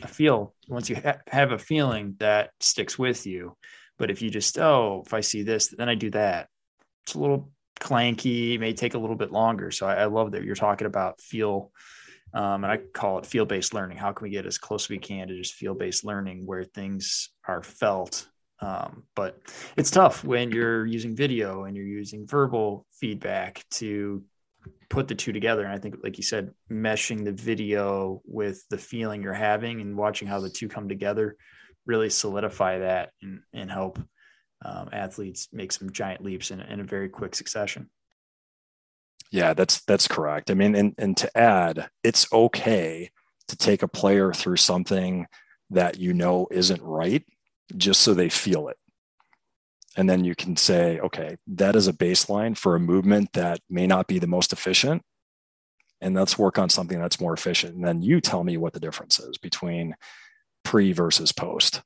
I 0.03 0.07
feel 0.07 0.55
once 0.68 0.90
you 0.90 0.97
ha- 0.97 1.21
have 1.29 1.53
a 1.53 1.59
feeling 1.59 2.16
that 2.18 2.51
sticks 2.61 2.99
with 2.99 3.27
you. 3.27 3.57
But 3.97 4.11
if 4.11 4.23
you 4.23 4.31
just, 4.31 4.59
oh, 4.59 5.03
if 5.07 5.14
I 5.14 5.21
see 5.21 5.42
this, 5.42 5.68
then 5.68 5.88
I 5.88 5.97
do 5.97 6.11
that, 6.11 6.49
it's 7.09 7.16
a 7.16 7.18
little 7.18 7.51
clanky, 7.81 8.55
it 8.55 8.59
may 8.59 8.73
take 8.73 8.94
a 8.94 8.99
little 8.99 9.16
bit 9.16 9.33
longer. 9.33 9.71
So 9.71 9.87
I, 9.87 9.94
I 9.94 10.05
love 10.05 10.33
that 10.33 10.44
you're 10.44 10.55
talking 10.55 10.87
about 10.87 11.21
feel 11.21 11.73
Um, 12.35 12.64
and 12.64 12.73
I 12.73 12.77
call 12.77 13.18
it 13.18 13.27
field 13.27 13.49
based 13.49 13.73
learning. 13.73 13.97
How 13.97 14.12
can 14.12 14.25
we 14.25 14.31
get 14.31 14.47
as 14.47 14.59
close 14.59 14.85
as 14.85 14.90
we 14.90 14.99
can 14.99 15.29
to 15.29 15.35
just 15.35 15.55
field 15.55 15.79
based 15.79 16.05
learning 16.05 16.44
where 16.44 16.64
things 16.64 17.31
are 17.47 17.62
felt? 17.62 18.29
Um, 18.61 19.05
but 19.14 19.40
it's 19.77 19.90
tough 19.90 20.25
when 20.25 20.51
you're 20.51 20.85
using 20.85 21.16
video 21.16 21.64
and 21.64 21.75
you're 21.77 21.87
using 21.87 22.27
verbal 22.27 22.85
feedback 23.01 23.64
to 23.71 24.23
put 24.90 25.09
the 25.09 25.14
two 25.14 25.33
together. 25.33 25.64
And 25.64 25.73
I 25.73 25.79
think, 25.79 25.97
like 26.03 26.18
you 26.18 26.25
said, 26.25 26.51
meshing 26.71 27.25
the 27.25 27.33
video 27.33 28.21
with 28.27 28.62
the 28.68 28.79
feeling 28.79 29.23
you're 29.23 29.33
having 29.33 29.81
and 29.81 29.97
watching 29.97 30.29
how 30.29 30.40
the 30.40 30.51
two 30.51 30.68
come 30.68 30.88
together 30.88 31.37
really 31.87 32.11
solidify 32.11 32.81
that 32.81 33.12
and, 33.23 33.40
and 33.55 33.71
help 33.71 33.99
um, 34.64 34.88
athletes 34.92 35.49
make 35.53 35.73
some 35.73 35.90
giant 35.90 36.23
leaps 36.23 36.51
in, 36.51 36.61
in 36.61 36.81
a 36.81 36.85
very 36.85 37.09
quick 37.09 37.35
succession. 37.35 37.90
Yeah, 39.31 39.55
that's 39.55 39.83
that's 39.83 40.09
correct. 40.09 40.51
I 40.51 40.55
mean, 40.55 40.75
and 40.75 40.94
and 40.99 41.16
to 41.18 41.37
add, 41.37 41.90
it's 42.03 42.33
okay 42.33 43.11
to 43.49 43.57
take 43.57 43.83
a 43.83 43.88
player 43.88 44.33
through 44.33 44.57
something 44.57 45.27
that 45.71 45.99
you 45.99 46.14
know 46.14 46.49
isn't 46.51 46.83
right, 46.83 47.25
just 47.77 48.01
so 48.01 48.14
they 48.14 48.31
feel 48.31 48.68
it. 48.68 48.79
And 49.97 50.09
then 50.09 50.25
you 50.25 50.35
can 50.35 50.57
say, 50.57 51.01
okay, 51.01 51.37
that 51.49 51.75
is 51.75 51.88
a 51.88 51.92
baseline 51.92 52.57
for 52.57 52.77
a 52.77 52.81
movement 52.81 53.33
that 53.33 53.61
may 53.68 53.87
not 53.87 54.07
be 54.07 54.18
the 54.18 54.27
most 54.27 54.53
efficient. 54.53 55.03
And 56.01 56.14
let's 56.14 56.38
work 56.38 56.59
on 56.59 56.71
something 56.71 57.01
that's 57.01 57.21
more 57.21 57.35
efficient. 57.35 57.75
And 57.75 57.85
then 57.85 58.03
you 58.03 58.21
tell 58.21 58.44
me 58.44 58.57
what 58.57 58.73
the 58.73 58.81
difference 58.81 59.18
is 59.18 59.37
between 59.38 59.97
pre 60.62 60.92
versus 60.92 61.33
post. 61.33 61.83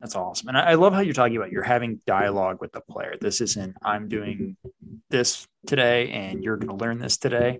That's 0.00 0.16
awesome. 0.16 0.48
And 0.48 0.56
I 0.56 0.74
love 0.74 0.94
how 0.94 1.00
you're 1.00 1.12
talking 1.12 1.36
about 1.36 1.52
you're 1.52 1.62
having 1.62 2.00
dialogue 2.06 2.60
with 2.60 2.72
the 2.72 2.80
player. 2.80 3.16
This 3.20 3.42
isn't 3.42 3.76
I'm 3.82 4.08
doing 4.08 4.56
this 5.10 5.46
today 5.66 6.10
and 6.10 6.42
you're 6.42 6.56
going 6.56 6.70
to 6.70 6.82
learn 6.82 6.98
this 6.98 7.18
today. 7.18 7.58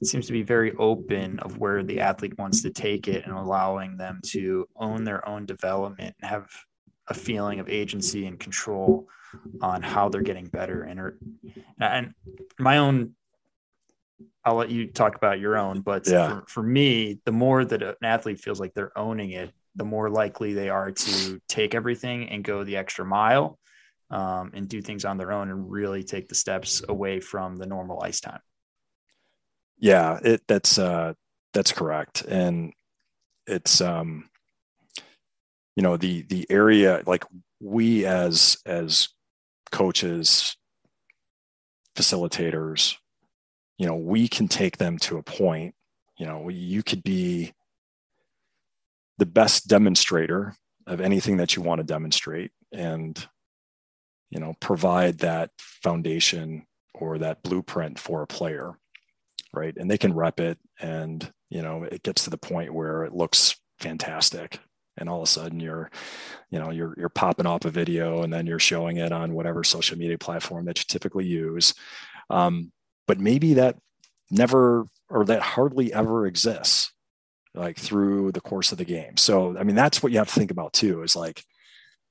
It 0.00 0.06
seems 0.06 0.26
to 0.26 0.32
be 0.32 0.42
very 0.42 0.72
open 0.76 1.40
of 1.40 1.58
where 1.58 1.82
the 1.82 2.00
athlete 2.00 2.38
wants 2.38 2.62
to 2.62 2.70
take 2.70 3.08
it 3.08 3.24
and 3.24 3.34
allowing 3.34 3.96
them 3.96 4.20
to 4.26 4.68
own 4.76 5.02
their 5.02 5.28
own 5.28 5.44
development 5.44 6.14
and 6.20 6.30
have 6.30 6.48
a 7.08 7.14
feeling 7.14 7.58
of 7.58 7.68
agency 7.68 8.26
and 8.26 8.38
control 8.38 9.08
on 9.60 9.82
how 9.82 10.08
they're 10.08 10.22
getting 10.22 10.46
better. 10.46 10.82
And, 10.84 11.12
and 11.80 12.14
my 12.60 12.78
own 12.78 13.14
I'll 14.44 14.56
let 14.56 14.70
you 14.70 14.88
talk 14.88 15.14
about 15.14 15.38
your 15.38 15.56
own, 15.56 15.80
but 15.82 16.08
yeah. 16.08 16.40
for, 16.40 16.44
for 16.48 16.62
me, 16.62 17.20
the 17.24 17.32
more 17.32 17.64
that 17.64 17.82
an 17.82 17.94
athlete 18.02 18.40
feels 18.40 18.58
like 18.58 18.74
they're 18.74 18.96
owning 18.98 19.30
it, 19.30 19.52
the 19.76 19.84
more 19.84 20.10
likely 20.10 20.52
they 20.52 20.68
are 20.68 20.90
to 20.92 21.40
take 21.48 21.74
everything 21.74 22.28
and 22.28 22.44
go 22.44 22.64
the 22.64 22.76
extra 22.76 23.04
mile 23.04 23.58
um, 24.10 24.50
and 24.54 24.68
do 24.68 24.82
things 24.82 25.04
on 25.04 25.16
their 25.16 25.32
own 25.32 25.50
and 25.50 25.70
really 25.70 26.02
take 26.04 26.28
the 26.28 26.34
steps 26.34 26.82
away 26.88 27.20
from 27.20 27.56
the 27.56 27.66
normal 27.66 28.02
ice 28.02 28.20
time. 28.20 28.40
Yeah, 29.78 30.18
it 30.22 30.42
that's 30.46 30.78
uh, 30.78 31.14
that's 31.52 31.72
correct, 31.72 32.22
and 32.22 32.72
it's 33.46 33.80
um, 33.80 34.28
you 35.74 35.82
know 35.82 35.96
the 35.96 36.22
the 36.22 36.46
area 36.50 37.02
like 37.06 37.24
we 37.60 38.04
as 38.06 38.58
as 38.64 39.08
coaches, 39.72 40.56
facilitators, 41.96 42.96
you 43.78 43.86
know, 43.86 43.96
we 43.96 44.28
can 44.28 44.46
take 44.46 44.76
them 44.76 44.98
to 44.98 45.18
a 45.18 45.22
point. 45.24 45.74
You 46.18 46.26
know, 46.26 46.48
you 46.48 46.84
could 46.84 47.02
be 47.02 47.52
the 49.18 49.26
best 49.26 49.68
demonstrator 49.68 50.54
of 50.86 51.00
anything 51.00 51.36
that 51.36 51.56
you 51.56 51.62
want 51.62 51.78
to 51.78 51.84
demonstrate 51.84 52.50
and 52.72 53.26
you 54.30 54.40
know 54.40 54.54
provide 54.60 55.18
that 55.18 55.50
foundation 55.58 56.66
or 56.94 57.18
that 57.18 57.42
blueprint 57.42 57.98
for 57.98 58.22
a 58.22 58.26
player 58.26 58.76
right? 59.52 59.76
And 59.76 59.90
they 59.90 59.98
can 59.98 60.14
rep 60.14 60.40
it 60.40 60.58
and 60.80 61.30
you 61.50 61.62
know 61.62 61.84
it 61.84 62.02
gets 62.02 62.24
to 62.24 62.30
the 62.30 62.38
point 62.38 62.74
where 62.74 63.04
it 63.04 63.14
looks 63.14 63.56
fantastic. 63.80 64.58
And 64.98 65.08
all 65.08 65.18
of 65.18 65.24
a 65.24 65.30
sudden 65.30 65.60
you're 65.60 65.90
you 66.50 66.58
know 66.58 66.70
you're 66.70 66.94
you're 66.96 67.08
popping 67.08 67.46
off 67.46 67.64
a 67.64 67.70
video 67.70 68.22
and 68.22 68.32
then 68.32 68.46
you're 68.46 68.58
showing 68.58 68.96
it 68.98 69.12
on 69.12 69.34
whatever 69.34 69.64
social 69.64 69.98
media 69.98 70.18
platform 70.18 70.64
that 70.66 70.78
you 70.78 70.84
typically 70.88 71.26
use. 71.26 71.74
Um, 72.30 72.72
but 73.06 73.18
maybe 73.18 73.54
that 73.54 73.76
never 74.30 74.86
or 75.08 75.24
that 75.26 75.42
hardly 75.42 75.92
ever 75.92 76.26
exists 76.26 76.91
like 77.54 77.78
through 77.78 78.32
the 78.32 78.40
course 78.40 78.72
of 78.72 78.78
the 78.78 78.84
game. 78.84 79.16
So, 79.16 79.56
I 79.58 79.62
mean, 79.64 79.76
that's 79.76 80.02
what 80.02 80.12
you 80.12 80.18
have 80.18 80.28
to 80.28 80.34
think 80.34 80.50
about 80.50 80.72
too, 80.72 81.02
is 81.02 81.14
like, 81.16 81.44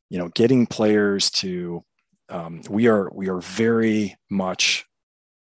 you 0.10 0.17
know, 0.17 0.30
getting 0.30 0.67
players 0.67 1.32
to, 1.32 1.84
um, 2.30 2.62
we 2.69 2.88
are, 2.88 3.10
we 3.13 3.30
are 3.30 3.41
very 3.41 4.15
much 4.30 4.86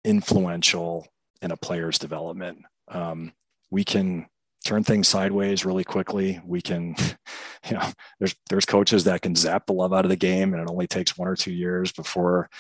influential 0.05 1.07
in 1.40 1.51
a 1.51 1.57
player's 1.57 1.98
development. 1.98 2.59
Um, 2.88 3.33
we 3.70 3.85
can 3.85 4.27
turn 4.64 4.85
things 4.85 5.09
sideways 5.09 5.64
really 5.64 5.85
quickly. 5.85 6.40
We 6.44 6.61
can, 6.61 6.94
you 7.68 7.77
know, 7.77 7.90
there's, 8.18 8.35
there's 8.51 8.66
coaches 8.66 9.05
that 9.05 9.22
can 9.22 9.35
zap 9.35 9.66
the 9.66 9.72
love 9.72 9.92
out 9.92 10.05
of 10.05 10.11
the 10.11 10.16
game 10.16 10.53
and 10.53 10.62
it 10.62 10.70
only 10.70 10.87
takes 10.87 11.16
one 11.16 11.29
or 11.29 11.37
two 11.37 11.53
years 11.53 11.92
before, 11.92 12.51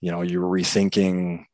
you 0.00 0.10
know, 0.10 0.22
you're 0.22 0.42
rethinking 0.42 1.44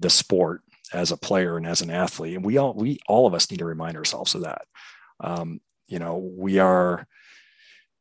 the 0.00 0.10
sport 0.10 0.62
as 0.92 1.10
a 1.12 1.16
player 1.16 1.56
and 1.56 1.66
as 1.66 1.82
an 1.82 1.90
athlete 1.90 2.36
and 2.36 2.44
we 2.44 2.58
all 2.58 2.74
we 2.74 2.98
all 3.08 3.26
of 3.26 3.34
us 3.34 3.50
need 3.50 3.58
to 3.58 3.64
remind 3.64 3.96
ourselves 3.96 4.34
of 4.34 4.42
that. 4.42 4.62
Um, 5.20 5.60
you 5.86 5.98
know 5.98 6.16
we 6.36 6.58
are 6.58 7.06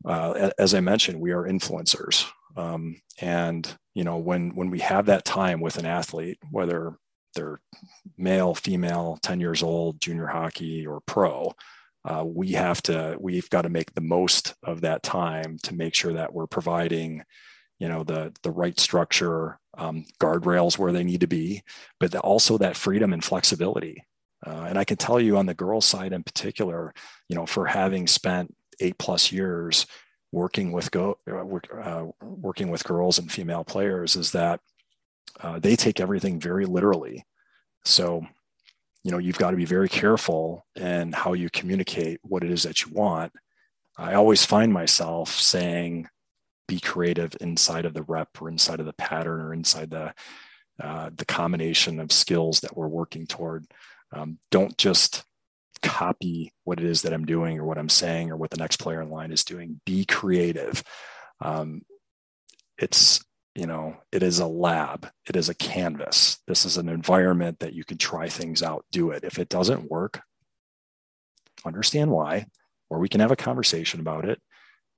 uh, 0.05 0.51
as 0.57 0.73
i 0.73 0.79
mentioned 0.79 1.19
we 1.19 1.31
are 1.31 1.43
influencers. 1.43 2.25
Um, 2.55 3.01
and 3.21 3.77
you 3.93 4.03
know 4.03 4.17
when 4.17 4.55
when 4.55 4.69
we 4.69 4.79
have 4.79 5.07
that 5.07 5.25
time 5.25 5.59
with 5.59 5.77
an 5.77 5.85
athlete 5.85 6.39
whether 6.51 6.97
they're 7.35 7.61
male 8.17 8.55
female 8.55 9.19
10 9.21 9.39
years 9.39 9.61
old 9.61 10.01
junior 10.01 10.27
hockey 10.27 10.85
or 10.85 11.01
pro 11.01 11.53
uh, 12.05 12.23
we 12.25 12.51
have 12.53 12.81
to 12.83 13.17
we've 13.19 13.49
got 13.49 13.63
to 13.63 13.69
make 13.69 13.93
the 13.93 14.01
most 14.01 14.55
of 14.63 14.81
that 14.81 15.03
time 15.03 15.57
to 15.63 15.75
make 15.75 15.93
sure 15.93 16.13
that 16.13 16.33
we're 16.33 16.47
providing 16.47 17.23
you 17.77 17.87
know 17.87 18.03
the 18.03 18.33
the 18.43 18.51
right 18.51 18.79
structure 18.79 19.58
um, 19.77 20.05
guardrails 20.19 20.77
where 20.77 20.91
they 20.91 21.03
need 21.03 21.21
to 21.21 21.27
be 21.27 21.61
but 21.99 22.15
also 22.15 22.57
that 22.57 22.75
freedom 22.75 23.13
and 23.13 23.23
flexibility. 23.23 24.03
Uh, 24.45 24.67
and 24.69 24.77
i 24.77 24.85
can 24.85 24.97
tell 24.97 25.19
you 25.19 25.35
on 25.35 25.45
the 25.45 25.53
girls 25.53 25.85
side 25.85 26.13
in 26.13 26.23
particular 26.23 26.93
you 27.27 27.35
know 27.35 27.45
for 27.45 27.65
having 27.65 28.07
spent 28.07 28.55
eight 28.79 28.97
plus 28.97 29.33
years 29.33 29.85
working 30.31 30.71
with 30.71 30.91
go 30.91 31.17
uh, 31.29 31.77
uh 31.81 32.05
working 32.21 32.69
with 32.69 32.83
girls 32.83 33.19
and 33.19 33.31
female 33.31 33.63
players 33.63 34.15
is 34.15 34.31
that 34.31 34.59
uh, 35.41 35.59
they 35.59 35.75
take 35.75 35.99
everything 35.99 36.39
very 36.39 36.65
literally. 36.65 37.25
So 37.85 38.25
you 39.03 39.11
know 39.11 39.17
you've 39.17 39.37
got 39.37 39.51
to 39.51 39.57
be 39.57 39.65
very 39.65 39.89
careful 39.89 40.65
in 40.75 41.13
how 41.13 41.33
you 41.33 41.49
communicate 41.49 42.19
what 42.23 42.43
it 42.43 42.51
is 42.51 42.63
that 42.63 42.83
you 42.83 42.91
want. 42.91 43.31
I 43.97 44.13
always 44.13 44.45
find 44.45 44.71
myself 44.71 45.31
saying 45.31 46.07
be 46.69 46.79
creative 46.79 47.35
inside 47.41 47.85
of 47.85 47.95
the 47.95 48.03
rep 48.03 48.29
or 48.39 48.47
inside 48.47 48.79
of 48.79 48.85
the 48.85 48.93
pattern 48.93 49.41
or 49.41 49.53
inside 49.53 49.89
the 49.89 50.13
uh, 50.81 51.09
the 51.13 51.25
combination 51.25 51.99
of 51.99 52.11
skills 52.11 52.61
that 52.61 52.77
we're 52.77 52.87
working 52.87 53.27
toward. 53.27 53.65
Um, 54.13 54.37
don't 54.49 54.77
just 54.77 55.25
copy 55.81 56.53
what 56.63 56.79
it 56.79 56.85
is 56.85 57.01
that 57.01 57.11
I'm 57.11 57.25
doing 57.25 57.57
or 57.57 57.65
what 57.65 57.77
I'm 57.77 57.89
saying 57.89 58.31
or 58.31 58.37
what 58.37 58.51
the 58.51 58.57
next 58.57 58.77
player 58.77 59.01
in 59.01 59.09
line 59.09 59.31
is 59.31 59.43
doing. 59.43 59.81
Be 59.85 60.05
creative. 60.05 60.83
Um, 61.41 61.81
it's 62.77 63.19
you 63.55 63.65
know 63.65 63.97
it 64.11 64.21
is 64.21 64.39
a 64.39 64.47
lab 64.47 65.09
it 65.27 65.35
is 65.35 65.49
a 65.49 65.55
canvas 65.55 66.37
this 66.47 66.65
is 66.65 66.77
an 66.77 66.87
environment 66.87 67.59
that 67.59 67.73
you 67.73 67.83
can 67.83 67.97
try 67.97 68.29
things 68.29 68.61
out 68.61 68.85
do 68.91 69.09
it 69.09 69.23
if 69.23 69.39
it 69.39 69.49
doesn't 69.49 69.89
work 69.89 70.21
understand 71.65 72.11
why 72.11 72.45
or 72.91 72.99
we 72.99 73.09
can 73.09 73.19
have 73.19 73.31
a 73.31 73.35
conversation 73.35 73.99
about 73.99 74.23
it 74.23 74.39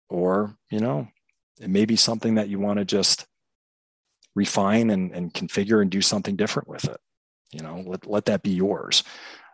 or 0.09 0.53
you 0.69 0.79
know 0.79 1.07
it 1.59 1.69
may 1.69 1.85
be 1.85 1.95
something 1.95 2.35
that 2.35 2.49
you 2.49 2.59
want 2.59 2.79
to 2.79 2.85
just 2.85 3.25
refine 4.35 4.89
and, 4.89 5.11
and 5.11 5.33
configure 5.33 5.81
and 5.81 5.91
do 5.91 6.01
something 6.01 6.35
different 6.35 6.67
with 6.67 6.85
it 6.85 6.99
you 7.51 7.61
know 7.61 7.83
let, 7.85 8.07
let 8.07 8.25
that 8.25 8.43
be 8.43 8.51
yours. 8.51 9.03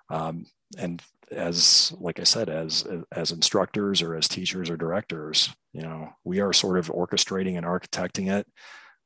Um, 0.10 0.46
and 0.78 1.02
as 1.30 1.94
like 2.00 2.22
i 2.22 2.24
said 2.24 2.48
as 2.48 2.88
as 3.12 3.34
instructors 3.34 4.02
or 4.02 4.16
as 4.16 4.30
teachers 4.30 4.70
or 4.70 4.78
directors 4.78 5.50
you 5.74 5.82
know 5.82 6.08
we 6.24 6.40
are 6.40 6.54
sort 6.54 6.78
of 6.78 6.88
orchestrating 6.88 7.58
and 7.58 7.66
architecting 7.66 8.32
it. 8.32 8.48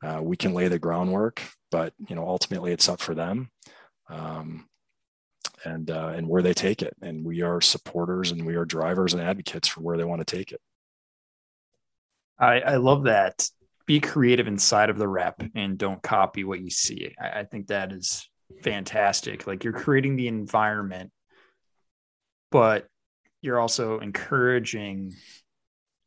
Uh, 0.03 0.21
we 0.21 0.37
can 0.37 0.53
lay 0.53 0.67
the 0.67 0.79
groundwork 0.79 1.41
but 1.71 1.93
you 2.07 2.15
know 2.15 2.27
ultimately 2.27 2.71
it's 2.71 2.89
up 2.89 3.01
for 3.01 3.15
them 3.15 3.49
um, 4.09 4.67
and 5.65 5.89
uh, 5.89 6.11
and 6.15 6.27
where 6.27 6.41
they 6.41 6.53
take 6.53 6.81
it. 6.81 6.95
And 7.01 7.23
we 7.23 7.41
are 7.41 7.61
supporters 7.61 8.31
and 8.31 8.45
we 8.45 8.55
are 8.55 8.65
drivers 8.65 9.13
and 9.13 9.21
advocates 9.21 9.67
for 9.67 9.81
where 9.81 9.97
they 9.97 10.03
want 10.03 10.25
to 10.25 10.35
take 10.35 10.51
it 10.51 10.61
I, 12.41 12.59
I 12.61 12.75
love 12.77 13.03
that. 13.03 13.47
Be 13.85 13.99
creative 13.99 14.47
inside 14.47 14.89
of 14.89 14.97
the 14.97 15.07
rep 15.07 15.41
and 15.55 15.77
don't 15.77 16.01
copy 16.01 16.43
what 16.43 16.61
you 16.61 16.69
see. 16.69 17.15
I, 17.19 17.39
I 17.39 17.43
think 17.43 17.67
that 17.67 17.91
is 17.91 18.27
fantastic. 18.61 19.47
Like 19.47 19.63
you're 19.63 19.73
creating 19.73 20.15
the 20.15 20.27
environment, 20.27 21.11
but 22.51 22.87
you're 23.41 23.59
also 23.59 23.99
encouraging 23.99 25.13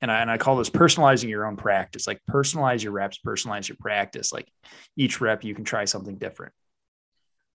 and 0.01 0.13
I, 0.13 0.21
and 0.21 0.31
I 0.31 0.37
call 0.37 0.57
this 0.57 0.69
personalizing 0.69 1.31
your 1.31 1.47
own 1.47 1.57
practice 1.57 2.07
like 2.07 2.21
personalize 2.31 2.83
your 2.83 2.93
reps 2.93 3.19
personalize 3.27 3.69
your 3.69 3.79
practice 3.81 4.33
like 4.33 4.47
each 4.97 5.21
rep 5.21 5.43
you 5.43 5.55
can 5.55 5.65
try 5.65 5.87
something 5.87 6.17
different 6.17 6.53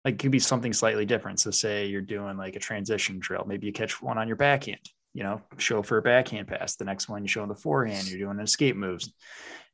like 0.05 0.15
it 0.15 0.19
could 0.19 0.31
be 0.31 0.39
something 0.39 0.73
slightly 0.73 1.05
different. 1.05 1.39
So 1.39 1.51
say 1.51 1.87
you're 1.87 2.01
doing 2.01 2.37
like 2.37 2.55
a 2.55 2.59
transition 2.59 3.19
drill, 3.19 3.45
maybe 3.45 3.67
you 3.67 3.73
catch 3.73 4.01
one 4.01 4.17
on 4.17 4.27
your 4.27 4.37
backhand, 4.37 4.79
you 5.19 5.25
know, 5.25 5.41
show 5.57 5.83
for 5.83 5.97
a 5.97 6.01
backhand 6.01 6.47
pass. 6.47 6.77
The 6.77 6.85
next 6.85 7.09
one 7.09 7.23
you 7.23 7.27
show 7.27 7.41
on 7.41 7.49
the 7.49 7.55
forehand, 7.55 8.09
you're 8.09 8.19
doing 8.19 8.39
escape 8.39 8.77
moves. 8.77 9.11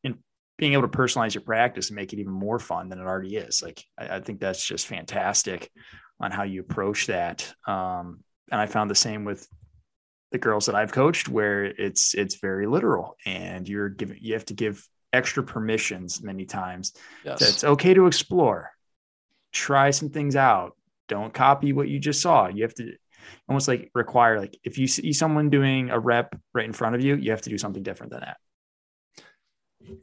And 0.04 0.18
being 0.58 0.74
able 0.74 0.82
to 0.82 0.98
personalize 0.98 1.36
your 1.36 1.44
practice 1.44 1.90
and 1.90 1.96
make 1.96 2.14
it 2.14 2.20
even 2.20 2.34
more 2.34 2.58
fun 2.58 2.90
than 2.90 2.98
it 2.98 3.04
already 3.04 3.36
is. 3.36 3.62
Like 3.62 3.84
I, 3.96 4.16
I 4.16 4.20
think 4.22 4.40
that's 4.40 4.66
just 4.66 4.88
fantastic 4.88 5.70
on 6.20 6.32
how 6.32 6.44
you 6.44 6.62
approach 6.62 7.06
that. 7.08 7.54
Um, 7.68 8.22
and 8.52 8.60
I 8.60 8.66
found 8.66 8.90
the 8.90 8.96
same 8.96 9.24
with 9.24 9.48
the 10.32 10.40
girls 10.40 10.66
that 10.66 10.74
I've 10.74 10.92
coached 10.92 11.30
where 11.30 11.66
it's 11.66 12.16
it's 12.16 12.40
very 12.40 12.66
literal 12.66 13.16
and 13.28 13.70
you're 13.70 13.90
giving 13.90 14.18
you 14.20 14.34
have 14.34 14.46
to 14.46 14.56
give 14.56 14.84
extra 15.14 15.44
permissions 15.44 16.24
many 16.24 16.46
times. 16.46 16.94
Yes. 17.24 17.44
It's 17.44 17.64
okay 17.64 17.94
to 17.94 18.08
explore. 18.08 18.72
Try 19.52 19.92
some 19.92 20.10
things 20.10 20.36
out. 20.36 20.76
Don't 21.08 21.36
copy 21.36 21.72
what 21.72 21.88
you 21.88 22.00
just 22.00 22.20
saw. 22.20 22.48
You 22.48 22.64
have 22.64 22.74
to 22.76 22.94
almost 23.48 23.68
like 23.68 23.92
require 23.94 24.40
like 24.40 24.58
if 24.64 24.78
you 24.78 24.88
see 24.88 25.14
someone 25.14 25.50
doing 25.50 25.90
a 25.90 26.00
rep 26.00 26.36
right 26.54 26.66
in 26.66 26.74
front 26.74 26.96
of 26.96 27.04
you, 27.04 27.16
you 27.16 27.32
have 27.32 27.42
to 27.42 27.50
do 27.50 27.58
something 27.58 27.84
different 27.84 28.12
than 28.12 28.22
that. 28.22 28.38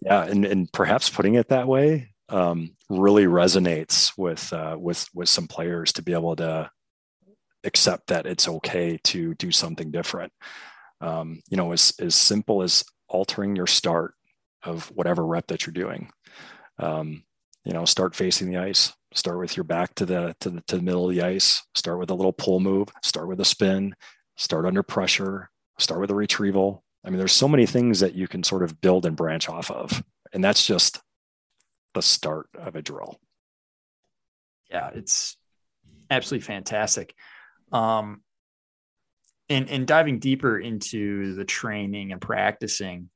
Yeah, 0.03 0.25
and 0.25 0.45
and 0.45 0.73
perhaps 0.73 1.11
putting 1.11 1.35
it 1.35 1.49
that 1.49 1.67
way 1.69 2.13
um, 2.29 2.77
really 2.89 3.25
resonates 3.25 4.13
with 4.17 4.53
uh, 4.53 4.77
with 4.79 5.07
with 5.15 5.29
some 5.29 5.49
players 5.49 5.93
to 5.95 6.03
be 6.03 6.13
able 6.13 6.37
to 6.37 6.71
accept 7.65 8.09
that 8.09 8.27
it's 8.27 8.49
okay 8.49 8.99
to 9.05 9.35
do 9.35 9.53
something 9.53 9.91
different. 9.91 10.33
Um, 11.01 11.43
you 11.49 11.57
know, 11.57 11.73
as 11.73 11.93
as 12.01 12.15
simple 12.15 12.63
as 12.63 12.85
altering 13.09 13.57
your 13.57 13.67
start 13.67 14.15
of 14.63 14.87
whatever 14.95 15.27
rep 15.27 15.49
that 15.49 15.67
you're 15.67 15.73
doing. 15.73 16.11
Um, 16.79 17.25
you 17.65 17.73
know, 17.73 17.85
start 17.85 18.15
facing 18.15 18.51
the 18.51 18.59
ice. 18.59 18.93
Start 19.15 19.39
with 19.39 19.57
your 19.57 19.65
back 19.65 19.95
to 19.97 20.07
the 20.07 20.35
to 20.41 20.51
the 20.51 20.61
to 20.63 20.77
the 20.77 20.83
middle 20.83 21.09
of 21.09 21.15
the 21.15 21.23
ice. 21.23 21.63
Start 21.75 21.99
with 21.99 22.11
a 22.11 22.15
little 22.15 22.33
pull 22.33 22.61
move. 22.61 22.89
Start 23.03 23.29
with 23.29 23.41
a 23.41 23.45
spin. 23.45 23.95
Start 24.37 24.67
under 24.67 24.83
pressure. 24.83 25.51
Start 25.79 26.01
with 26.01 26.11
a 26.11 26.15
retrieval. 26.15 26.83
I 27.05 27.11
mean, 27.11 27.19
there's 27.19 27.33
so 27.33 27.49
many 27.49 27.67
things 27.67 28.01
that 28.01 28.15
you 28.15 28.29
can 28.29 28.43
sort 28.43 28.63
of 28.63 28.81
build 28.81 29.07
and 29.07 29.17
branch 29.17 29.49
off 29.49 29.71
of, 29.71 30.03
and 30.33 30.43
that's 30.43 30.67
just 30.67 31.01
the 31.95 32.03
start 32.03 32.49
of 32.55 32.77
a 32.77 32.83
drill. 32.83 33.19
Yeah, 34.71 34.91
it's 34.95 35.37
absolutely 36.11 36.47
fantastic. 36.47 37.15
Um, 37.73 38.23
and, 39.49 39.69
and 39.69 39.87
diving 39.87 40.19
deeper 40.19 40.59
into 40.59 41.35
the 41.35 41.45
training 41.45 42.13
and 42.13 42.21
practicing, 42.21 43.11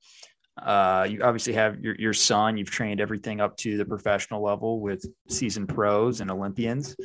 uh, 0.60 1.06
you 1.08 1.22
obviously 1.22 1.52
have 1.52 1.80
your, 1.80 1.94
your 1.96 2.12
son, 2.12 2.56
you've 2.56 2.70
trained 2.70 3.00
everything 3.00 3.40
up 3.40 3.56
to 3.58 3.76
the 3.76 3.84
professional 3.84 4.42
level 4.42 4.80
with 4.80 5.04
seasoned 5.28 5.68
pros 5.68 6.20
and 6.20 6.30
Olympians. 6.30 6.96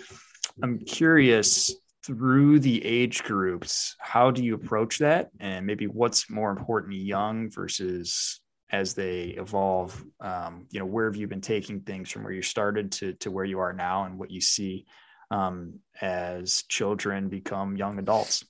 I'm 0.63 0.79
curious 0.79 1.73
through 2.05 2.59
the 2.59 2.83
age 2.83 3.23
groups, 3.23 3.95
how 3.99 4.31
do 4.31 4.43
you 4.43 4.55
approach 4.55 4.99
that? 4.99 5.29
And 5.39 5.65
maybe 5.65 5.87
what's 5.87 6.29
more 6.29 6.49
important, 6.51 6.95
young 6.95 7.49
versus 7.51 8.41
as 8.71 8.93
they 8.93 9.35
evolve? 9.37 10.03
Um, 10.19 10.67
you 10.71 10.79
know, 10.79 10.85
where 10.85 11.05
have 11.05 11.15
you 11.15 11.27
been 11.27 11.41
taking 11.41 11.81
things 11.81 12.09
from 12.09 12.23
where 12.23 12.33
you 12.33 12.41
started 12.41 12.91
to, 12.93 13.13
to 13.15 13.31
where 13.31 13.45
you 13.45 13.59
are 13.59 13.73
now 13.73 14.05
and 14.05 14.17
what 14.17 14.31
you 14.31 14.41
see 14.41 14.85
um, 15.29 15.79
as 15.99 16.63
children 16.63 17.29
become 17.29 17.77
young 17.77 17.99
adults? 17.99 18.45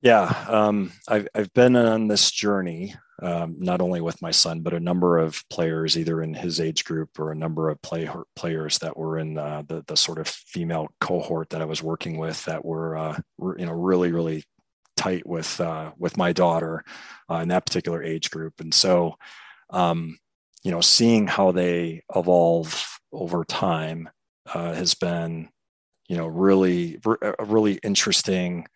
Yeah, 0.00 0.26
um, 0.48 0.92
I've, 1.08 1.26
I've 1.34 1.52
been 1.54 1.74
on 1.74 2.06
this 2.06 2.30
journey, 2.30 2.94
um, 3.20 3.56
not 3.58 3.80
only 3.80 4.00
with 4.00 4.22
my 4.22 4.30
son, 4.30 4.60
but 4.60 4.72
a 4.72 4.78
number 4.78 5.18
of 5.18 5.42
players, 5.50 5.98
either 5.98 6.22
in 6.22 6.34
his 6.34 6.60
age 6.60 6.84
group 6.84 7.18
or 7.18 7.32
a 7.32 7.36
number 7.36 7.68
of 7.68 7.82
play, 7.82 8.08
players 8.36 8.78
that 8.78 8.96
were 8.96 9.18
in 9.18 9.36
uh, 9.36 9.64
the, 9.66 9.82
the 9.88 9.96
sort 9.96 10.20
of 10.20 10.28
female 10.28 10.86
cohort 11.00 11.50
that 11.50 11.60
I 11.60 11.64
was 11.64 11.82
working 11.82 12.16
with 12.16 12.44
that 12.44 12.64
were, 12.64 12.96
uh, 12.96 13.18
you 13.56 13.66
know, 13.66 13.72
really, 13.72 14.12
really 14.12 14.44
tight 14.96 15.26
with, 15.26 15.60
uh, 15.60 15.90
with 15.98 16.16
my 16.16 16.32
daughter 16.32 16.84
uh, 17.28 17.36
in 17.36 17.48
that 17.48 17.66
particular 17.66 18.00
age 18.00 18.30
group. 18.30 18.60
And 18.60 18.72
so, 18.72 19.16
um, 19.70 20.16
you 20.62 20.70
know, 20.70 20.80
seeing 20.80 21.26
how 21.26 21.50
they 21.50 22.04
evolve 22.14 23.00
over 23.12 23.44
time 23.44 24.08
uh, 24.54 24.74
has 24.74 24.94
been, 24.94 25.48
you 26.08 26.16
know, 26.16 26.28
really, 26.28 27.00
a 27.20 27.44
really 27.44 27.80
interesting 27.82 28.66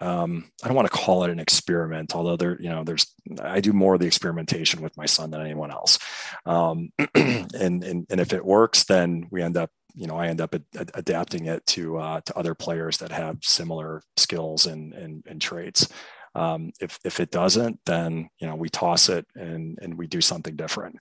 um, 0.00 0.50
I 0.62 0.68
don't 0.68 0.76
want 0.76 0.90
to 0.90 0.96
call 0.96 1.24
it 1.24 1.30
an 1.30 1.40
experiment, 1.40 2.14
although 2.14 2.36
there, 2.36 2.60
you 2.60 2.68
know, 2.68 2.84
there's, 2.84 3.14
I 3.42 3.60
do 3.60 3.72
more 3.72 3.94
of 3.94 4.00
the 4.00 4.06
experimentation 4.06 4.80
with 4.80 4.96
my 4.96 5.06
son 5.06 5.30
than 5.30 5.40
anyone 5.40 5.70
else. 5.70 5.98
Um, 6.46 6.90
and, 7.14 7.52
and, 7.84 8.06
and 8.08 8.20
if 8.20 8.32
it 8.32 8.44
works, 8.44 8.84
then 8.84 9.26
we 9.30 9.42
end 9.42 9.56
up, 9.56 9.70
you 9.94 10.06
know, 10.06 10.16
I 10.16 10.28
end 10.28 10.40
up 10.40 10.54
ad- 10.54 10.64
ad- 10.78 10.90
adapting 10.94 11.46
it 11.46 11.66
to, 11.66 11.98
uh, 11.98 12.20
to 12.20 12.38
other 12.38 12.54
players 12.54 12.98
that 12.98 13.10
have 13.10 13.38
similar 13.42 14.02
skills 14.16 14.66
and, 14.66 14.94
and, 14.94 15.24
and 15.26 15.40
traits. 15.40 15.88
Um, 16.34 16.72
if, 16.80 16.98
if 17.04 17.18
it 17.18 17.30
doesn't, 17.30 17.80
then, 17.84 18.28
you 18.38 18.46
know, 18.46 18.54
we 18.54 18.68
toss 18.68 19.08
it 19.08 19.26
and, 19.34 19.78
and 19.82 19.98
we 19.98 20.06
do 20.06 20.20
something 20.20 20.54
different. 20.54 20.96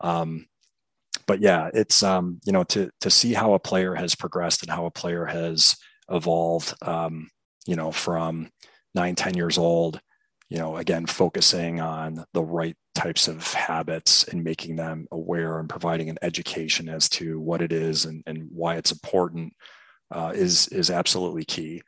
Um, 0.00 0.46
but 1.26 1.40
yeah, 1.40 1.68
it's, 1.74 2.02
um, 2.02 2.40
you 2.44 2.52
know, 2.52 2.64
to, 2.64 2.90
to 3.02 3.10
see 3.10 3.34
how 3.34 3.52
a 3.52 3.58
player 3.58 3.94
has 3.94 4.14
progressed 4.14 4.62
and 4.62 4.70
how 4.70 4.86
a 4.86 4.90
player 4.90 5.26
has 5.26 5.76
evolved, 6.08 6.74
um, 6.82 7.28
you 7.66 7.76
know, 7.76 7.92
from 7.92 8.50
nine, 8.94 9.14
10 9.14 9.34
years 9.34 9.58
old, 9.58 10.00
you 10.48 10.58
know, 10.58 10.76
again, 10.76 11.06
focusing 11.06 11.80
on 11.80 12.24
the 12.32 12.42
right 12.42 12.76
types 12.94 13.28
of 13.28 13.52
habits 13.52 14.24
and 14.24 14.42
making 14.42 14.76
them 14.76 15.06
aware 15.12 15.58
and 15.58 15.68
providing 15.68 16.10
an 16.10 16.18
education 16.22 16.88
as 16.88 17.08
to 17.08 17.40
what 17.40 17.62
it 17.62 17.72
is 17.72 18.04
and, 18.04 18.22
and 18.26 18.48
why 18.52 18.76
it's 18.76 18.92
important 18.92 19.52
uh, 20.10 20.32
is, 20.34 20.66
is 20.68 20.90
absolutely 20.90 21.44
key. 21.44 21.82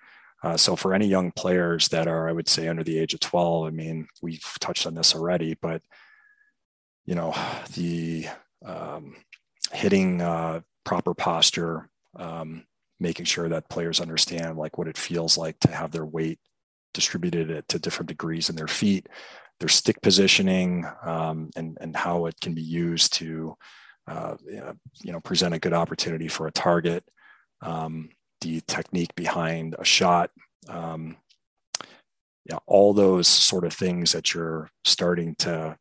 Uh, 0.45 0.57
so 0.57 0.75
for 0.75 0.95
any 0.95 1.07
young 1.07 1.31
players 1.33 1.89
that 1.89 2.09
are, 2.09 2.29
I 2.29 2.33
would 2.33 2.49
say 2.49 2.69
under 2.69 2.83
the 2.83 2.99
age 2.99 3.15
of 3.15 3.21
12, 3.21 3.67
I 3.67 3.71
mean, 3.71 4.09
we've 4.21 4.47
touched 4.61 4.87
on 4.87 4.95
this 4.95 5.15
already, 5.15 5.57
but 5.61 5.83
you 7.05 7.15
know, 7.15 7.35
the 7.75 8.27
um, 8.65 9.17
hitting 9.73 10.21
uh, 10.21 10.61
proper 10.85 11.15
posture, 11.15 11.89
um, 12.17 12.65
making 13.03 13.27
sure 13.27 13.49
that 13.49 13.69
players 13.69 14.01
understand 14.01 14.57
like 14.57 14.79
what 14.79 14.89
it 14.89 14.97
feels 14.97 15.37
like 15.37 15.59
to 15.61 15.71
have 15.71 15.91
their 15.91 16.07
weight 16.07 16.39
distributed 16.95 17.67
to 17.69 17.79
different 17.79 18.09
degrees 18.09 18.49
in 18.49 18.57
their 18.57 18.69
feet, 18.69 19.09
their 19.61 19.69
stick 19.69 20.01
positioning, 20.01 20.87
um, 21.05 21.51
and 21.57 21.77
and 21.81 21.97
how 21.97 22.27
it 22.27 22.41
can 22.41 22.55
be 22.55 22.63
used 22.63 23.13
to 23.15 23.57
uh, 24.07 24.37
you 25.03 25.13
know 25.13 25.21
present 25.21 25.55
a 25.55 25.59
good 25.59 25.73
opportunity 25.73 26.29
for 26.29 26.47
a 26.47 26.53
target, 26.53 27.05
um, 27.61 28.09
the 28.41 28.61
technique 28.63 29.15
behind 29.15 29.75
a 29.79 29.85
shot. 29.85 30.31
Um, 30.69 31.17
yeah, 32.45 32.59
all 32.67 32.93
those 32.93 33.29
sort 33.29 33.65
of 33.65 33.73
things 33.73 34.13
that 34.13 34.35
you're 34.35 34.71
starting 34.85 35.35
to 35.41 35.77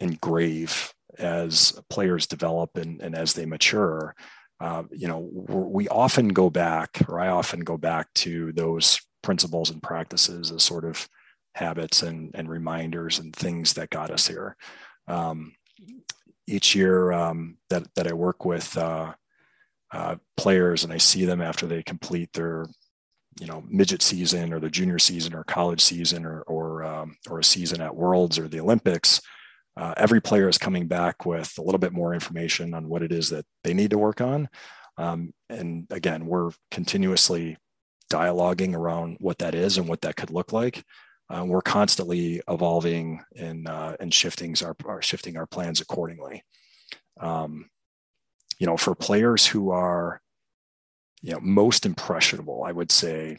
engrave 0.00 0.94
as 1.18 1.78
players 1.90 2.26
develop 2.26 2.76
and, 2.76 3.00
and 3.00 3.14
as 3.14 3.34
they 3.34 3.46
mature 3.46 4.14
uh, 4.64 4.82
you 4.90 5.06
know, 5.06 5.18
we 5.18 5.86
often 5.88 6.28
go 6.28 6.48
back, 6.48 7.02
or 7.06 7.20
I 7.20 7.28
often 7.28 7.60
go 7.60 7.76
back 7.76 8.08
to 8.14 8.50
those 8.52 8.98
principles 9.22 9.68
and 9.68 9.82
practices 9.82 10.50
as 10.50 10.62
sort 10.62 10.86
of 10.86 11.06
habits 11.54 12.02
and, 12.02 12.30
and 12.32 12.48
reminders 12.48 13.18
and 13.18 13.36
things 13.36 13.74
that 13.74 13.90
got 13.90 14.10
us 14.10 14.26
here. 14.26 14.56
Um, 15.06 15.52
each 16.46 16.74
year 16.74 17.12
um, 17.12 17.58
that, 17.68 17.94
that 17.94 18.06
I 18.06 18.14
work 18.14 18.46
with 18.46 18.74
uh, 18.78 19.12
uh, 19.92 20.16
players 20.38 20.82
and 20.82 20.94
I 20.94 20.98
see 20.98 21.26
them 21.26 21.42
after 21.42 21.66
they 21.66 21.82
complete 21.82 22.32
their, 22.32 22.64
you 23.38 23.46
know, 23.46 23.62
midget 23.68 24.00
season 24.00 24.50
or 24.50 24.60
their 24.60 24.70
junior 24.70 24.98
season 24.98 25.34
or 25.34 25.44
college 25.44 25.82
season 25.82 26.24
or, 26.24 26.40
or, 26.42 26.84
um, 26.84 27.18
or 27.28 27.38
a 27.38 27.44
season 27.44 27.82
at 27.82 27.94
Worlds 27.94 28.38
or 28.38 28.48
the 28.48 28.60
Olympics, 28.60 29.20
uh, 29.76 29.94
every 29.96 30.20
player 30.20 30.48
is 30.48 30.58
coming 30.58 30.86
back 30.86 31.26
with 31.26 31.56
a 31.58 31.62
little 31.62 31.78
bit 31.78 31.92
more 31.92 32.14
information 32.14 32.74
on 32.74 32.88
what 32.88 33.02
it 33.02 33.12
is 33.12 33.30
that 33.30 33.44
they 33.64 33.74
need 33.74 33.90
to 33.90 33.98
work 33.98 34.20
on. 34.20 34.48
Um, 34.96 35.32
and 35.50 35.86
again, 35.90 36.26
we're 36.26 36.52
continuously 36.70 37.56
dialoguing 38.10 38.74
around 38.74 39.16
what 39.18 39.38
that 39.38 39.54
is 39.54 39.78
and 39.78 39.88
what 39.88 40.02
that 40.02 40.16
could 40.16 40.30
look 40.30 40.52
like. 40.52 40.84
Uh, 41.28 41.44
we're 41.44 41.62
constantly 41.62 42.40
evolving 42.48 43.20
and 43.34 43.66
uh, 43.66 43.96
and 43.98 44.12
shifting 44.12 44.54
our, 44.62 44.76
our, 44.84 45.02
shifting 45.02 45.36
our 45.36 45.46
plans 45.46 45.80
accordingly. 45.80 46.44
Um, 47.18 47.70
you 48.58 48.66
know, 48.66 48.76
for 48.76 48.94
players 48.94 49.46
who 49.46 49.70
are 49.70 50.20
you 51.22 51.32
know 51.32 51.40
most 51.40 51.86
impressionable, 51.86 52.62
I 52.62 52.72
would 52.72 52.92
say 52.92 53.38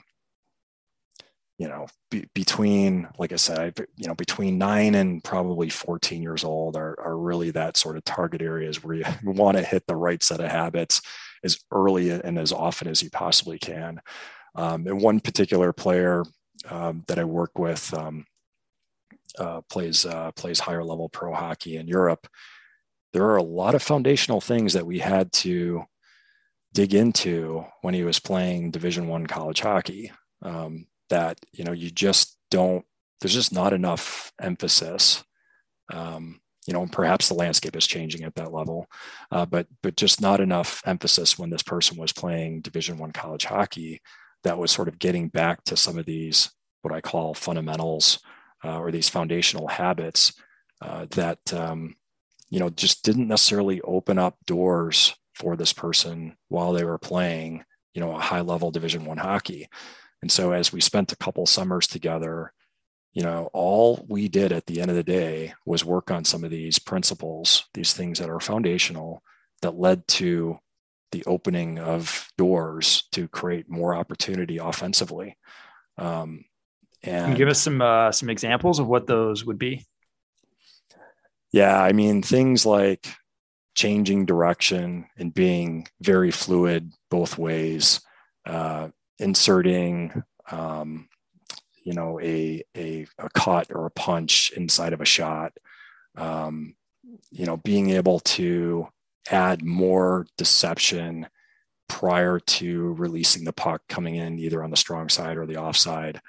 you 1.58 1.68
know, 1.68 1.88
be, 2.12 2.28
between, 2.34 3.08
like 3.18 3.32
I 3.32 3.38
said, 3.38 3.76
you 3.96 4.08
know, 4.08 4.16
between 4.16 4.58
nine 4.58 4.96
and 4.96 5.24
probably 5.24 5.70
14 5.70 6.22
years 6.22 6.44
old 6.44 6.76
are, 6.76 7.00
are 7.00 7.18
really 7.18 7.52
that 7.52 7.78
sort 7.78 7.96
of 7.96 8.04
target 8.04 8.42
areas 8.42 8.84
where 8.84 8.96
you 8.96 9.06
want 9.24 9.58
to 9.58 9.64
hit 9.64 9.84
the 9.88 9.96
right 9.96 10.22
set 10.22 10.42
of 10.42 10.52
habits 10.52 11.02
as 11.44 11.60
early 11.72 12.10
and 12.10 12.38
as 12.38 12.52
often 12.52 12.88
as 12.88 13.02
you 13.02 13.10
possibly 13.10 13.58
can. 13.58 14.02
Um, 14.56 14.88
and 14.88 15.02
one 15.02 15.20
particular 15.20 15.72
player 15.72 16.24
um, 16.70 17.04
that 17.08 17.20
I 17.20 17.24
work 17.24 17.58
with 17.58 17.94
um, 17.94 18.26
uh, 19.38 19.62
plays 19.70 20.06
uh, 20.06 20.32
plays 20.32 20.60
higher 20.60 20.84
level 20.84 21.10
pro 21.10 21.34
hockey 21.34 21.78
in 21.78 21.88
Europe. 21.88 22.28
There 23.14 23.26
are 23.26 23.38
a 23.38 23.44
lot 23.44 23.76
of 23.76 23.84
foundational 23.84 24.42
things 24.42 24.74
that 24.74 24.86
we 24.86 25.00
had 25.00 25.32
to 25.34 25.84
dig 26.74 26.94
into 26.94 27.66
when 27.82 27.94
he 27.94 28.04
was 28.04 28.20
playing 28.20 28.72
Division 28.72 29.08
One 29.08 29.28
college 29.28 29.62
hockey. 29.62 30.12
Um, 30.42 30.88
that 31.10 31.40
you 31.52 31.64
know 31.64 31.72
you 31.72 31.92
just 31.92 32.38
don't. 32.52 32.86
There's 33.22 33.34
just 33.34 33.54
not 33.54 33.74
enough 33.74 34.32
emphasis. 34.42 35.24
Um, 35.92 36.42
you 36.68 36.74
know, 36.74 36.86
perhaps 36.88 37.28
the 37.28 37.36
landscape 37.36 37.76
is 37.76 37.86
changing 37.86 38.24
at 38.24 38.36
that 38.36 38.52
level, 38.52 38.88
uh, 39.32 39.46
but 39.46 39.68
but 39.84 39.96
just 39.96 40.22
not 40.22 40.40
enough 40.40 40.82
emphasis 40.86 41.38
when 41.38 41.50
this 41.50 41.64
person 41.64 41.98
was 41.98 42.12
playing 42.12 42.62
Division 42.62 42.98
One 42.98 43.12
college 43.12 43.46
hockey. 43.46 44.02
That 44.44 44.58
was 44.58 44.72
sort 44.72 44.88
of 44.88 45.00
getting 45.00 45.30
back 45.30 45.64
to 45.66 45.78
some 45.78 45.98
of 45.98 46.06
these 46.06 46.52
what 46.82 46.94
I 46.94 47.02
call 47.02 47.34
fundamentals 47.34 48.20
uh, 48.64 48.80
or 48.80 48.92
these 48.92 49.10
foundational 49.10 49.68
habits 49.68 50.34
uh, 50.82 51.08
that 51.12 51.54
um, 51.54 51.96
you 52.50 52.60
know 52.60 52.70
just 52.70 53.04
didn't 53.04 53.28
necessarily 53.28 53.82
open 53.82 54.18
up 54.18 54.38
doors 54.46 55.16
for 55.34 55.56
this 55.56 55.74
person 55.74 56.38
while 56.48 56.74
they 56.74 56.84
were 56.84 56.98
playing 56.98 57.64
you 57.94 58.02
know 58.02 58.16
a 58.16 58.20
high 58.20 58.42
level 58.42 58.72
division 58.72 59.06
one 59.06 59.18
hockey 59.18 59.68
and 60.26 60.32
so 60.32 60.52
as 60.52 60.74
we 60.74 60.82
spent 60.82 61.12
a 61.12 61.18
couple 61.18 61.46
summers 61.46 61.86
together 61.86 62.52
you 63.14 63.22
know 63.22 63.48
all 63.54 64.04
we 64.10 64.28
did 64.28 64.52
at 64.52 64.66
the 64.66 64.82
end 64.82 64.90
of 64.90 64.98
the 64.98 65.04
day 65.04 65.54
was 65.64 65.86
work 65.86 66.10
on 66.10 66.26
some 66.26 66.44
of 66.44 66.50
these 66.50 66.80
principles 66.80 67.66
these 67.76 67.94
things 67.94 68.18
that 68.20 68.30
are 68.30 68.40
foundational 68.40 69.22
that 69.62 69.80
led 69.80 70.08
to 70.08 70.60
the 71.12 71.24
opening 71.26 71.80
of 71.80 72.28
doors 72.38 73.04
to 73.14 73.28
create 73.30 73.70
more 73.70 73.96
opportunity 73.96 74.58
offensively. 74.58 75.38
Um, 75.98 76.44
and 77.04 77.38
give 77.38 77.48
us 77.48 77.62
some 77.62 77.82
uh, 77.82 78.12
some 78.12 78.30
examples 78.30 78.80
of 78.80 78.88
what 78.88 79.08
those 79.08 79.46
would 79.46 79.58
be? 79.58 79.86
Yeah, 81.52 81.80
I 81.80 81.94
mean, 81.94 82.22
things 82.22 82.66
like 82.66 83.08
changing 83.76 84.26
direction 84.26 85.06
and 85.18 85.34
being 85.34 85.88
very 86.02 86.32
fluid 86.32 86.92
both 87.10 87.38
ways, 87.38 88.02
uh, 88.46 88.90
inserting, 89.20 90.24
um, 90.52 91.08
you 91.84 91.94
know, 91.94 92.20
a, 92.20 92.64
a, 92.76 93.06
a 93.20 93.30
cut 93.30 93.68
or 93.72 93.86
a 93.86 93.92
punch 93.92 94.52
inside 94.56 94.94
of 94.94 95.02
a 95.02 95.06
shot, 95.06 95.54
um, 96.18 96.76
you 97.32 97.46
know, 97.46 97.58
being 97.58 97.92
able 97.92 98.20
to 98.22 98.88
add 99.32 99.64
more 99.64 100.26
deception 100.38 101.28
prior 101.88 102.40
to 102.40 102.94
releasing 102.94 103.44
the 103.44 103.54
puck 103.54 103.82
coming 103.88 104.16
in 104.16 104.40
either 104.40 104.64
on 104.64 104.72
the 104.72 104.78
strong 104.78 105.10
side 105.10 105.38
or 105.38 105.46
the 105.46 105.58
offside 105.58 106.20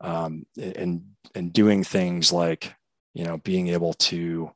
um, 0.00 0.44
and 0.56 1.02
and 1.34 1.52
doing 1.52 1.84
things 1.84 2.32
like 2.32 2.74
you 3.14 3.24
know 3.24 3.38
being 3.38 3.68
able 3.68 3.94
to 3.94 4.50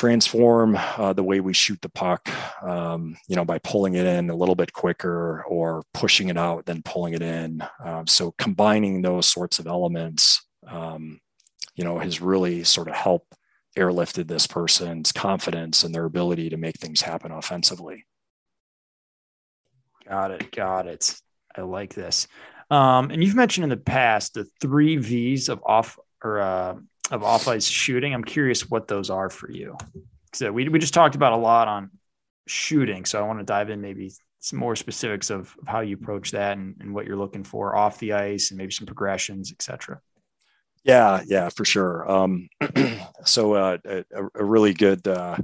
transform 0.00 0.78
uh, 0.96 1.12
the 1.12 1.22
way 1.22 1.40
we 1.40 1.52
shoot 1.52 1.78
the 1.82 1.88
puck, 1.90 2.26
um, 2.62 3.14
you 3.28 3.36
know, 3.36 3.44
by 3.44 3.58
pulling 3.58 3.96
it 3.96 4.06
in 4.06 4.30
a 4.30 4.34
little 4.34 4.54
bit 4.54 4.72
quicker 4.72 5.42
or 5.42 5.82
pushing 5.92 6.30
it 6.30 6.38
out, 6.38 6.64
then 6.64 6.80
pulling 6.82 7.12
it 7.12 7.20
in. 7.20 7.62
Um, 7.84 8.06
so 8.06 8.32
combining 8.38 9.02
those 9.02 9.26
sorts 9.26 9.58
of 9.58 9.66
elements, 9.66 10.42
um, 10.66 11.20
you 11.74 11.84
know, 11.84 11.98
has 11.98 12.22
really 12.22 12.64
sort 12.64 12.88
of 12.88 12.94
helped 12.94 13.34
airlifted 13.76 14.26
this 14.26 14.46
person's 14.46 15.12
confidence 15.12 15.84
and 15.84 15.94
their 15.94 16.06
ability 16.06 16.48
to 16.48 16.56
make 16.56 16.78
things 16.78 17.02
happen 17.02 17.30
offensively. 17.30 18.06
Got 20.08 20.30
it. 20.30 20.50
Got 20.50 20.86
it. 20.86 21.14
I 21.54 21.60
like 21.60 21.92
this. 21.92 22.26
Um, 22.70 23.10
and 23.10 23.22
you've 23.22 23.36
mentioned 23.36 23.64
in 23.64 23.70
the 23.70 23.76
past 23.76 24.32
the 24.32 24.46
three 24.62 24.96
V's 24.96 25.50
of 25.50 25.62
off 25.62 25.98
or 26.24 26.40
uh, 26.40 26.76
of 27.10 27.22
off 27.22 27.48
ice 27.48 27.66
shooting. 27.66 28.14
I'm 28.14 28.24
curious 28.24 28.68
what 28.70 28.88
those 28.88 29.10
are 29.10 29.30
for 29.30 29.50
you. 29.50 29.76
So 30.32 30.52
we, 30.52 30.68
we 30.68 30.78
just 30.78 30.94
talked 30.94 31.14
about 31.14 31.32
a 31.32 31.36
lot 31.36 31.68
on 31.68 31.90
shooting. 32.46 33.04
So 33.04 33.18
I 33.18 33.26
want 33.26 33.40
to 33.40 33.44
dive 33.44 33.70
in 33.70 33.80
maybe 33.80 34.12
some 34.38 34.58
more 34.58 34.76
specifics 34.76 35.30
of, 35.30 35.54
of 35.60 35.68
how 35.68 35.80
you 35.80 35.96
approach 35.96 36.30
that 36.30 36.56
and, 36.56 36.76
and, 36.80 36.94
what 36.94 37.06
you're 37.06 37.16
looking 37.16 37.44
for 37.44 37.76
off 37.76 37.98
the 37.98 38.14
ice 38.14 38.50
and 38.50 38.58
maybe 38.58 38.72
some 38.72 38.86
progressions, 38.86 39.52
etc. 39.52 40.00
Yeah, 40.82 41.22
yeah, 41.26 41.50
for 41.50 41.64
sure. 41.64 42.10
Um, 42.10 42.48
so 43.24 43.52
uh, 43.54 43.78
a, 43.84 44.04
a, 44.34 44.44
really 44.44 44.72
good 44.72 45.06
uh, 45.06 45.36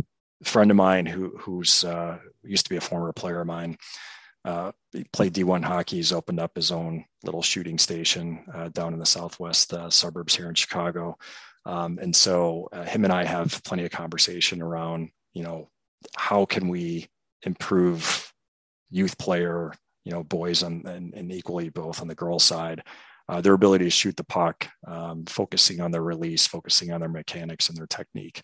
friend 0.44 0.70
of 0.70 0.78
mine 0.78 1.04
who 1.04 1.36
who's 1.36 1.84
uh, 1.84 2.18
used 2.42 2.64
to 2.64 2.70
be 2.70 2.76
a 2.76 2.80
former 2.80 3.12
player 3.12 3.42
of 3.42 3.46
mine. 3.46 3.76
Uh, 4.46 4.72
he 4.92 5.04
played 5.12 5.34
D1 5.34 5.64
hockey. 5.64 5.96
He's 5.96 6.12
opened 6.12 6.40
up 6.40 6.52
his 6.54 6.70
own 6.70 7.04
little 7.24 7.42
shooting 7.42 7.78
station 7.78 8.44
uh, 8.54 8.68
down 8.68 8.94
in 8.94 8.98
the 8.98 9.06
southwest 9.06 9.74
uh, 9.74 9.90
suburbs 9.90 10.36
here 10.36 10.48
in 10.48 10.54
Chicago. 10.54 11.18
Um, 11.66 11.98
and 12.00 12.14
so 12.14 12.68
uh, 12.72 12.84
him 12.84 13.04
and 13.04 13.12
I 13.12 13.24
have 13.24 13.60
plenty 13.64 13.84
of 13.84 13.90
conversation 13.90 14.62
around, 14.62 15.10
you 15.34 15.42
know, 15.42 15.68
how 16.14 16.44
can 16.44 16.68
we 16.68 17.08
improve 17.42 18.32
youth 18.88 19.18
player, 19.18 19.72
you 20.04 20.12
know, 20.12 20.22
boys 20.22 20.62
and, 20.62 20.86
and, 20.86 21.12
and 21.12 21.32
equally 21.32 21.68
both 21.68 22.00
on 22.00 22.06
the 22.06 22.14
girls 22.14 22.44
side, 22.44 22.84
uh, 23.28 23.40
their 23.40 23.54
ability 23.54 23.84
to 23.84 23.90
shoot 23.90 24.16
the 24.16 24.24
puck, 24.24 24.68
um, 24.86 25.24
focusing 25.26 25.80
on 25.80 25.90
their 25.90 26.04
release, 26.04 26.46
focusing 26.46 26.92
on 26.92 27.00
their 27.00 27.08
mechanics 27.08 27.68
and 27.68 27.76
their 27.76 27.88
technique. 27.88 28.42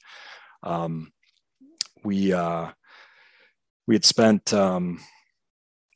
Um, 0.64 1.12
we 2.02 2.32
uh, 2.32 2.72
we 3.86 3.94
had 3.94 4.04
spent 4.04 4.52
um, 4.52 4.98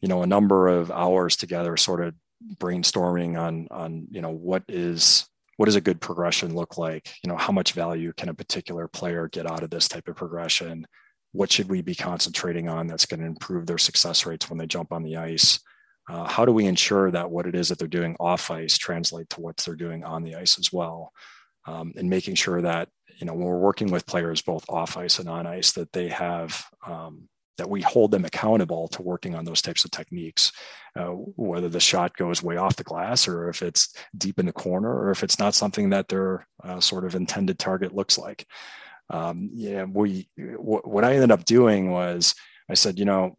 you 0.01 0.09
know 0.09 0.23
a 0.23 0.27
number 0.27 0.69
of 0.69 0.93
hours 0.93 1.35
together, 1.35 1.77
sort 1.77 2.01
of 2.01 2.15
brainstorming 2.59 3.37
on 3.37 3.67
on 3.73 4.07
you 4.11 4.21
know 4.21 4.31
what 4.31 4.63
is 4.69 5.27
what 5.57 5.67
does 5.67 5.77
a 5.77 5.81
good 5.81 6.01
progression 6.01 6.55
look 6.55 6.79
like? 6.79 7.15
You 7.23 7.31
know 7.31 7.37
how 7.37 7.53
much 7.53 7.73
value 7.73 8.13
can 8.17 8.29
a 8.29 8.35
particular 8.35 8.89
player 8.89 9.29
get 9.29 9.51
out 9.51 9.63
of 9.63 9.71
this 9.71 9.89
type 9.89 10.09
of 10.09 10.17
progression? 10.17 10.87
What 11.33 11.51
should 11.53 11.69
we 11.69 11.83
be 11.83 11.95
concentrating 11.95 12.69
on 12.69 12.87
that's 12.87 13.07
going 13.07 13.21
to 13.21 13.27
improve 13.27 13.67
their 13.67 13.79
success 13.79 14.27
rates 14.27 14.49
when 14.49 14.59
they 14.59 14.67
jump 14.67 14.93
on 14.93 15.03
the 15.03 15.17
ice? 15.17 15.61
Uh, 16.09 16.25
how 16.25 16.45
do 16.45 16.53
we 16.53 16.67
ensure 16.67 17.11
that 17.11 17.31
what 17.31 17.47
it 17.47 17.55
is 17.55 17.69
that 17.69 17.79
they're 17.79 17.89
doing 17.89 18.17
off 18.21 18.51
ice 18.51 18.79
translate 18.79 19.29
to 19.31 19.41
what 19.41 19.57
they're 19.57 19.75
doing 19.75 20.05
on 20.05 20.23
the 20.23 20.37
ice 20.37 20.59
as 20.59 20.73
well? 20.73 21.13
Um, 21.67 21.93
and 21.97 22.09
making 22.09 22.37
sure 22.37 22.63
that 22.63 22.89
you 23.17 23.27
know 23.27 23.33
when 23.33 23.47
we're 23.47 23.59
working 23.59 23.91
with 23.91 24.07
players 24.07 24.43
both 24.43 24.65
off 24.69 24.97
ice 24.97 25.19
and 25.19 25.29
on 25.29 25.47
ice 25.47 25.73
that 25.73 25.93
they 25.93 26.09
have 26.09 26.65
um, 26.87 27.29
that 27.59 27.69
we 27.69 27.81
hold 27.83 28.11
them 28.11 28.25
accountable 28.25 28.89
to 28.89 29.03
working 29.03 29.35
on 29.35 29.45
those 29.45 29.63
types 29.63 29.85
of 29.85 29.91
techniques, 29.91 30.53
uh, 30.97 31.07
whether 31.07 31.69
the 31.69 31.81
shot 31.81 32.17
goes 32.17 32.43
way 32.43 32.57
off 32.57 32.77
the 32.77 32.85
glass 32.85 33.27
or 33.27 33.49
if 33.49 33.63
it's 33.63 33.95
deep 34.17 34.39
in 34.39 34.47
the 34.47 34.53
corner 34.53 34.93
or 34.93 35.11
if 35.11 35.23
it's 35.23 35.39
not 35.39 35.55
something 35.55 35.91
that 35.91 36.09
their 36.09 36.47
uh, 36.63 36.81
sort 36.81 37.05
of 37.05 37.15
intended 37.15 37.59
target 37.59 37.95
looks 37.95 38.19
like. 38.19 38.47
Um, 39.11 39.51
yeah, 39.53 39.85
we 39.85 40.29
w- 40.37 40.83
what 40.85 41.05
I 41.05 41.15
ended 41.15 41.31
up 41.31 41.45
doing 41.45 41.91
was 41.91 42.35
I 42.69 42.75
said, 42.75 42.99
you 42.99 43.05
know, 43.05 43.37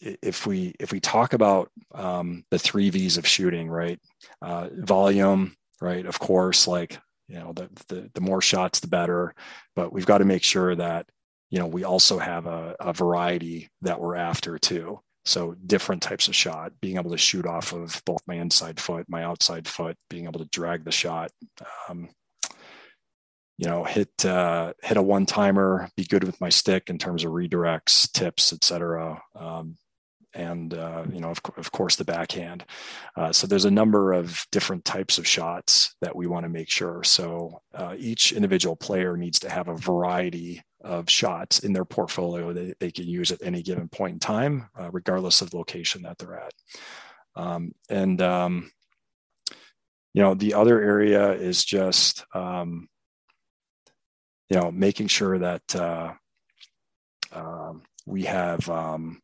if 0.00 0.46
we 0.46 0.74
if 0.80 0.92
we 0.92 1.00
talk 1.00 1.32
about 1.32 1.70
um, 1.94 2.44
the 2.50 2.58
three 2.58 2.90
V's 2.90 3.16
of 3.16 3.26
shooting, 3.26 3.68
right? 3.68 3.98
Uh, 4.42 4.68
volume, 4.72 5.56
right? 5.80 6.04
Of 6.04 6.18
course, 6.18 6.66
like 6.66 6.98
you 7.28 7.38
know, 7.38 7.52
the, 7.52 7.70
the 7.88 8.10
the 8.14 8.20
more 8.20 8.42
shots, 8.42 8.80
the 8.80 8.88
better. 8.88 9.34
But 9.76 9.92
we've 9.92 10.06
got 10.06 10.18
to 10.18 10.24
make 10.24 10.42
sure 10.42 10.74
that 10.74 11.06
you 11.50 11.58
know, 11.58 11.66
we 11.66 11.84
also 11.84 12.18
have 12.18 12.46
a, 12.46 12.74
a 12.80 12.92
variety 12.92 13.68
that 13.82 14.00
we're 14.00 14.16
after 14.16 14.58
too. 14.58 15.00
So 15.24 15.54
different 15.66 16.02
types 16.02 16.28
of 16.28 16.36
shot, 16.36 16.72
being 16.82 16.96
able 16.96 17.10
to 17.10 17.18
shoot 17.18 17.46
off 17.46 17.72
of 17.72 18.02
both 18.04 18.20
my 18.26 18.34
inside 18.34 18.78
foot, 18.78 19.06
my 19.08 19.24
outside 19.24 19.66
foot, 19.66 19.96
being 20.10 20.24
able 20.24 20.40
to 20.40 20.48
drag 20.50 20.84
the 20.84 20.92
shot. 20.92 21.30
Um, 21.88 22.10
you 23.56 23.68
know, 23.68 23.84
hit 23.84 24.24
uh, 24.24 24.72
hit 24.82 24.96
a 24.96 25.02
one 25.02 25.26
timer, 25.26 25.88
be 25.96 26.04
good 26.04 26.24
with 26.24 26.40
my 26.40 26.48
stick 26.48 26.90
in 26.90 26.98
terms 26.98 27.24
of 27.24 27.32
redirects, 27.32 28.10
tips, 28.12 28.52
etc. 28.52 29.22
Um, 29.34 29.76
and 30.34 30.74
uh, 30.74 31.04
you 31.12 31.20
know, 31.20 31.30
of, 31.30 31.40
of, 31.56 31.70
course, 31.72 31.96
the 31.96 32.04
backhand. 32.04 32.64
Uh, 33.16 33.32
so 33.32 33.46
there's 33.46 33.64
a 33.64 33.70
number 33.70 34.12
of 34.12 34.46
different 34.50 34.84
types 34.84 35.18
of 35.18 35.26
shots 35.26 35.94
that 36.00 36.14
we 36.14 36.26
want 36.26 36.44
to 36.44 36.48
make 36.48 36.68
sure. 36.68 37.02
So 37.04 37.62
uh, 37.74 37.94
each 37.96 38.32
individual 38.32 38.76
player 38.76 39.16
needs 39.16 39.38
to 39.40 39.50
have 39.50 39.68
a 39.68 39.76
variety 39.76 40.62
of 40.82 41.08
shots 41.08 41.60
in 41.60 41.72
their 41.72 41.84
portfolio 41.84 42.52
that 42.52 42.78
they 42.78 42.90
can 42.90 43.06
use 43.06 43.32
at 43.32 43.42
any 43.42 43.62
given 43.62 43.88
point 43.88 44.14
in 44.14 44.18
time, 44.18 44.68
uh, 44.78 44.90
regardless 44.92 45.40
of 45.40 45.50
the 45.50 45.56
location 45.56 46.02
that 46.02 46.18
they're 46.18 46.38
at. 46.38 46.52
Um, 47.36 47.72
and, 47.88 48.20
um, 48.20 48.70
you 50.12 50.22
know, 50.22 50.34
the 50.34 50.54
other 50.54 50.80
area 50.80 51.32
is 51.32 51.64
just, 51.64 52.24
um, 52.34 52.88
you 54.48 54.60
know, 54.60 54.70
making 54.70 55.08
sure 55.08 55.38
that 55.38 55.74
uh, 55.74 56.12
um, 57.32 57.82
we 58.06 58.24
have 58.24 58.68
um, 58.68 59.20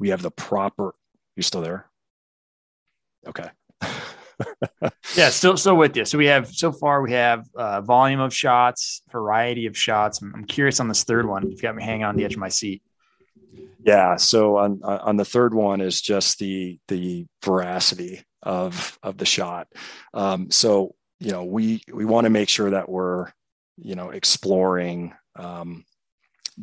we 0.00 0.08
have 0.08 0.22
the 0.22 0.30
proper. 0.32 0.94
You 1.36 1.44
still 1.44 1.60
there? 1.60 1.88
Okay. 3.28 3.48
yeah, 5.14 5.28
still 5.28 5.56
still 5.56 5.76
with 5.76 5.96
you. 5.96 6.04
So 6.04 6.18
we 6.18 6.26
have 6.26 6.48
so 6.48 6.72
far 6.72 7.02
we 7.02 7.12
have 7.12 7.46
uh, 7.54 7.82
volume 7.82 8.20
of 8.20 8.34
shots, 8.34 9.02
variety 9.12 9.66
of 9.66 9.76
shots. 9.76 10.20
I'm, 10.22 10.34
I'm 10.34 10.44
curious 10.44 10.80
on 10.80 10.88
this 10.88 11.04
third 11.04 11.28
one. 11.28 11.48
You've 11.48 11.62
got 11.62 11.76
me 11.76 11.84
hanging 11.84 12.04
on 12.04 12.16
the 12.16 12.24
edge 12.24 12.34
of 12.34 12.40
my 12.40 12.48
seat. 12.48 12.82
Yeah. 13.84 14.16
So 14.16 14.56
on 14.56 14.82
on 14.82 15.16
the 15.16 15.24
third 15.24 15.54
one 15.54 15.80
is 15.80 16.00
just 16.00 16.38
the 16.38 16.78
the 16.88 17.26
veracity 17.44 18.24
of 18.42 18.98
of 19.02 19.18
the 19.18 19.26
shot. 19.26 19.68
Um, 20.14 20.50
so 20.50 20.94
you 21.18 21.32
know 21.32 21.44
we 21.44 21.82
we 21.92 22.04
want 22.04 22.24
to 22.24 22.30
make 22.30 22.48
sure 22.48 22.70
that 22.70 22.88
we're 22.88 23.30
you 23.76 23.94
know 23.94 24.10
exploring 24.10 25.14
um, 25.36 25.84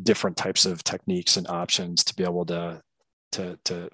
different 0.01 0.37
types 0.37 0.65
of 0.65 0.83
techniques 0.83 1.37
and 1.37 1.47
options 1.47 2.03
to 2.05 2.15
be 2.15 2.23
able 2.23 2.45
to 2.47 2.81
to 3.37 3.57
to 3.65 3.89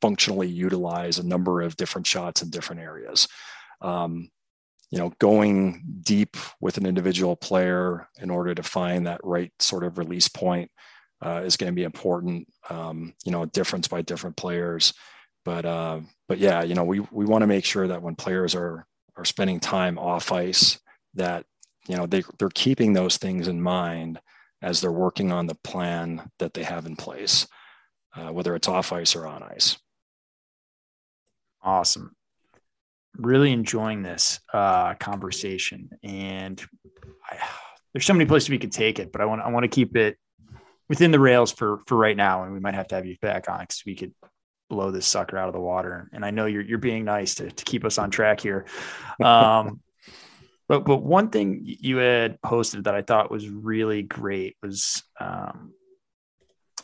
functionally 0.00 0.48
utilize 0.48 1.18
a 1.18 1.26
number 1.26 1.62
of 1.62 1.76
different 1.76 2.06
shots 2.06 2.42
in 2.42 2.50
different 2.50 2.82
areas. 2.82 3.26
Um, 3.80 4.30
you 4.90 4.98
know, 4.98 5.12
going 5.18 5.82
deep 6.02 6.36
with 6.60 6.76
an 6.76 6.86
individual 6.86 7.36
player 7.36 8.08
in 8.20 8.30
order 8.30 8.54
to 8.54 8.62
find 8.62 9.06
that 9.06 9.20
right 9.24 9.50
sort 9.58 9.82
of 9.82 9.98
release 9.98 10.28
point 10.28 10.70
uh, 11.24 11.42
is 11.44 11.56
going 11.56 11.72
to 11.72 11.74
be 11.74 11.84
important. 11.84 12.46
Um, 12.70 13.14
you 13.24 13.32
know, 13.32 13.42
a 13.42 13.46
difference 13.46 13.88
by 13.88 14.02
different 14.02 14.36
players, 14.36 14.92
but 15.44 15.64
uh, 15.64 16.00
but 16.28 16.38
yeah, 16.38 16.62
you 16.62 16.74
know, 16.74 16.84
we 16.84 17.00
we 17.10 17.24
want 17.24 17.42
to 17.42 17.48
make 17.48 17.64
sure 17.64 17.88
that 17.88 18.02
when 18.02 18.14
players 18.14 18.54
are 18.54 18.86
are 19.16 19.24
spending 19.24 19.60
time 19.60 19.98
off 19.98 20.32
ice, 20.32 20.78
that 21.14 21.44
you 21.88 21.96
know 21.96 22.06
they 22.06 22.22
they're 22.38 22.50
keeping 22.50 22.92
those 22.92 23.16
things 23.16 23.48
in 23.48 23.60
mind 23.60 24.20
as 24.62 24.80
they're 24.80 24.92
working 24.92 25.32
on 25.32 25.46
the 25.46 25.56
plan 25.56 26.30
that 26.38 26.54
they 26.54 26.62
have 26.62 26.86
in 26.86 26.96
place, 26.96 27.46
uh, 28.16 28.32
whether 28.32 28.54
it's 28.54 28.68
off 28.68 28.92
ice 28.92 29.16
or 29.16 29.26
on 29.26 29.42
ice. 29.42 29.76
Awesome. 31.62 32.14
Really 33.16 33.52
enjoying 33.52 34.02
this 34.02 34.40
uh, 34.52 34.94
conversation, 34.94 35.90
and 36.02 36.62
I, 37.30 37.38
there's 37.92 38.04
so 38.04 38.12
many 38.12 38.26
places 38.26 38.50
we 38.50 38.58
could 38.58 38.72
take 38.72 38.98
it, 38.98 39.12
but 39.12 39.20
I 39.20 39.24
want 39.24 39.40
I 39.40 39.48
want 39.50 39.64
to 39.64 39.68
keep 39.68 39.96
it 39.96 40.18
within 40.88 41.12
the 41.12 41.20
rails 41.20 41.52
for 41.52 41.80
for 41.86 41.96
right 41.96 42.16
now, 42.16 42.42
and 42.42 42.52
we 42.52 42.60
might 42.60 42.74
have 42.74 42.88
to 42.88 42.96
have 42.96 43.06
you 43.06 43.16
back 43.22 43.48
on 43.48 43.60
because 43.60 43.82
we 43.86 43.94
could 43.94 44.12
blow 44.68 44.90
this 44.90 45.06
sucker 45.06 45.38
out 45.38 45.48
of 45.48 45.54
the 45.54 45.60
water. 45.60 46.10
And 46.12 46.24
I 46.24 46.30
know 46.30 46.46
you're 46.46 46.62
you're 46.62 46.78
being 46.78 47.04
nice 47.04 47.36
to 47.36 47.50
to 47.50 47.64
keep 47.64 47.84
us 47.84 47.98
on 47.98 48.10
track 48.10 48.40
here. 48.40 48.66
Um, 49.22 49.80
but 50.68 50.84
but 50.84 51.02
one 51.02 51.30
thing 51.30 51.60
you 51.62 51.98
had 51.98 52.42
posted 52.42 52.84
that 52.84 52.94
I 52.94 53.02
thought 53.02 53.30
was 53.30 53.48
really 53.48 54.02
great 54.02 54.56
was 54.60 55.04
um, 55.20 55.72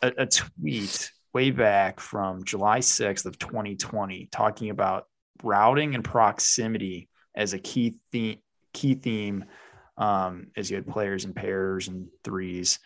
a, 0.00 0.12
a 0.18 0.26
tweet 0.26 1.10
way 1.32 1.50
back 1.50 2.00
from 2.00 2.44
July 2.44 2.80
6th 2.80 3.26
of 3.26 3.38
2020 3.38 4.28
talking 4.30 4.70
about 4.70 5.06
routing 5.42 5.94
and 5.94 6.04
proximity 6.04 7.08
as 7.34 7.52
a 7.52 7.58
key 7.58 7.96
theme 8.12 8.38
key 8.72 8.94
theme 8.94 9.44
um, 9.98 10.48
as 10.56 10.70
you 10.70 10.76
had 10.76 10.86
players 10.86 11.24
in 11.24 11.34
pairs 11.34 11.88
and 11.88 12.08
threes. 12.24 12.78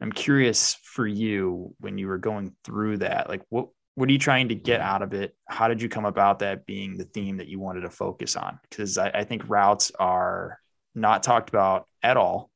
I'm 0.00 0.12
curious 0.12 0.74
for 0.82 1.06
you 1.06 1.74
when 1.80 1.98
you 1.98 2.08
were 2.08 2.18
going 2.18 2.54
through 2.64 2.98
that, 2.98 3.28
like 3.28 3.42
what 3.48 3.68
what 3.96 4.08
are 4.08 4.12
you 4.12 4.18
trying 4.18 4.48
to 4.48 4.56
get 4.56 4.80
out 4.80 5.02
of 5.02 5.14
it? 5.14 5.36
How 5.48 5.68
did 5.68 5.80
you 5.80 5.88
come 5.88 6.04
about 6.04 6.40
that 6.40 6.66
being 6.66 6.96
the 6.96 7.04
theme 7.04 7.36
that 7.36 7.46
you 7.46 7.60
wanted 7.60 7.82
to 7.82 7.90
focus 7.90 8.34
on? 8.34 8.58
Because 8.68 8.98
I, 8.98 9.10
I 9.10 9.24
think 9.24 9.48
routes 9.48 9.92
are 10.00 10.58
not 10.96 11.22
talked 11.22 11.48
about 11.48 11.86
at 12.02 12.16
all 12.16 12.50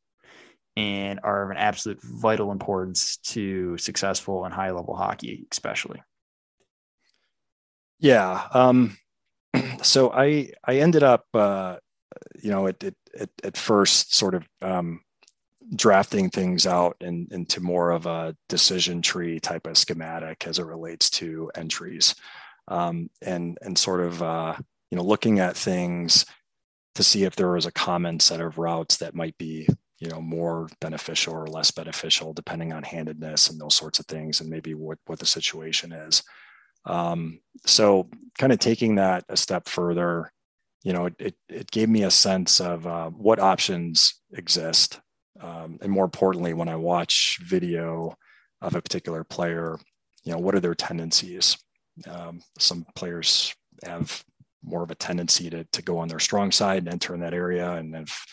and 0.78 1.18
are 1.24 1.42
of 1.42 1.50
an 1.50 1.56
absolute 1.56 1.98
vital 2.00 2.52
importance 2.52 3.16
to 3.16 3.76
successful 3.78 4.44
and 4.44 4.54
high 4.54 4.70
level 4.70 4.94
hockey, 4.94 5.44
especially. 5.50 6.00
Yeah. 7.98 8.46
Um, 8.54 8.96
so 9.82 10.12
I 10.12 10.52
I 10.64 10.76
ended 10.76 11.02
up 11.02 11.24
uh, 11.34 11.78
you 12.40 12.50
know 12.50 12.68
at, 12.68 12.82
at, 12.84 13.28
at 13.42 13.56
first 13.56 14.14
sort 14.14 14.36
of 14.36 14.46
um, 14.62 15.00
drafting 15.74 16.30
things 16.30 16.64
out 16.64 16.96
in, 17.00 17.26
into 17.32 17.60
more 17.60 17.90
of 17.90 18.06
a 18.06 18.36
decision 18.48 19.02
tree 19.02 19.40
type 19.40 19.66
of 19.66 19.76
schematic 19.76 20.46
as 20.46 20.60
it 20.60 20.64
relates 20.64 21.10
to 21.10 21.50
entries 21.56 22.14
um, 22.68 23.10
and 23.20 23.58
and 23.62 23.76
sort 23.76 24.00
of 24.00 24.22
uh, 24.22 24.54
you 24.92 24.96
know 24.96 25.02
looking 25.02 25.40
at 25.40 25.56
things 25.56 26.24
to 26.94 27.02
see 27.02 27.24
if 27.24 27.34
there 27.34 27.50
was 27.50 27.66
a 27.66 27.72
common 27.72 28.20
set 28.20 28.40
of 28.40 28.58
routes 28.58 28.98
that 28.98 29.16
might 29.16 29.36
be 29.38 29.66
you 29.98 30.08
know 30.08 30.20
more 30.20 30.68
beneficial 30.80 31.34
or 31.34 31.46
less 31.46 31.70
beneficial 31.70 32.32
depending 32.32 32.72
on 32.72 32.82
handedness 32.82 33.50
and 33.50 33.60
those 33.60 33.74
sorts 33.74 33.98
of 33.98 34.06
things 34.06 34.40
and 34.40 34.48
maybe 34.48 34.74
what 34.74 34.98
what 35.06 35.18
the 35.18 35.26
situation 35.26 35.92
is. 35.92 36.22
Um, 36.84 37.40
so 37.66 38.08
kind 38.38 38.52
of 38.52 38.58
taking 38.58 38.94
that 38.94 39.24
a 39.28 39.36
step 39.36 39.68
further 39.68 40.32
you 40.84 40.92
know 40.92 41.06
it, 41.06 41.14
it, 41.18 41.34
it 41.48 41.70
gave 41.70 41.88
me 41.88 42.04
a 42.04 42.10
sense 42.10 42.60
of 42.60 42.86
uh, 42.86 43.10
what 43.10 43.40
options 43.40 44.14
exist. 44.32 45.00
Um, 45.40 45.78
and 45.82 45.92
more 45.92 46.04
importantly 46.04 46.52
when 46.52 46.68
i 46.68 46.74
watch 46.74 47.38
video 47.44 48.16
of 48.60 48.74
a 48.74 48.82
particular 48.82 49.22
player 49.22 49.78
you 50.28 50.32
know 50.32 50.38
what 50.38 50.54
are 50.54 50.60
their 50.60 50.74
tendencies? 50.74 51.56
Um, 52.06 52.42
some 52.58 52.84
players 52.94 53.54
have 53.84 54.22
more 54.62 54.82
of 54.82 54.90
a 54.90 54.94
tendency 54.94 55.48
to, 55.50 55.64
to 55.64 55.82
go 55.82 55.98
on 55.98 56.08
their 56.08 56.18
strong 56.18 56.52
side 56.52 56.78
and 56.78 56.88
enter 56.88 57.14
in 57.14 57.20
that 57.20 57.32
area 57.32 57.72
and 57.72 57.94
if 57.94 58.26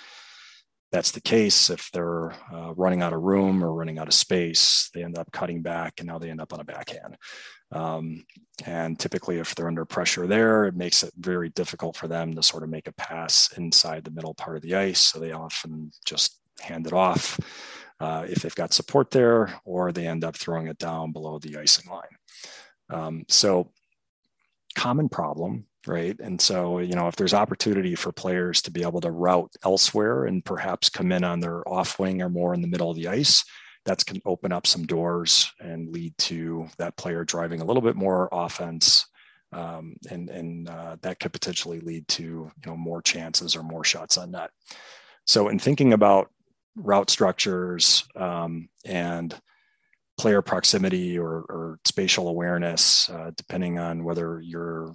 that's 0.92 1.12
the 1.12 1.22
case 1.22 1.70
if 1.70 1.90
they're 1.92 2.32
uh, 2.54 2.74
running 2.76 3.02
out 3.02 3.14
of 3.14 3.22
room 3.22 3.64
or 3.64 3.74
running 3.74 4.00
out 4.00 4.08
of 4.08 4.14
space 4.14 4.90
they 4.94 5.04
end 5.04 5.18
up 5.18 5.32
cutting 5.32 5.62
back 5.62 5.94
and 6.00 6.08
now 6.08 6.18
they 6.18 6.30
end 6.30 6.42
up 6.42 6.54
on 6.54 6.60
a 6.60 6.66
backhand 6.66 7.18
um, 7.72 8.24
and 8.66 9.00
typically 9.00 9.40
if 9.40 9.56
they're 9.56 9.68
under 9.68 9.86
pressure 9.86 10.28
there 10.28 10.66
it 10.66 10.76
makes 10.76 11.04
it 11.04 11.14
very 11.18 11.50
difficult 11.50 11.96
for 11.96 12.08
them 12.08 12.34
to 12.34 12.44
sort 12.44 12.64
of 12.64 12.70
make 12.70 12.88
a 12.88 12.94
pass 12.94 13.52
inside 13.58 14.04
the 14.04 14.12
middle 14.12 14.34
part 14.34 14.56
of 14.56 14.62
the 14.62 14.76
ice 14.76 15.02
so 15.02 15.20
they 15.20 15.32
often 15.32 15.92
just 16.06 16.40
hand 16.62 16.88
it 16.88 16.94
off 16.94 17.40
uh, 18.00 18.26
if 18.28 18.42
they've 18.42 18.56
got 18.56 18.74
support 18.74 19.12
there, 19.12 19.60
or 19.64 19.92
they 19.92 20.08
end 20.08 20.24
up 20.24 20.36
throwing 20.36 20.68
it 20.68 20.78
down 20.78 21.12
below 21.12 21.40
the 21.40 21.58
icing 21.58 21.90
line. 21.90 22.02
Um, 22.90 23.26
so, 23.30 23.72
common 24.76 25.10
problem, 25.10 25.66
right? 25.88 26.18
And 26.20 26.40
so, 26.40 26.80
you 26.80 26.96
know, 26.96 27.08
if 27.08 27.16
there's 27.16 27.34
opportunity 27.34 27.96
for 27.96 28.12
players 28.12 28.62
to 28.64 28.72
be 28.72 28.84
able 28.84 29.02
to 29.02 29.12
route 29.12 29.52
elsewhere 29.64 30.26
and 30.26 30.44
perhaps 30.44 30.90
come 30.90 31.12
in 31.12 31.24
on 31.24 31.40
their 31.40 31.68
off 31.68 32.00
wing 32.00 32.22
or 32.22 32.30
more 32.30 32.54
in 32.54 32.62
the 32.62 32.68
middle 32.68 32.90
of 32.90 32.98
the 32.98 33.08
ice, 33.08 33.44
that's 33.86 34.04
can 34.04 34.22
open 34.26 34.52
up 34.52 34.66
some 34.66 34.86
doors 34.86 35.52
and 35.60 35.90
lead 35.90 36.18
to 36.18 36.68
that 36.78 36.98
player 36.98 37.24
driving 37.24 37.62
a 37.62 37.66
little 37.66 37.84
bit 37.84 37.96
more 37.96 38.28
offense 38.32 39.06
um, 39.56 39.96
and 40.10 40.30
and 40.30 40.70
uh, 40.70 40.98
that 41.02 41.20
could 41.20 41.32
potentially 41.32 41.80
lead 41.80 42.08
to 42.10 42.24
you 42.24 42.52
know 42.66 42.76
more 42.76 43.02
chances 43.02 43.56
or 43.56 43.64
more 43.64 43.84
shots 43.84 44.18
on 44.18 44.32
net. 44.32 44.50
So 45.26 45.48
in 45.48 45.60
thinking 45.60 45.94
about 45.94 46.30
route 46.76 47.10
structures 47.10 48.04
um, 48.16 48.70
and 48.84 49.34
player 50.18 50.42
proximity 50.42 51.18
or, 51.18 51.46
or 51.50 51.80
spatial 51.86 52.28
awareness, 52.28 53.10
uh, 53.10 53.32
depending 53.36 53.80
on 53.80 54.04
whether 54.04 54.40
you're 54.42 54.94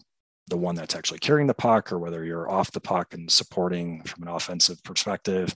the 0.51 0.57
one 0.57 0.75
that's 0.75 0.95
actually 0.95 1.21
carrying 1.21 1.47
the 1.47 1.55
puck 1.55 1.93
or 1.93 1.99
whether 1.99 2.25
you're 2.25 2.51
off 2.51 2.73
the 2.73 2.81
puck 2.81 3.15
and 3.15 3.31
supporting 3.31 4.03
from 4.03 4.25
an 4.25 4.29
offensive 4.29 4.83
perspective. 4.83 5.55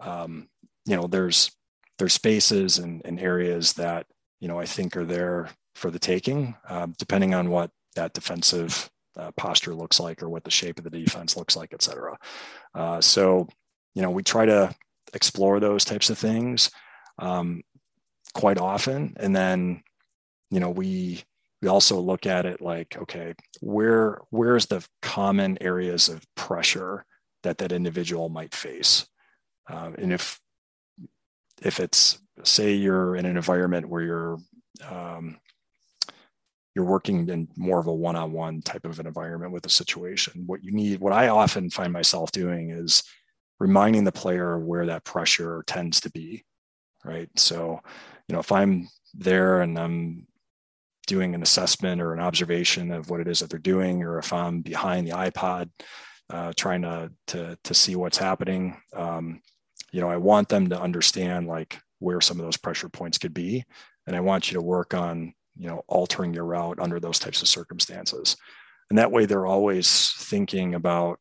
Um, 0.00 0.48
you 0.84 0.96
know, 0.96 1.06
there's 1.06 1.50
there's 1.98 2.12
spaces 2.12 2.76
and, 2.76 3.00
and, 3.06 3.18
areas 3.18 3.72
that 3.74 4.06
you 4.38 4.48
know 4.48 4.58
I 4.58 4.66
think 4.66 4.96
are 4.96 5.06
there 5.06 5.48
for 5.74 5.90
the 5.90 5.98
taking, 5.98 6.54
um, 6.68 6.94
depending 6.98 7.34
on 7.34 7.48
what 7.48 7.70
that 7.94 8.12
defensive 8.12 8.90
uh, 9.16 9.30
posture 9.36 9.74
looks 9.74 9.98
like 9.98 10.22
or 10.22 10.28
what 10.28 10.44
the 10.44 10.50
shape 10.50 10.78
of 10.78 10.84
the 10.84 10.90
defense 10.90 11.36
looks 11.36 11.56
like, 11.56 11.72
et 11.72 11.82
cetera. 11.82 12.18
Uh, 12.74 13.00
so, 13.00 13.48
you 13.94 14.02
know, 14.02 14.10
we 14.10 14.22
try 14.22 14.44
to 14.44 14.74
explore 15.14 15.58
those 15.58 15.84
types 15.84 16.10
of 16.10 16.18
things 16.18 16.70
um, 17.18 17.62
quite 18.34 18.58
often 18.58 19.16
and 19.18 19.34
then 19.34 19.82
you 20.50 20.60
know 20.60 20.70
we 20.70 21.24
we 21.62 21.68
also 21.68 21.98
look 21.98 22.26
at 22.26 22.46
it 22.46 22.60
like 22.60 22.96
okay 22.98 23.34
where 23.60 24.20
where's 24.30 24.66
the 24.66 24.86
common 25.02 25.56
areas 25.60 26.08
of 26.08 26.24
pressure 26.34 27.04
that 27.42 27.58
that 27.58 27.72
individual 27.72 28.28
might 28.28 28.54
face? 28.54 29.06
Um, 29.70 29.94
and 29.98 30.12
if 30.12 30.38
if 31.62 31.80
it's 31.80 32.18
say 32.44 32.74
you're 32.74 33.16
in 33.16 33.24
an 33.24 33.36
environment 33.36 33.88
where 33.88 34.02
you're 34.02 34.38
um, 34.88 35.38
you're 36.74 36.84
working 36.84 37.28
in 37.30 37.48
more 37.56 37.78
of 37.78 37.86
a 37.86 37.94
one-on-one 37.94 38.60
type 38.60 38.84
of 38.84 39.00
an 39.00 39.06
environment 39.06 39.50
with 39.50 39.64
a 39.64 39.70
situation 39.70 40.42
what 40.44 40.62
you 40.62 40.70
need 40.72 41.00
what 41.00 41.14
i 41.14 41.28
often 41.28 41.70
find 41.70 41.90
myself 41.90 42.30
doing 42.32 42.68
is 42.70 43.02
reminding 43.58 44.04
the 44.04 44.12
player 44.12 44.58
where 44.58 44.84
that 44.84 45.02
pressure 45.02 45.64
tends 45.66 46.00
to 46.02 46.10
be 46.10 46.44
right? 47.06 47.30
So 47.36 47.80
you 48.28 48.32
know 48.34 48.40
if 48.40 48.52
i'm 48.52 48.88
there 49.14 49.62
and 49.62 49.78
i'm 49.78 50.26
doing 51.06 51.34
an 51.34 51.42
assessment 51.42 52.00
or 52.00 52.12
an 52.12 52.20
observation 52.20 52.90
of 52.90 53.10
what 53.10 53.20
it 53.20 53.28
is 53.28 53.40
that 53.40 53.50
they're 53.50 53.58
doing 53.58 54.02
or 54.02 54.18
if 54.18 54.32
i'm 54.32 54.60
behind 54.60 55.06
the 55.06 55.12
ipod 55.12 55.70
uh, 56.28 56.52
trying 56.56 56.82
to, 56.82 57.10
to 57.28 57.56
to 57.62 57.72
see 57.72 57.94
what's 57.94 58.18
happening 58.18 58.76
um, 58.94 59.40
you 59.92 60.00
know 60.00 60.10
i 60.10 60.16
want 60.16 60.48
them 60.48 60.68
to 60.68 60.80
understand 60.80 61.46
like 61.46 61.78
where 61.98 62.20
some 62.20 62.38
of 62.38 62.44
those 62.44 62.56
pressure 62.56 62.88
points 62.88 63.18
could 63.18 63.34
be 63.34 63.64
and 64.06 64.16
i 64.16 64.20
want 64.20 64.50
you 64.50 64.54
to 64.54 64.62
work 64.62 64.94
on 64.94 65.32
you 65.56 65.68
know 65.68 65.82
altering 65.88 66.34
your 66.34 66.44
route 66.44 66.78
under 66.80 66.98
those 67.00 67.18
types 67.18 67.42
of 67.42 67.48
circumstances 67.48 68.36
and 68.90 68.98
that 68.98 69.12
way 69.12 69.24
they're 69.24 69.46
always 69.46 70.12
thinking 70.18 70.74
about 70.74 71.18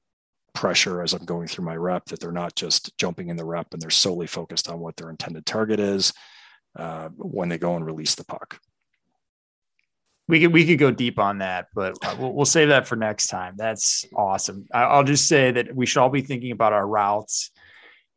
pressure 0.56 1.04
as 1.04 1.14
I'm 1.14 1.26
going 1.26 1.48
through 1.48 1.66
my 1.66 1.76
rep, 1.76 2.06
that 2.06 2.20
they're 2.20 2.32
not 2.32 2.56
just 2.56 2.98
jumping 2.98 3.30
in 3.30 3.36
the 3.36 3.46
rep 3.46 3.68
and 3.74 3.82
they're 3.82 3.92
solely 3.92 4.26
focused 4.26 4.70
on 4.70 4.80
what 4.80 4.96
their 4.96 5.12
intended 5.12 5.46
target 5.46 5.80
is 5.80 6.14
uh, 6.80 7.10
when 7.16 7.50
they 7.50 7.60
go 7.60 7.76
and 7.76 7.86
release 7.86 8.16
the 8.16 8.26
puck. 8.26 8.60
We 10.28 10.40
could 10.40 10.54
we 10.54 10.66
could 10.66 10.80
go 10.80 10.90
deep 10.90 11.20
on 11.20 11.40
that, 11.40 11.68
but 11.76 11.98
uh, 12.04 12.16
we'll, 12.20 12.34
we'll 12.34 12.46
save 12.46 12.70
that 12.70 12.88
for 12.88 12.96
next 12.96 13.28
time. 13.28 13.54
That's 13.58 14.06
awesome. 14.16 14.66
I'll 14.74 15.04
just 15.04 15.28
say 15.28 15.52
that 15.52 15.76
we 15.76 15.86
should 15.86 16.00
all 16.00 16.10
be 16.10 16.22
thinking 16.22 16.52
about 16.52 16.74
our 16.74 16.86
routes 16.86 17.52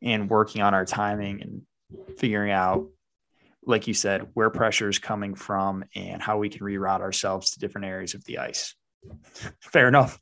and 0.01 0.29
working 0.29 0.61
on 0.63 0.73
our 0.73 0.85
timing 0.85 1.41
and 1.41 2.17
figuring 2.17 2.51
out 2.51 2.87
like 3.69 3.87
you 3.87 3.93
said, 3.93 4.27
where 4.33 4.49
pressure 4.49 4.89
is 4.89 4.99
coming 4.99 5.35
from 5.35 5.83
and 5.95 6.21
how 6.21 6.37
we 6.39 6.49
can 6.49 6.65
reroute 6.65 7.01
ourselves 7.01 7.51
to 7.51 7.59
different 7.59 7.85
areas 7.85 8.15
of 8.15 8.23
the 8.25 8.39
ice. 8.39 8.75
Fair 9.61 9.87
enough. 9.87 10.19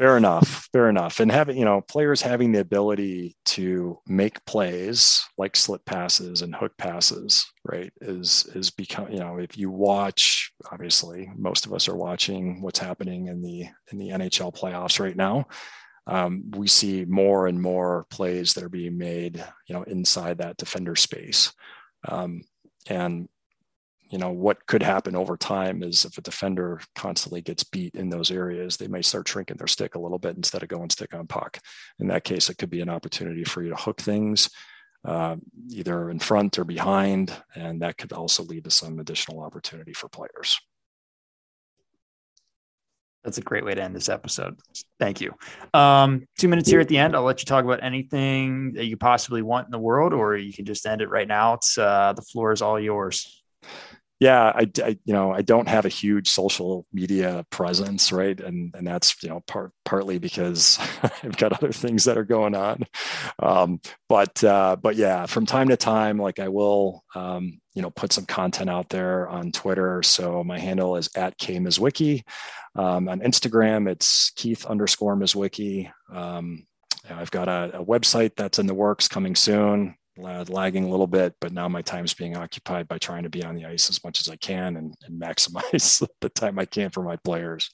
Fair 0.00 0.16
enough. 0.16 0.66
Fair 0.72 0.88
enough. 0.88 1.20
And 1.20 1.30
having, 1.30 1.58
you 1.58 1.66
know, 1.66 1.82
players 1.82 2.22
having 2.22 2.52
the 2.52 2.60
ability 2.60 3.36
to 3.44 3.98
make 4.06 4.42
plays 4.46 5.22
like 5.36 5.54
slip 5.54 5.84
passes 5.84 6.40
and 6.40 6.54
hook 6.54 6.72
passes, 6.78 7.44
right, 7.66 7.92
is 8.00 8.50
is 8.54 8.70
become, 8.70 9.10
you 9.12 9.18
know, 9.18 9.36
if 9.36 9.58
you 9.58 9.70
watch, 9.70 10.54
obviously, 10.72 11.28
most 11.36 11.66
of 11.66 11.74
us 11.74 11.86
are 11.86 11.96
watching 11.96 12.62
what's 12.62 12.78
happening 12.78 13.26
in 13.26 13.42
the 13.42 13.66
in 13.92 13.98
the 13.98 14.08
NHL 14.08 14.56
playoffs 14.56 15.00
right 15.00 15.16
now. 15.16 15.44
Um, 16.06 16.50
we 16.52 16.66
see 16.66 17.04
more 17.04 17.46
and 17.46 17.60
more 17.60 18.06
plays 18.08 18.54
that 18.54 18.64
are 18.64 18.70
being 18.70 18.96
made, 18.96 19.44
you 19.68 19.74
know, 19.74 19.82
inside 19.82 20.38
that 20.38 20.56
defender 20.56 20.96
space. 20.96 21.52
Um, 22.08 22.40
and 22.86 23.28
you 24.10 24.18
know 24.18 24.30
what 24.30 24.66
could 24.66 24.82
happen 24.82 25.14
over 25.14 25.36
time 25.36 25.82
is 25.82 26.04
if 26.04 26.18
a 26.18 26.22
defender 26.22 26.80
constantly 26.94 27.40
gets 27.40 27.64
beat 27.64 27.94
in 27.94 28.10
those 28.10 28.30
areas 28.30 28.76
they 28.76 28.88
may 28.88 29.02
start 29.02 29.26
shrinking 29.26 29.56
their 29.56 29.66
stick 29.66 29.94
a 29.94 29.98
little 29.98 30.18
bit 30.18 30.36
instead 30.36 30.62
of 30.62 30.68
going 30.68 30.90
stick 30.90 31.14
on 31.14 31.26
puck 31.26 31.58
in 31.98 32.08
that 32.08 32.24
case 32.24 32.50
it 32.50 32.58
could 32.58 32.70
be 32.70 32.80
an 32.80 32.90
opportunity 32.90 33.44
for 33.44 33.62
you 33.62 33.70
to 33.70 33.76
hook 33.76 34.00
things 34.00 34.50
uh, 35.06 35.36
either 35.70 36.10
in 36.10 36.18
front 36.18 36.58
or 36.58 36.64
behind 36.64 37.32
and 37.54 37.80
that 37.80 37.96
could 37.96 38.12
also 38.12 38.42
lead 38.44 38.64
to 38.64 38.70
some 38.70 38.98
additional 38.98 39.40
opportunity 39.40 39.92
for 39.92 40.08
players 40.08 40.60
that's 43.24 43.38
a 43.38 43.42
great 43.42 43.66
way 43.66 43.74
to 43.74 43.82
end 43.82 43.94
this 43.94 44.08
episode. 44.08 44.58
Thank 44.98 45.20
you. 45.20 45.34
Um, 45.74 46.26
two 46.38 46.48
minutes 46.48 46.70
here 46.70 46.80
at 46.80 46.88
the 46.88 46.96
end. 46.96 47.14
I'll 47.14 47.22
let 47.22 47.42
you 47.42 47.44
talk 47.44 47.66
about 47.66 47.82
anything 47.82 48.72
that 48.72 48.86
you 48.86 48.96
possibly 48.96 49.42
want 49.42 49.66
in 49.66 49.72
the 49.72 49.78
world, 49.78 50.14
or 50.14 50.38
you 50.38 50.54
can 50.54 50.64
just 50.64 50.86
end 50.86 51.02
it 51.02 51.10
right 51.10 51.28
now. 51.28 51.52
It's 51.52 51.76
uh, 51.76 52.14
the 52.14 52.22
floor 52.22 52.50
is 52.52 52.62
all 52.62 52.80
yours 52.80 53.40
yeah, 54.20 54.52
I, 54.54 54.70
I, 54.84 54.98
you 55.06 55.14
know 55.14 55.32
I 55.32 55.40
don't 55.40 55.68
have 55.68 55.86
a 55.86 55.90
huge 55.90 56.28
social 56.28 56.86
media 56.92 57.46
presence, 57.48 58.12
right? 58.12 58.38
And 58.38 58.74
and 58.74 58.86
that's 58.86 59.20
you 59.22 59.30
know 59.30 59.40
part 59.46 59.72
partly 59.86 60.18
because 60.18 60.78
I've 61.02 61.38
got 61.38 61.54
other 61.54 61.72
things 61.72 62.04
that 62.04 62.18
are 62.18 62.24
going 62.24 62.54
on. 62.54 62.84
Um, 63.38 63.80
but 64.10 64.44
uh, 64.44 64.76
but 64.76 64.96
yeah, 64.96 65.24
from 65.24 65.46
time 65.46 65.70
to 65.70 65.76
time, 65.78 66.18
like 66.18 66.38
I 66.38 66.48
will 66.48 67.02
um, 67.14 67.60
you 67.74 67.80
know 67.80 67.88
put 67.90 68.12
some 68.12 68.26
content 68.26 68.68
out 68.68 68.90
there 68.90 69.26
on 69.26 69.52
Twitter. 69.52 70.02
So 70.02 70.44
my 70.44 70.58
handle 70.58 70.96
is 70.96 71.08
at 71.16 71.38
kmizwicki. 71.38 72.22
Um, 72.76 73.08
on 73.08 73.20
Instagram, 73.20 73.90
it's 73.90 74.32
Keith 74.36 74.66
underscore 74.66 75.16
Mizwicki. 75.16 75.90
Um, 76.12 76.66
I've 77.08 77.30
got 77.30 77.48
a, 77.48 77.80
a, 77.80 77.84
website 77.84 78.36
that's 78.36 78.58
in 78.58 78.66
the 78.66 78.74
works 78.74 79.08
coming 79.08 79.34
soon 79.34 79.96
lagging 80.16 80.84
a 80.84 80.90
little 80.90 81.06
bit, 81.06 81.34
but 81.40 81.52
now 81.52 81.68
my 81.68 81.82
time's 81.82 82.14
being 82.14 82.36
occupied 82.36 82.88
by 82.88 82.98
trying 82.98 83.22
to 83.22 83.30
be 83.30 83.44
on 83.44 83.54
the 83.54 83.64
ice 83.64 83.88
as 83.88 84.02
much 84.04 84.20
as 84.20 84.28
I 84.28 84.36
can 84.36 84.76
and, 84.76 84.94
and 85.04 85.20
maximize 85.22 86.06
the 86.20 86.28
time 86.28 86.58
I 86.58 86.64
can 86.64 86.90
for 86.90 87.02
my 87.02 87.16
players. 87.16 87.70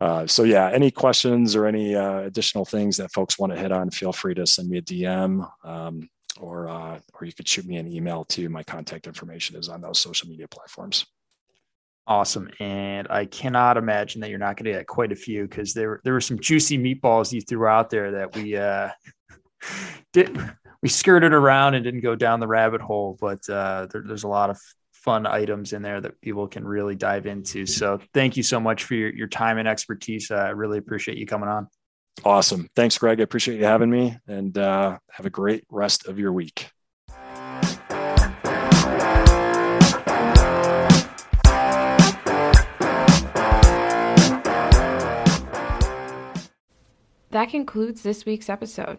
Uh, 0.00 0.26
so 0.26 0.44
yeah, 0.44 0.70
any 0.70 0.90
questions 0.90 1.54
or 1.54 1.66
any 1.66 1.94
uh, 1.94 2.20
additional 2.20 2.64
things 2.64 2.96
that 2.96 3.12
folks 3.12 3.38
want 3.38 3.52
to 3.52 3.58
hit 3.58 3.70
on, 3.70 3.90
feel 3.90 4.12
free 4.12 4.34
to 4.34 4.46
send 4.46 4.68
me 4.68 4.78
a 4.78 4.82
DM 4.82 5.46
um, 5.62 6.08
or 6.38 6.68
uh, 6.68 6.98
or 7.14 7.26
you 7.26 7.32
could 7.32 7.46
shoot 7.46 7.66
me 7.66 7.76
an 7.76 7.86
email 7.86 8.24
too. 8.24 8.48
My 8.48 8.62
contact 8.62 9.06
information 9.06 9.56
is 9.56 9.68
on 9.68 9.82
those 9.82 9.98
social 9.98 10.28
media 10.28 10.48
platforms. 10.48 11.04
Awesome, 12.06 12.50
and 12.60 13.06
I 13.10 13.26
cannot 13.26 13.76
imagine 13.76 14.22
that 14.22 14.30
you're 14.30 14.38
not 14.38 14.56
going 14.56 14.72
to 14.72 14.78
get 14.78 14.86
quite 14.86 15.12
a 15.12 15.16
few 15.16 15.46
because 15.46 15.74
there 15.74 16.00
there 16.02 16.14
were 16.14 16.20
some 16.20 16.38
juicy 16.38 16.78
meatballs 16.78 17.30
you 17.30 17.42
threw 17.42 17.66
out 17.66 17.90
there 17.90 18.10
that 18.12 18.34
we 18.34 18.56
uh, 18.56 18.88
did 20.14 20.36
we 20.82 20.88
skirted 20.88 21.32
around 21.32 21.74
and 21.74 21.84
didn't 21.84 22.00
go 22.00 22.14
down 22.14 22.40
the 22.40 22.48
rabbit 22.48 22.80
hole, 22.80 23.16
but 23.20 23.48
uh, 23.48 23.86
there, 23.90 24.02
there's 24.06 24.24
a 24.24 24.28
lot 24.28 24.50
of 24.50 24.58
fun 24.92 25.26
items 25.26 25.72
in 25.72 25.82
there 25.82 26.00
that 26.00 26.20
people 26.20 26.46
can 26.46 26.66
really 26.66 26.94
dive 26.94 27.26
into. 27.26 27.66
So 27.66 28.00
thank 28.12 28.36
you 28.36 28.42
so 28.42 28.60
much 28.60 28.84
for 28.84 28.94
your, 28.94 29.10
your 29.10 29.28
time 29.28 29.58
and 29.58 29.68
expertise. 29.68 30.30
Uh, 30.30 30.36
I 30.36 30.50
really 30.50 30.78
appreciate 30.78 31.18
you 31.18 31.26
coming 31.26 31.48
on. 31.48 31.68
Awesome. 32.24 32.68
Thanks, 32.76 32.98
Greg. 32.98 33.20
I 33.20 33.22
appreciate 33.22 33.58
you 33.58 33.64
having 33.64 33.90
me 33.90 34.16
and 34.26 34.56
uh, 34.56 34.98
have 35.10 35.26
a 35.26 35.30
great 35.30 35.64
rest 35.70 36.06
of 36.06 36.18
your 36.18 36.32
week. 36.32 36.70
That 47.32 47.48
concludes 47.48 48.02
this 48.02 48.26
week's 48.26 48.48
episode. 48.48 48.98